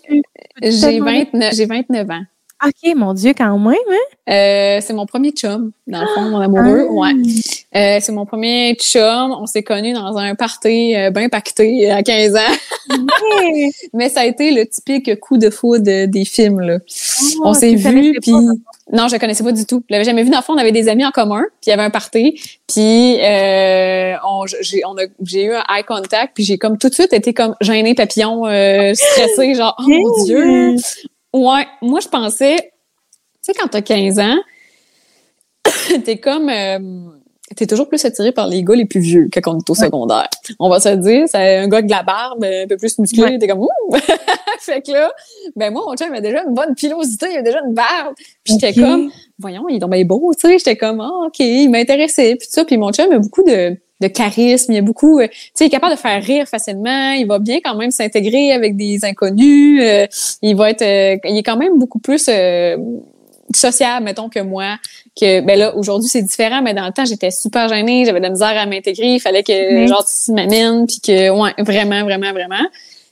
[0.61, 1.27] J'ai demander?
[1.33, 2.21] 29, j'ai 29 ans.
[2.65, 4.31] OK, mon Dieu, quand même, hein?
[4.33, 6.87] Euh, c'est mon premier chum, dans le fond, mon amoureux.
[6.89, 6.91] Ah.
[6.91, 7.11] Ouais.
[7.75, 9.31] Euh, c'est mon premier chum.
[9.39, 12.89] On s'est connus dans un party euh, bien pacté à 15 ans.
[13.93, 16.79] Mais ça a été le typique coup de foudre des films, là.
[17.37, 18.33] Oh, on s'est pas, puis
[18.91, 19.83] non, je le connaissais pas du tout.
[19.89, 20.29] Je l'avais jamais vu.
[20.29, 22.39] Dans le fond, on avait des amis en commun, puis il y avait un party,
[22.67, 26.89] puis euh, on, j'ai, on a, j'ai eu un eye contact, puis j'ai comme tout
[26.89, 30.75] de suite été comme gênée, papillon, euh, stressée, genre oh mon dieu.
[31.33, 32.61] Ouais, moi je pensais, tu
[33.41, 34.37] sais quand t'as 15 ans,
[36.05, 36.79] t'es comme euh,
[37.55, 39.75] t'es toujours plus attiré par les gars les plus vieux que quand on est au
[39.75, 40.29] secondaire.
[40.59, 43.23] On va se dire, c'est un gars avec de la barbe, un peu plus musclé,
[43.23, 43.37] Ouais.
[43.39, 43.69] t'es comme ouh.
[44.59, 45.11] fait que là,
[45.55, 48.13] ben moi mon chum avait déjà une bonne pilosité, il avait déjà une barbe.
[48.43, 51.39] Puis j'étais comme voyons, il est donc bien beau, tu sais, j'étais comme ah, OK,
[51.39, 54.81] il m'intéressait puis tout ça, puis mon chum a beaucoup de de charisme, il a
[54.81, 57.75] beaucoup, euh, tu sais, il est capable de faire rire facilement, il va bien quand
[57.75, 60.05] même s'intégrer avec des inconnus, euh,
[60.41, 62.77] il va être, euh, il est quand même beaucoup plus euh,
[63.55, 64.77] sociable, mettons, que moi.
[65.19, 68.25] Que ben là, aujourd'hui, c'est différent, mais dans le temps, j'étais super gênée, j'avais de
[68.25, 69.87] la misère à m'intégrer, il fallait que Oui.
[69.87, 72.67] genre tu m'amènes, puis que ouais, vraiment, vraiment, vraiment.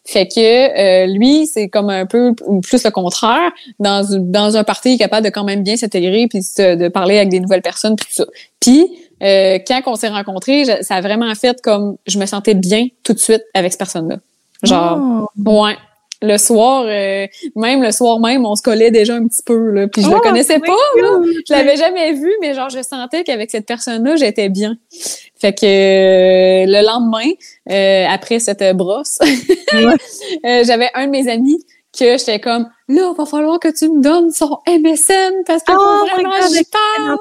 [0.08, 3.52] Fait que euh, lui, c'est comme un peu plus le contraire.
[3.80, 7.18] Dans, dans un party, il est capable de quand même bien s'intégrer puis de parler
[7.18, 8.26] avec des nouvelles personnes puis tout ça.
[8.60, 8.88] Puis
[9.24, 12.88] euh, quand on s'est rencontrés, je- ça a vraiment fait comme je me sentais bien
[13.04, 14.18] tout de suite avec cette personne-là.
[14.64, 15.00] Genre,
[15.46, 15.64] Oh.
[15.64, 15.76] ouais.
[16.22, 19.70] Le soir, euh, même le soir même, on se collait déjà un petit peu.
[19.72, 21.10] Là, puis je le Oh, connaissais c'est pas, là.
[21.48, 24.78] Je l'avais jamais vu, mais genre je sentais qu'avec cette personne-là, j'étais bien.
[25.40, 27.30] Fait que euh, le lendemain,
[27.70, 29.20] euh, après cette brosse,
[29.74, 31.58] euh, j'avais un de mes amis
[31.98, 36.06] que j'étais comme là, va falloir que tu me donnes son MSN parce que Oh
[36.08, 37.18] faut vraiment j'y parle.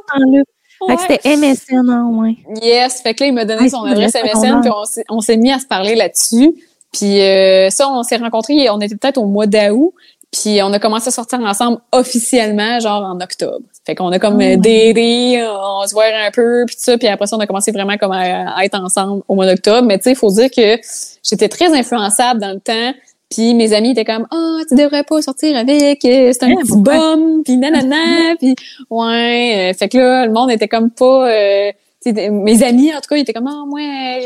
[0.88, 2.34] Fait que c'était MSN en moins.
[2.62, 4.70] Yes, fait que là il m'a donné Ah, son adresse MSN puis
[5.08, 6.54] on s'est- mis à se parler là-dessus.
[6.92, 9.92] Puis euh, ça, on s'est rencontrés, on était peut-être au mois d'août.
[10.30, 13.60] Puis on a commencé à sortir ensemble officiellement, genre en octobre.
[13.86, 16.98] Fait qu'on a comme euh, daté, on se voit un peu, puis tout ça.
[16.98, 19.86] Puis après ça, on a commencé vraiment comme à, être ensemble au mois d'octobre.
[19.86, 20.80] Mais tu sais, il faut dire que
[21.22, 22.98] j'étais très influençable dans le temps.
[23.34, 26.62] Puis mes amis étaient comme ah tu devrais pas sortir avec euh, c'est un Ouais,
[26.62, 28.54] petit bum puis nanana puis
[28.90, 31.72] ouais euh, fait que là le monde était comme pas euh,
[32.06, 33.80] mes amis en tout cas ils étaient comme ah moi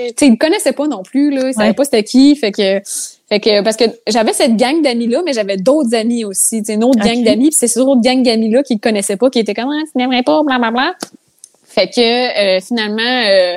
[0.08, 1.74] tu sais ils me connaissaient pas non plus là ils savaient Ouais.
[1.74, 2.80] pas c'était qui fait que
[3.28, 6.72] fait que parce que j'avais cette gang d'amis là mais j'avais d'autres amis aussi tu
[6.72, 9.38] une autre gang d'amis puis c'est ces autres gang d'amis là qui connaissaient pas qui
[9.38, 10.94] étaient comme ah tu n'aimerais pas bla bla bla
[11.64, 13.56] fait que euh, finalement euh,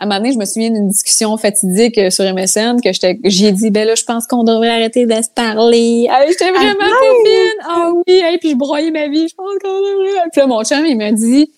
[0.00, 3.20] à un moment donné, je me souviens d'une discussion fatidique euh, sur MSN que j'étais,
[3.24, 6.08] j'ai dit, ben là, je pense qu'on devrait arrêter de se parler.
[6.10, 7.64] Ah, j'étais vraiment fine.
[7.68, 9.28] Ah oui, hey, puis je broyais ma vie.
[9.28, 10.22] Je pense qu'on devrait.
[10.32, 11.50] Puis là, mon chum, il m'a dit,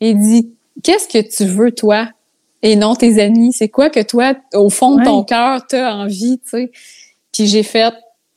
[0.00, 0.50] il dit,
[0.84, 2.08] qu'est-ce que tu veux, toi?
[2.62, 3.52] Et non tes amis.
[3.52, 5.24] C'est quoi que toi, au fond de ton Ouais.
[5.26, 6.70] cœur, t'as envie, tu sais?
[7.32, 7.92] Puis j'ai fait,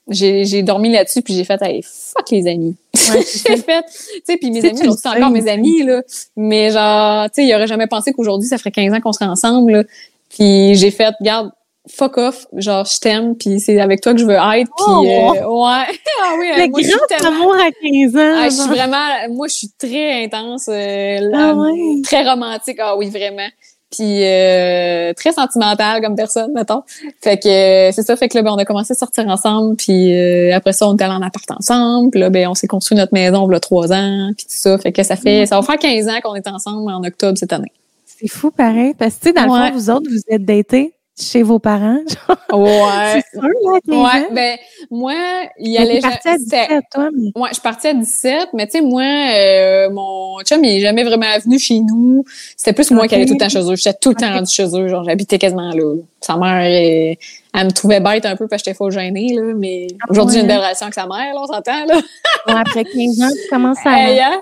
[0.09, 2.75] j'ai, j'ai dormi là-dessus, puis j'ai fait, hey, fuck les amis.
[3.09, 6.01] Ouais, j'ai fait, tu sais, puis mes amis, c'est encore mes amis, là.
[6.35, 9.25] Mais genre, tu sais, il aurait jamais pensé qu'aujourd'hui, ça ferait 15 ans qu'on serait
[9.25, 9.83] ensemble, là.
[10.29, 11.51] Puis j'ai fait, regarde,
[11.89, 15.05] fuck off, genre, je t'aime, puis c'est avec toi que je veux être, puis Oh!
[15.05, 15.85] euh, ouais.
[16.21, 18.35] ah oui, Le moi, grand amour à 15 ans.
[18.37, 22.01] Ah, je suis vraiment, moi, je suis très intense, euh, Ah ouais.
[22.03, 23.47] très romantique, ah oui, vraiment.
[23.95, 26.81] Puis euh, très sentimentale comme personne, mettons.
[27.21, 29.75] Fait que euh, c'est ça, fait que là, ben, on a commencé à sortir ensemble,
[29.75, 32.67] puis euh, après ça, on est allé en appart ensemble, puis là, ben, on s'est
[32.67, 34.77] construit notre maison, il y a trois ans, puis tout ça.
[34.79, 37.53] Fait que ça fait, ça va faire 15 ans qu'on est ensemble en octobre cette
[37.53, 37.71] année.
[38.05, 38.93] C'est fou pareil.
[38.97, 39.69] Parce que, tu sais, dans le Ouais.
[39.71, 41.99] fond, vous autres, vous êtes datés chez vos parents.
[42.27, 42.59] genre.
[42.59, 43.21] Ouais.
[43.31, 44.57] C'est sûr, là, 15 Ouais, ben,
[44.89, 45.13] moi,
[45.59, 45.95] il allait...
[45.95, 47.31] t'es partie à c'était- 17, toi, mais...
[47.35, 50.81] Ouais, je suis partie à 17, mais tu sais, moi, euh, mon chum, il est
[50.81, 52.23] jamais vraiment venu chez nous.
[52.57, 53.75] C'était plus moi qui allais tout le temps chez eux.
[53.75, 54.33] J'étais tout le temps Ok.
[54.35, 54.87] rendue chez eux.
[54.87, 55.75] Genre, j'habitais quasiment là.
[55.75, 55.93] là.
[56.21, 57.15] Sa mère, elle,
[57.55, 59.53] elle me trouvait bête un peu parce que j'étais faux gênée, là.
[59.55, 60.53] Mais Ah aujourd'hui, j'ai une ouais.
[60.53, 61.99] belle relation avec sa mère, là, on s'entend, là.
[62.47, 64.09] Après 15 ans, tu commences à...
[64.09, 64.41] Hey, hein?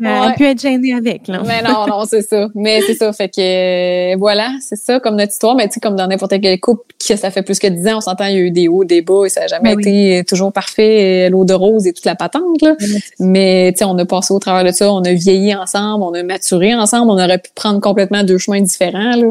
[0.00, 0.34] Ouais.
[0.36, 1.42] peut être gênée avec, là.
[1.46, 2.48] Mais non, non, c'est ça.
[2.54, 3.12] Mais c'est ça.
[3.12, 5.54] Fait que, euh, voilà, c'est ça, comme notre histoire.
[5.54, 7.96] Mais tu sais, comme dans n'importe quel couple, que ça fait plus que 10 ans,
[7.98, 9.76] on s'entend, il y a eu des hauts, des bas, et ça n'a jamais Ben
[9.76, 9.82] oui.
[10.14, 12.74] été toujours parfait, euh, l'eau de rose et toute la patente, là.
[13.20, 16.12] Mais tu sais, on a passé au travers de ça, on a vieilli ensemble, on
[16.14, 19.28] a maturé ensemble, on aurait pu prendre complètement deux chemins différents, là.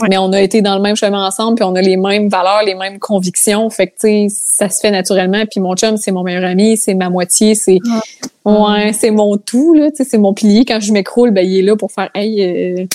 [0.00, 0.08] Ouais.
[0.10, 2.62] Mais on a été dans le même chemin ensemble, puis on a les mêmes valeurs,
[2.64, 3.68] les mêmes convictions.
[3.70, 5.44] Fait que tu sais, ça se fait naturellement.
[5.50, 7.78] Puis mon chum, c'est mon meilleur ami, c'est ma moitié, c'est
[8.44, 9.90] ouais, c'est mon tout là.
[9.90, 10.64] Tu sais, c'est mon pilier.
[10.64, 12.86] Quand je m'écroule, ben il est là pour faire, hey, euh,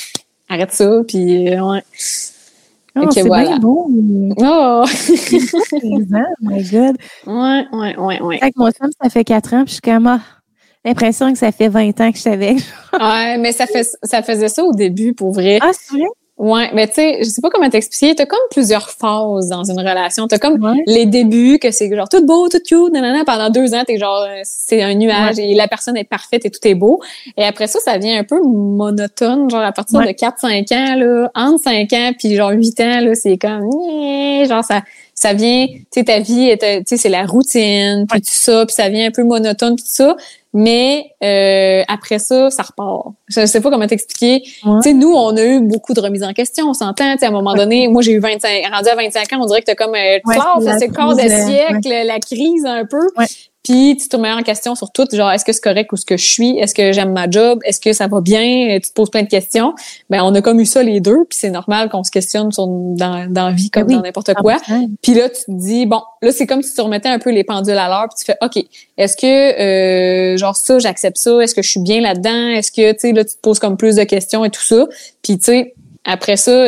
[0.50, 1.02] arrête ça.
[1.08, 1.84] Puis euh, ouais.
[2.96, 3.50] Oh, c'est voilà.
[3.50, 3.90] bien beau.
[4.38, 6.96] Oh, 15 ans, oh my God.
[7.26, 8.40] ouais, ouais, ouais, ouais.
[8.40, 10.20] Avec mon chum, ça fait 4 ans, puis je suis comme, ah,
[10.86, 12.58] l'impression que ça fait 20 ans que je avec.
[13.00, 15.58] Ouais, mais ça fait, ça faisait ça au début pour vrai.
[15.62, 16.08] Ah, c'est vrai?
[16.38, 18.16] Ouais, mais tu sais, je sais pas comment t'expliquer.
[18.16, 20.28] T'as comme plusieurs phases dans une relation.
[20.28, 20.82] T'as comme Ouais.
[20.88, 23.24] les débuts que c'est genre tout beau, tout cute, nanana.
[23.24, 26.50] Pendant deux ans, t'es genre euh, c'est un nuage et la personne est parfaite et
[26.50, 27.00] tout est beau.
[27.38, 30.08] Et après ça, ça devient un peu monotone, genre à partir Ouais.
[30.08, 33.70] de 4-5 ans là, entre 5 ans puis genre 8 ans là, c'est comme
[34.48, 34.82] genre ça
[35.16, 38.28] ça vient, tu sais ta vie est euh, tu sais c'est la routine, puis tout
[38.32, 40.18] ça, puis ça vient un peu monotone puis tout ça.
[40.54, 43.08] Mais euh, après ça, ça repart.
[43.28, 44.44] Je sais pas comment t'expliquer.
[44.64, 44.80] Ouais.
[44.84, 47.14] Tu sais, nous, on a eu beaucoup de remises en question, on s'entend.
[47.14, 49.46] Tu sais, à un moment donné, moi, j'ai eu 25, rendu à 25 ans, on
[49.48, 50.38] dirait que t'as comme euh, Ouais,
[50.78, 53.08] c'est le quart de euh, siècle, la crise un peu.
[53.64, 56.06] Puis tu te remets en question sur tout, genre est-ce que c'est correct ou ce
[56.06, 58.94] que je suis, est-ce que j'aime ma job, est-ce que ça va bien, tu te
[58.94, 59.73] poses plein de questions.
[60.10, 62.68] Ben on a comme eu ça les deux, puis c'est normal qu'on se questionne sur
[62.68, 64.57] dans dans vie comme Ben oui, dans n'importe quoi.
[64.57, 64.90] 100%.
[65.02, 67.44] Puis là, tu te dis, bon, là, c'est comme si tu remettais un peu les
[67.44, 68.64] pendules à l'heure, puis tu fais, OK,
[68.98, 71.40] est-ce que, euh, genre, ça, j'accepte ça?
[71.41, 72.49] Est-ce que je suis bien là-dedans?
[72.49, 74.85] Est-ce que, tu sais, là, tu te poses comme plus de questions et tout ça?
[75.22, 75.73] Puis, tu sais,
[76.06, 76.68] après ça,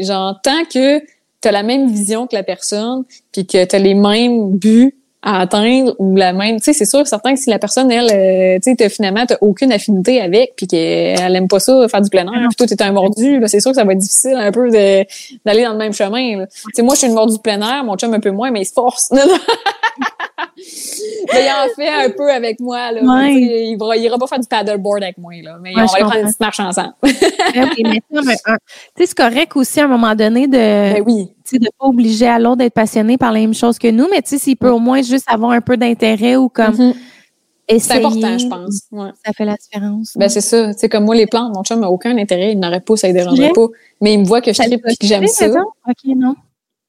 [0.00, 3.78] genre, tant que tu as la même vision que la personne, puis que tu as
[3.78, 4.94] les mêmes buts
[5.24, 8.10] à atteindre ou la même, tu sais, c'est sûr, certain que si la personne, elle,
[8.12, 12.10] euh, tu sais, finalement, t'as aucune affinité avec, puis qu'elle aime pas ça, faire du
[12.10, 14.36] plein air, puis toi, t'es un mordu, là, c'est sûr que ça va être difficile
[14.36, 16.44] un peu d'aller dans le même chemin.
[16.44, 18.50] Tu sais, moi, je suis une mordue de plein air, mon chum un peu moins,
[18.50, 19.10] mais il se force.
[19.12, 19.22] mais
[20.56, 22.92] il en fait un peu avec moi.
[22.92, 23.00] Là.
[23.02, 23.32] Ouais.
[23.34, 25.56] Il, va, il ira pas faire du paddleboard avec moi, là.
[25.60, 26.94] mais Ouais, on va aller prendre une petite marche ensemble.
[27.02, 31.30] Tu sais, c'est correct aussi à un moment donné de ben oui.
[31.46, 34.08] Tu sais, de pas obliger à l'autre d'être passionné par les mêmes choses que nous,
[34.10, 36.94] mais tu sais, s'il peut au moins juste avoir un peu d'intérêt ou comme Mhm.
[37.78, 38.80] C'est important, je pense.
[38.92, 39.08] Ouais.
[39.24, 40.12] Ça fait la différence.
[40.16, 40.74] Ben c'est ça.
[40.74, 43.08] Tu sais, comme moi, les plantes, mon chum n'a aucun intérêt, il n'aurait pas, ça
[43.08, 43.66] ne dérangerait pas.
[44.02, 45.46] Mais il me voit que je tripe et que j'aime ça.
[45.48, 46.34] OK, non.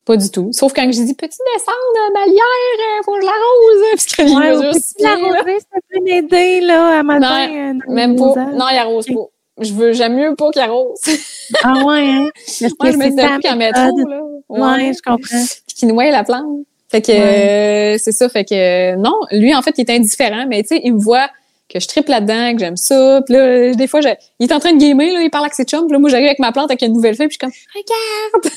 [0.05, 0.49] Pas du tout.
[0.51, 4.49] Sauf quand je dis Peux-tu descendre ma euh, faut que je l'arrose, parce que Ouais,
[4.51, 5.21] là.
[5.31, 7.47] l'arroser, ça peut m'aider, là, à matin.
[7.49, 8.35] euh, dans Même pas.
[8.53, 9.25] Non, il arrose pas.
[9.61, 10.99] Je veux, j'aime mieux pas qu'il arrose.
[11.63, 12.29] Ah ouais, hein?
[12.61, 13.95] Moi, que je me c'est dis depuis qu'en méthode.
[13.95, 14.21] métro, là.
[14.49, 15.45] Ouais, je comprends.
[15.67, 16.65] Qu'il noie la plante.
[16.89, 20.45] Fait que euh, c'est ça, fait que euh, non, lui en fait, il est indifférent,
[20.47, 21.29] mais tu sais, il me voit
[21.67, 23.21] que je tripe là-dedans, que j'aime ça.
[23.25, 24.09] Puis là, des fois, je,
[24.39, 25.85] il est en train de gamer, là, il parle avec ses chums.
[25.87, 28.43] Puis là, moi, j'arrive avec ma plante avec une nouvelle feuille, puis je suis comme,
[28.43, 28.53] regarde!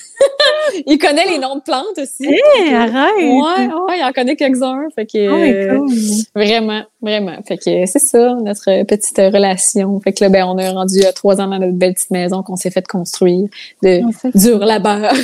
[0.87, 2.27] il connaît les noms de plantes aussi.
[2.27, 3.17] Hé, arrête!
[3.17, 4.89] Ouais, ouais, il en connaît quelques-uns.
[4.95, 5.95] Fait que, Oh, cool.
[6.35, 7.37] vraiment, vraiment.
[7.47, 9.99] Fait que c'est ça, notre petite relation.
[10.01, 12.57] Fait que là, ben, on a rendu trois ans dans notre belle petite maison qu'on
[12.57, 13.49] s'est fait construire
[13.83, 14.01] de
[14.39, 15.13] dur labeur.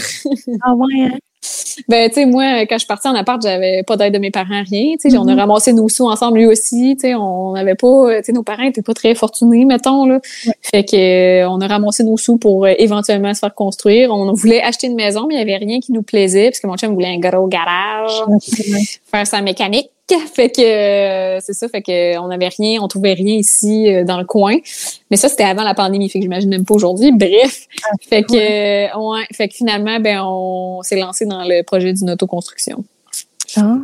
[0.62, 1.18] Ah ouais, hein?
[1.88, 4.30] Ben, tu sais, moi, quand je suis partie en appart, j'avais pas d'aide de mes
[4.30, 4.94] parents, rien.
[5.00, 6.96] Tu sais, on a ramassé nos sous ensemble, lui aussi.
[6.96, 10.20] Tu sais, on n'avait pas, tu sais, nos parents étaient pas très fortunés, mettons, là.
[10.62, 14.10] Fait que, euh, on a ramassé nos sous pour euh, éventuellement se faire construire.
[14.12, 16.66] On voulait acheter une maison, mais il y avait rien qui nous plaisait, parce que
[16.66, 18.12] mon chum voulait un gros garage,
[19.10, 19.90] faire sa mécanique.
[20.34, 24.04] Fait que euh, c'est ça, fait que on avait rien, on trouvait rien ici euh,
[24.04, 24.56] dans le coin.
[25.10, 27.10] Mais ça c'était avant la pandémie, fait que j'imagine même pas aujourd'hui.
[27.16, 27.66] Bref,
[28.02, 32.10] fait que euh, ouais, fait que finalement ben on s'est lancé dans le projet d'une
[32.10, 32.84] autoconstruction.
[33.56, 33.76] Ah,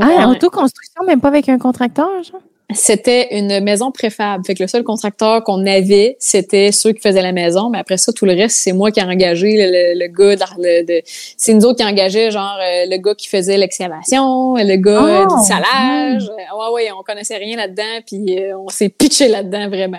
[0.00, 2.42] ah, autoconstruction, même pas avec un contracteur, genre?
[2.74, 4.44] C'était une maison préfab.
[4.44, 7.70] Fait que le seul contracteur qu'on avait, c'était ceux qui faisaient la maison.
[7.70, 10.44] Mais après ça, tout le reste, c'est moi qui ai engagé le, le, le gars.
[10.58, 14.76] le- de- c'est nous autres qui engageait genre euh, le gars qui faisait l'excavation, le
[14.76, 16.24] gars euh, Oh, du salage.
[16.28, 19.98] Euh, Ouais, ouais, on connaissait rien là-dedans, puis euh, on s'est pitché là-dedans vraiment.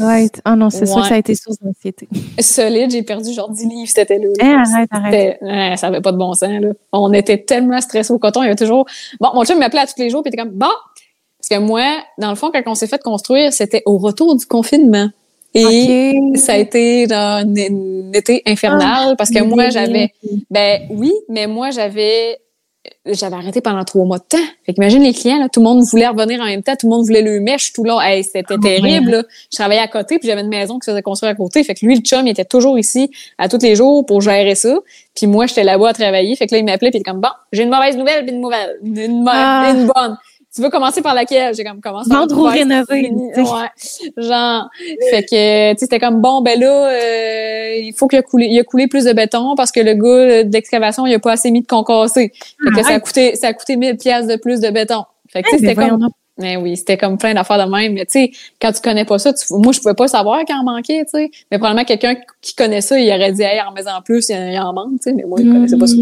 [0.00, 0.40] Arrête.
[0.46, 1.02] Ah non, c'est sûr Ouais.
[1.02, 2.08] que ça a été source d'anxiété.
[2.40, 4.32] Solide, j'ai perdu genre 10 livres cet été-là.
[4.40, 5.12] Eh, arrête, arrête.
[5.12, 6.68] C'était- ouais, ça avait pas de bon sens, là.
[6.92, 8.42] On était tellement stressés au coton.
[8.42, 8.86] Il y avait toujours,
[9.20, 10.66] bon, mon chum m'appelait à tous les jours, puis il était comme, bon.
[11.40, 11.84] Parce que moi,
[12.18, 15.08] dans le fond, quand on s'est fait construire, c'était au retour du confinement.
[15.54, 16.36] Et Ok.
[16.38, 20.12] ça a été dans un, un été infernal parce que Ah, moi, j'avais,
[20.50, 22.38] ben oui, mais moi, j'avais,
[23.04, 24.46] j'avais arrêté pendant trois mois de temps.
[24.64, 26.94] Fait qu'imagine les clients, là, tout le monde voulait revenir en même temps, tout le
[26.94, 28.00] monde voulait le mèche tout long.
[28.00, 29.22] Hey, c'était Ah, terrible, là.
[29.50, 31.64] Je travaillais à côté, puis j'avais une maison qui se faisait construire à côté.
[31.64, 34.54] Fait que lui, le chum, il était toujours ici à tous les jours pour gérer
[34.54, 34.78] ça.
[35.16, 36.36] Puis moi, j'étais là-bas à travailler.
[36.36, 38.34] Fait que là, il m'appelait, puis il était comme, bon, j'ai une mauvaise nouvelle, puis
[38.36, 39.72] une mauvaise, une, mo- Ah.
[39.74, 40.16] une bonne.
[40.54, 41.54] Tu veux commencer par laquelle?
[41.54, 43.12] J'ai comme commencé par Vendre ou rénover.
[43.36, 43.42] Ouais.
[44.16, 44.68] Genre,
[45.10, 48.46] fait que, tu sais, c'était comme, bon, ben là, euh, il faut qu'il a coulé,
[48.46, 51.32] il a coulé plus de béton parce que le gars de l'excavation, il a pas
[51.32, 52.32] assez mis de concassé.
[52.64, 55.04] Fait que ça a coûté, ça a coûté 1000 pièces de plus de béton.
[55.28, 56.12] Fait que, tu Eh, sais, ben c'était comme, voyons donc.
[56.38, 57.92] Mais oui, c'était comme plein d'affaires de même.
[57.92, 58.30] Mais tu sais,
[58.60, 61.10] quand tu connais pas ça, tu, moi, je pouvais pas savoir qu'il en manquait, tu
[61.10, 61.30] sais.
[61.50, 64.52] Mais probablement quelqu'un qui connaît ça, il aurait dit, hey, en mets en plus, il
[64.54, 65.12] y en manque, tu sais.
[65.12, 65.94] Mais moi, je connaissais pas ça.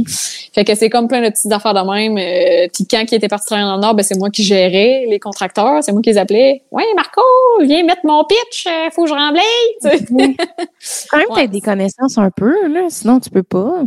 [0.55, 2.17] Fait que c'est comme plein de petites affaires de même.
[2.19, 5.05] Euh, Puis quand il était parti travailler dans le Nord, ben c'est moi qui gérais
[5.09, 5.83] les contracteurs.
[5.83, 6.63] C'est moi qui les appelais.
[6.71, 7.21] Ouais, Marco,
[7.63, 9.43] viens mettre mon pitch, euh, faut que je remblaye.
[9.83, 10.05] Tu sais.
[11.11, 11.35] Quand même, Ouais.
[11.35, 12.87] t'as des connaissances un peu, là.
[12.89, 13.83] Sinon, tu peux pas.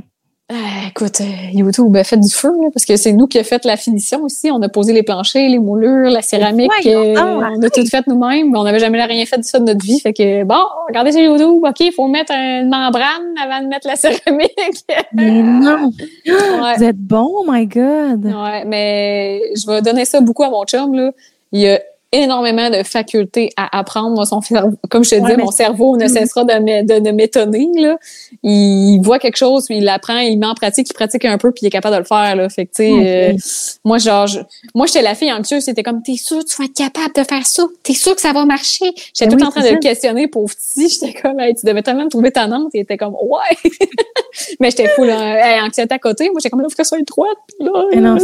[0.52, 0.56] Euh,
[0.90, 3.64] écoute, euh, YouTube a fait du feu, là, parce que c'est nous qui a fait
[3.64, 4.52] la finition aussi.
[4.52, 6.70] On a posé les planchers, les moulures, la céramique.
[6.84, 8.54] Voyons euh, on a tout fait nous-mêmes.
[8.54, 10.02] On n'avait jamais rien fait de ça de notre vie.
[10.02, 11.64] Fait que, bon, regardez sur YouTube.
[11.64, 14.86] OK, il faut mettre une membrane avant de mettre la céramique.
[15.14, 15.94] Mais non.
[16.28, 16.76] Ouais.
[16.78, 18.26] Vous êtes bon, oh my God.
[18.26, 21.12] Ouais, mais je vais donner ça beaucoup à mon chum, là.
[21.54, 21.80] Il y a
[22.12, 24.16] énormément de facultés à apprendre.
[24.16, 24.40] Moi, son
[24.90, 26.10] comme je te Ouais, mais- mon cerveau ne Mhm.
[26.10, 27.98] cessera de, de, de m'étonner, là.
[28.44, 31.52] Il voit quelque chose, puis il l'apprend, il met en pratique, il pratique un peu,
[31.52, 32.50] puis il est capable de le faire, là.
[32.50, 33.06] Fait que, tu sais, Ok.
[33.06, 33.38] euh,
[33.86, 34.40] moi, genre, je-
[34.76, 37.24] moi, j'étais la fille anxieuse, c'était comme, t'es sûr que tu vas être capable de
[37.24, 37.64] faire ça?
[37.84, 38.92] T'es sûr que ça va marcher?
[39.14, 39.72] J'étais Ben tout oui, en train de ça.
[39.74, 40.90] le questionner, pauvre petit.
[41.02, 42.72] J'étais comme, hey, tu devais tellement me trouver tannante.
[42.74, 43.72] Il était comme, ouais.
[44.60, 46.26] mais j'étais full, hein, hey, anxiété à côté.
[46.30, 47.38] Moi, j'étais comme, là, faut que ça soit étroite.
[47.58, 48.18] Puis là, Mais non,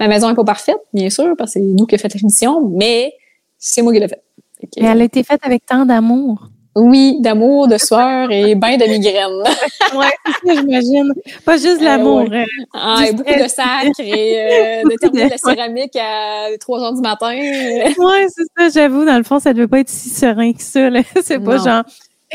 [0.00, 2.18] Ma maison est pas parfaite, bien sûr, parce que c'est nous qui avons fait la
[2.18, 3.12] finition, mais
[3.58, 4.22] c'est moi qui l'ai fait.
[4.60, 6.48] Fait que, Mais elle a été faite avec tant d'amour.
[6.78, 9.42] Oui, d'amour, de sueur et ben de migraine.
[9.96, 11.12] Ouais, c'est ça, j'imagine.
[11.46, 12.28] Pas juste Euh, l'amour.
[12.28, 12.40] ouais.
[12.42, 12.44] euh,
[12.74, 16.82] Ah, Du et beaucoup de sacre et euh, de terminer de- la céramique à 3
[16.82, 17.32] heures du matin.
[17.34, 20.90] Ouais, c'est ça, j'avoue, dans le fond, ça devait pas être si serein que ça.
[21.22, 21.82] C'est pas genre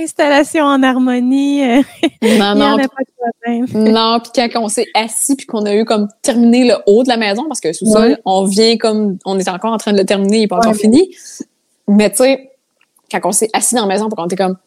[0.04, 1.64] installation en harmonie.
[1.64, 1.82] euh,
[2.22, 3.92] Non, non, a pas de problème.
[3.94, 7.10] Non, puis quand on s'est assis puis qu'on a eu comme terminé le haut de
[7.10, 8.18] la maison, parce que sous ça, Ouais.
[8.26, 10.68] on vient comme on est encore en train de le terminer, il n'est pas Ouais,
[10.68, 11.16] encore fini.
[11.88, 12.52] Mais tu sais,
[13.12, 14.58] quand on s'est assis dans la maison, pour qu'on était comme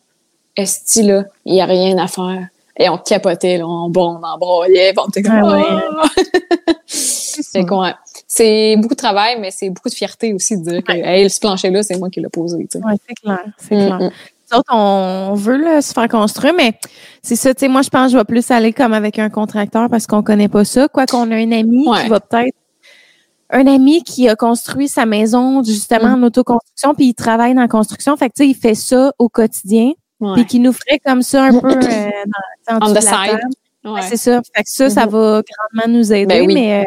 [0.57, 2.49] Esti là, il n'y a rien à faire.
[2.77, 6.05] Et on capotait, là, on, bon, on puis on était comme Ah
[7.65, 7.93] qu'on-
[8.27, 11.39] C'est beaucoup de travail, mais c'est beaucoup de fierté aussi de dire que hey, ce
[11.41, 12.59] plancher-là, c'est moi qui l'ai posé.
[12.71, 12.85] tu sais.
[12.85, 14.11] Ouais, c'est clair, c'est Mm, clair.
[14.53, 16.75] Nous autres, on veut là, se faire construire, mais
[17.23, 19.31] c'est ça, tu sais, moi, je pense que je vais plus aller comme avec un
[19.31, 20.87] contracteur parce qu'on connaît pas ça.
[20.89, 22.03] Quoi qu'on a un ami Ouais.
[22.03, 22.55] qui va peut-être
[23.51, 26.23] un ami qui a construit sa maison justement Mm.
[26.25, 28.17] en autoconstruction, puis il travaille dans la construction.
[28.17, 29.93] Fait que, tu sais, il fait ça au quotidien,
[30.35, 32.11] puis qui nous ferait comme ça un peu euh,
[32.69, 33.41] dans, en On the side.
[33.85, 33.91] Ouais.
[33.93, 34.41] Ouais, c'est ça.
[34.55, 35.13] Fait que ça, ça Mhm.
[35.13, 35.43] va
[35.75, 36.55] grandement nous aider, Ben oui.
[36.55, 36.85] mais, euh,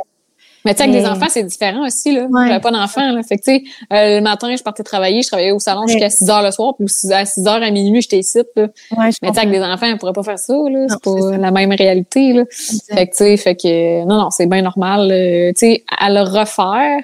[0.67, 2.25] Mais tu sais, avec des enfants, c'est différent aussi, là.
[2.25, 2.47] Ouais.
[2.47, 3.21] J'avais pas d'enfants, là.
[3.23, 3.63] Fait que, tu sais,
[3.93, 5.87] euh, le matin, je partais travailler, je travaillais au salon Ouais.
[5.93, 8.63] jusqu'à 6 heures le soir, puis à 6 heures à minuit, j'étais ici, là.
[8.63, 10.85] Ouais, je Mais tu sais, avec des enfants, on pourrait pas faire ça, là.
[10.89, 11.37] C'est pas ça.
[11.37, 12.41] la même réalité, là.
[12.41, 12.93] Exact.
[12.93, 16.09] Fait que, tu sais, fait que, non, non, c'est bien normal, euh, tu sais, à
[16.09, 16.99] le refaire.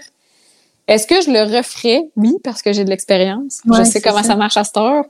[0.86, 2.02] Est-ce que je le referais?
[2.18, 3.62] Oui, parce que j'ai de l'expérience.
[3.66, 4.24] Je sais comment ça.
[4.30, 4.36] ça.
[4.36, 5.06] marche à cette heure.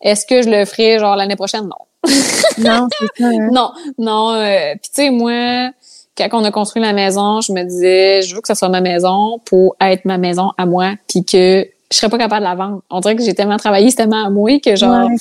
[0.00, 1.62] Est-ce que je le ferais, genre, l'année prochaine?
[1.64, 2.12] Non.
[2.58, 3.28] Non, c'est ça.
[3.28, 3.48] hein.
[3.50, 4.30] Non, non.
[4.34, 5.70] euh, Puis tu sais, moi,
[6.16, 8.80] quand on a construit la maison, je me disais, je veux que ça soit ma
[8.80, 12.54] maison pour être ma maison à moi, puis que je serais pas capable de la
[12.56, 12.82] vendre.
[12.90, 15.16] On dirait que j'ai tellement travaillé, c'est tellement à moi que genre, Ouais,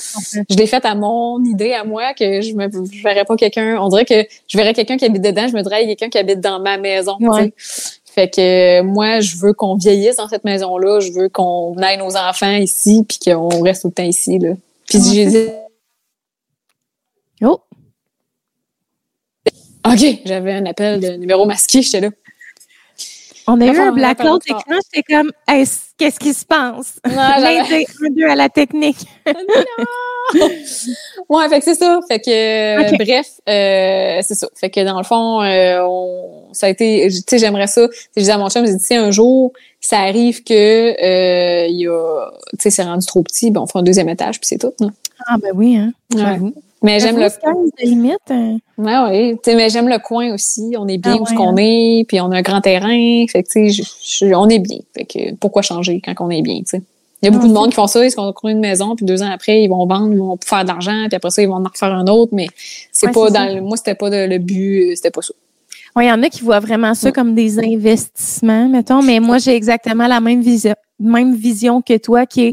[0.50, 3.78] je l'ai fait à mon idée, à moi, que je me je verrais pas quelqu'un.
[3.80, 5.96] On dirait que je verrais quelqu'un qui habite dedans, je me dirais, il y a
[5.96, 7.18] quelqu'un qui habite dans ma maison.
[7.20, 7.54] Ouais.
[8.06, 12.16] Fait que moi, je veux qu'on vieillisse dans cette maison-là, je veux qu'on aille nos
[12.16, 14.40] enfants ici, puis qu'on reste tout le temps ici.
[14.40, 14.52] Là.
[14.88, 15.48] Puis j'ai dit,
[17.44, 17.60] Oh,
[19.86, 22.10] OK, j'avais un appel de numéro masqué, j'étais là.
[23.48, 24.80] on a eu Enfin, un on blackout rappelle d'écran.
[24.94, 25.66] J'étais comme, Hey,
[25.98, 27.00] qu'est-ce qui se passe?
[27.04, 28.98] Ah, Lundi, un, deux à la technique.
[31.30, 32.00] Ouais, fait que c'est ça.
[32.08, 34.48] Fait que euh, bref, euh, c'est ça.
[34.56, 37.88] Fait que dans le fond, euh, on, ça a été, tu sais, j'aimerais ça.
[38.16, 41.80] Je disais à mon chum, j'ai dit, si un jour ça arrive que euh, il
[41.80, 44.48] y a, tu sais, c'est rendu trop petit, ben on fait un deuxième étage puis
[44.48, 44.74] c'est tout.
[44.80, 44.88] là.
[45.28, 45.94] Ah, ben oui, hein.
[46.16, 46.40] Ouais.
[46.84, 48.12] Mais j'aime le, J'avoue, sky's the limit.
[48.30, 48.58] hein.
[48.78, 49.40] ouais, ouais.
[49.56, 50.76] Mais j'aime le coin aussi.
[50.78, 53.26] On est bien Ah où ouais, qu'on est, puis on a un grand terrain.
[53.28, 54.80] Fait que tu sais, je- je- on est bien.
[54.96, 56.82] Fait que pourquoi changer quand on est bien, tu sais?
[57.22, 59.04] Il y a beaucoup de monde qui font ça, ils se construisent une maison, puis
[59.06, 61.48] deux ans après, ils vont vendre, ils vont faire de l'argent, puis après ça, ils
[61.48, 62.48] vont en refaire un autre, mais
[62.92, 65.34] c'est pas dans le, moi, c'était pas de- le but, euh, c'était pas ça.
[65.96, 69.38] Ouais, il y en a qui voient vraiment ça comme des investissements, mettons, mais moi,
[69.40, 72.52] j'ai exactement la même vision, même vision que toi, qui est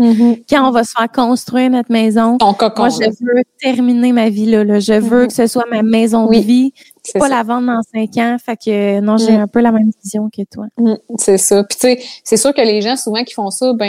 [0.50, 3.08] quand on va se faire construire notre maison, Ton cocon, moi, je là.
[3.20, 4.64] veux terminer ma vie là.
[4.64, 4.80] là.
[4.80, 5.26] Je veux Mhm.
[5.28, 6.72] que ce soit ma maison Oui, de vie,
[7.04, 7.36] c'est pas ça.
[7.36, 8.36] la vendre dans cinq ans.
[8.44, 9.40] Fait que non, j'ai Mm.
[9.42, 10.66] un peu la même vision que toi.
[10.76, 11.62] Mm, c'est ça.
[11.62, 13.88] Puis tu sais, c'est sûr que les gens souvent qui font ça, ben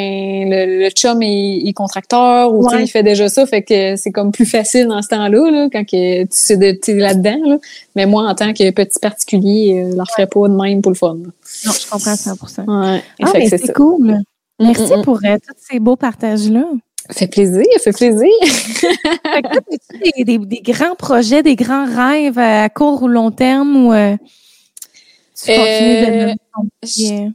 [0.50, 2.84] le, le chum est, est contracteur ou tu sais, Ouais.
[2.84, 5.84] il fait déjà ça, fait que c'est comme plus facile dans ce temps-là, là, quand
[5.84, 7.40] que tu sais de- tu es là-dedans.
[7.44, 7.58] Là.
[7.96, 10.92] Mais moi, en tant que petit particulier, euh, je leur ferais pas de même pour
[10.92, 11.16] le fun.
[11.16, 11.30] là.
[11.66, 12.34] Non, je comprends à 100
[12.68, 13.04] Ouais.
[13.24, 14.20] Ah, c'est cool.
[14.64, 16.66] Merci pour euh, tous ces beaux partages-là.
[17.12, 18.30] Fait plaisir, fait plaisir.
[18.44, 23.08] Fait que toi, as-tu des, des, des grands projets, des grands rêves à court ou
[23.08, 24.16] long terme ou euh,
[25.44, 27.30] tu Euh, continues de euh,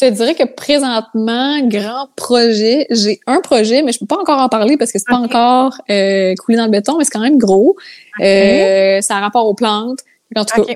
[0.00, 4.38] Je te dirais que présentement, grand projet, j'ai un projet, mais je peux pas encore
[4.38, 7.20] en parler parce que c'est pas encore euh, coulé dans le béton, mais c'est quand
[7.20, 7.76] même gros.
[8.20, 9.98] Euh, ça a rapport aux plantes.
[10.36, 10.74] En tout cas.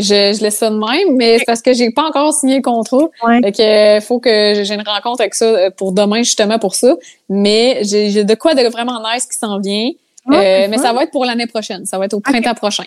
[0.00, 2.62] Je, je laisse ça de même, mais c'est parce que j'ai pas encore signé le
[2.62, 3.08] contrat.
[3.26, 3.40] Ouais.
[3.42, 6.74] Fait que euh, faut que j'ai une rencontre avec ça euh, pour demain, justement pour
[6.74, 6.94] ça.
[7.28, 9.90] Mais j'ai de quoi de vraiment nice qui s'en vient.
[10.26, 11.86] Ouais, Euh, mais ça va être pour l'année prochaine.
[11.86, 12.84] Ça va être au printemps prochain.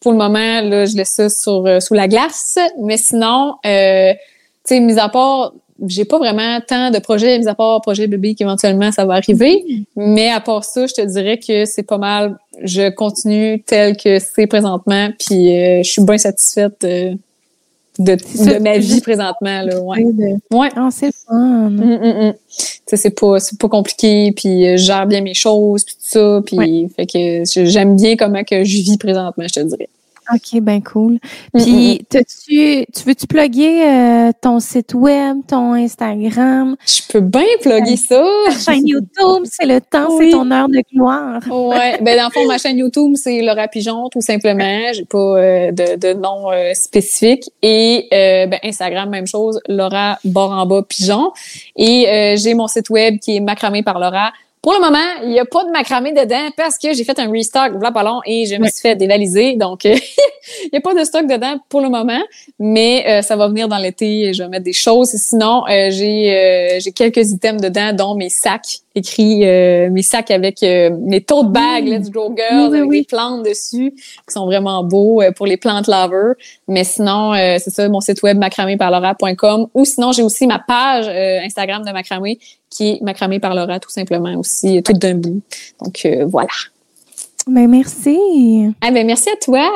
[0.00, 2.58] Pour le moment, là, je laisse ça sur euh, sous la glace.
[2.80, 5.52] Mais sinon, euh, tu sais, mis à part,
[5.86, 9.64] j'ai pas vraiment tant de projets, mis à part projet bébé qu'éventuellement ça va arriver.
[9.96, 12.36] Mais à part ça, je te dirais que c'est pas mal.
[12.62, 17.16] Je continue tel que c'est présentement, puis euh, je suis bien satisfaite de,
[17.98, 19.62] de ma vie présentement.
[19.62, 20.04] Là, ouais.
[20.50, 20.68] Ouais.
[20.76, 21.70] Ah, c'est fun.
[21.70, 22.34] Mm, mm, mm.
[22.94, 26.40] C'est pas c'est pas compliqué puis euh, je gère bien mes choses puis tout ça
[26.44, 26.88] puis Ouais.
[26.94, 29.88] fait que j'aime bien comment que je vis présentement je te dirais
[30.32, 31.14] OK, ben cool.
[31.54, 37.20] Mm, mm, Puis, t'as-tu, tu veux-tu plugger euh, ton site web, ton Instagram, je peux
[37.20, 39.44] bien plugger ça ta chaîne YouTube?
[39.44, 40.26] C'est le temps, Oui.
[40.26, 41.40] c'est ton heure de gloire.
[41.50, 45.18] ouais ben dans le fond ma chaîne YouTube c'est Laura Pigeon tout simplement j'ai pas
[45.18, 51.32] euh, de, de nom euh, spécifique et euh, ben, Instagram même chose Laura Boramba Pigeon
[51.76, 54.32] et euh, j'ai mon site web qui est macramé par Laura
[54.62, 57.28] pour le moment, il n'y a pas de macramé dedans parce que j'ai fait un
[57.28, 59.56] restock voilà pas long et je me suis fait dévaliser.
[59.56, 59.98] Donc, il
[60.72, 62.22] n'y a pas de stock dedans pour le moment,
[62.60, 64.32] mais euh, ça va venir dans l'été.
[64.32, 65.10] Je vais mettre des choses.
[65.10, 70.30] Sinon, euh, j'ai euh, j'ai quelques items dedans, dont mes sacs écrits, euh, mes sacs
[70.30, 71.90] avec euh, mes tote bags, Mm.
[71.90, 72.98] Let's Go Girls, Oui, avec oui.
[73.00, 76.34] des plantes dessus qui sont vraiment beaux euh, pour les plantes lovers.
[76.68, 81.06] Mais sinon, c'est ça, mon site web macraméparlaura.com ou sinon, j'ai aussi ma page
[81.44, 82.38] Instagram de macramé
[82.70, 85.40] qui est macramé par Laura tout simplement aussi, tout d'un bout.
[85.82, 86.48] Donc voilà.
[87.46, 88.18] Ben, merci.
[88.80, 89.68] Ah ben merci à toi.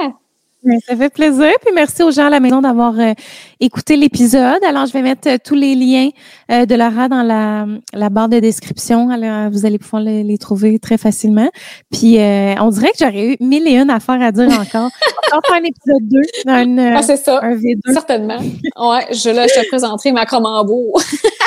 [0.66, 1.52] Ben, Ça fait plaisir.
[1.64, 3.12] Puis merci aux gens à la maison d'avoir euh,
[3.60, 4.62] écouté l'épisode.
[4.66, 6.09] Alors, je vais mettre euh, tous les liens
[6.51, 9.09] euh, de Laura dans la, la barre de description.
[9.10, 11.48] Alors, vous allez pouvoir les, les trouver très facilement.
[11.93, 14.90] Puis, euh, on dirait que j'aurais eu mille et une affaires à dire encore.
[15.32, 17.40] On va faire un épisode 2, un, euh, Ah c'est ça.
[17.43, 17.93] un V2.
[17.93, 18.38] Certainement.
[18.38, 20.93] Ouais, je là, je te présenterai ma Cromambeau.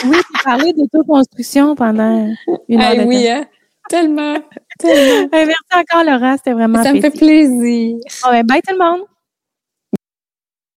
[0.05, 2.29] Oui, pour parler d'autoconstruction pendant
[2.69, 3.31] une heure de oui, temps.
[3.33, 3.43] hein?
[3.89, 4.35] Tellement,
[4.79, 5.27] tellement.
[5.33, 6.37] Merci encore, Laura.
[6.37, 7.97] C'était vraiment Ça me fait plaisir.
[8.23, 9.01] Ah bye tout le monde.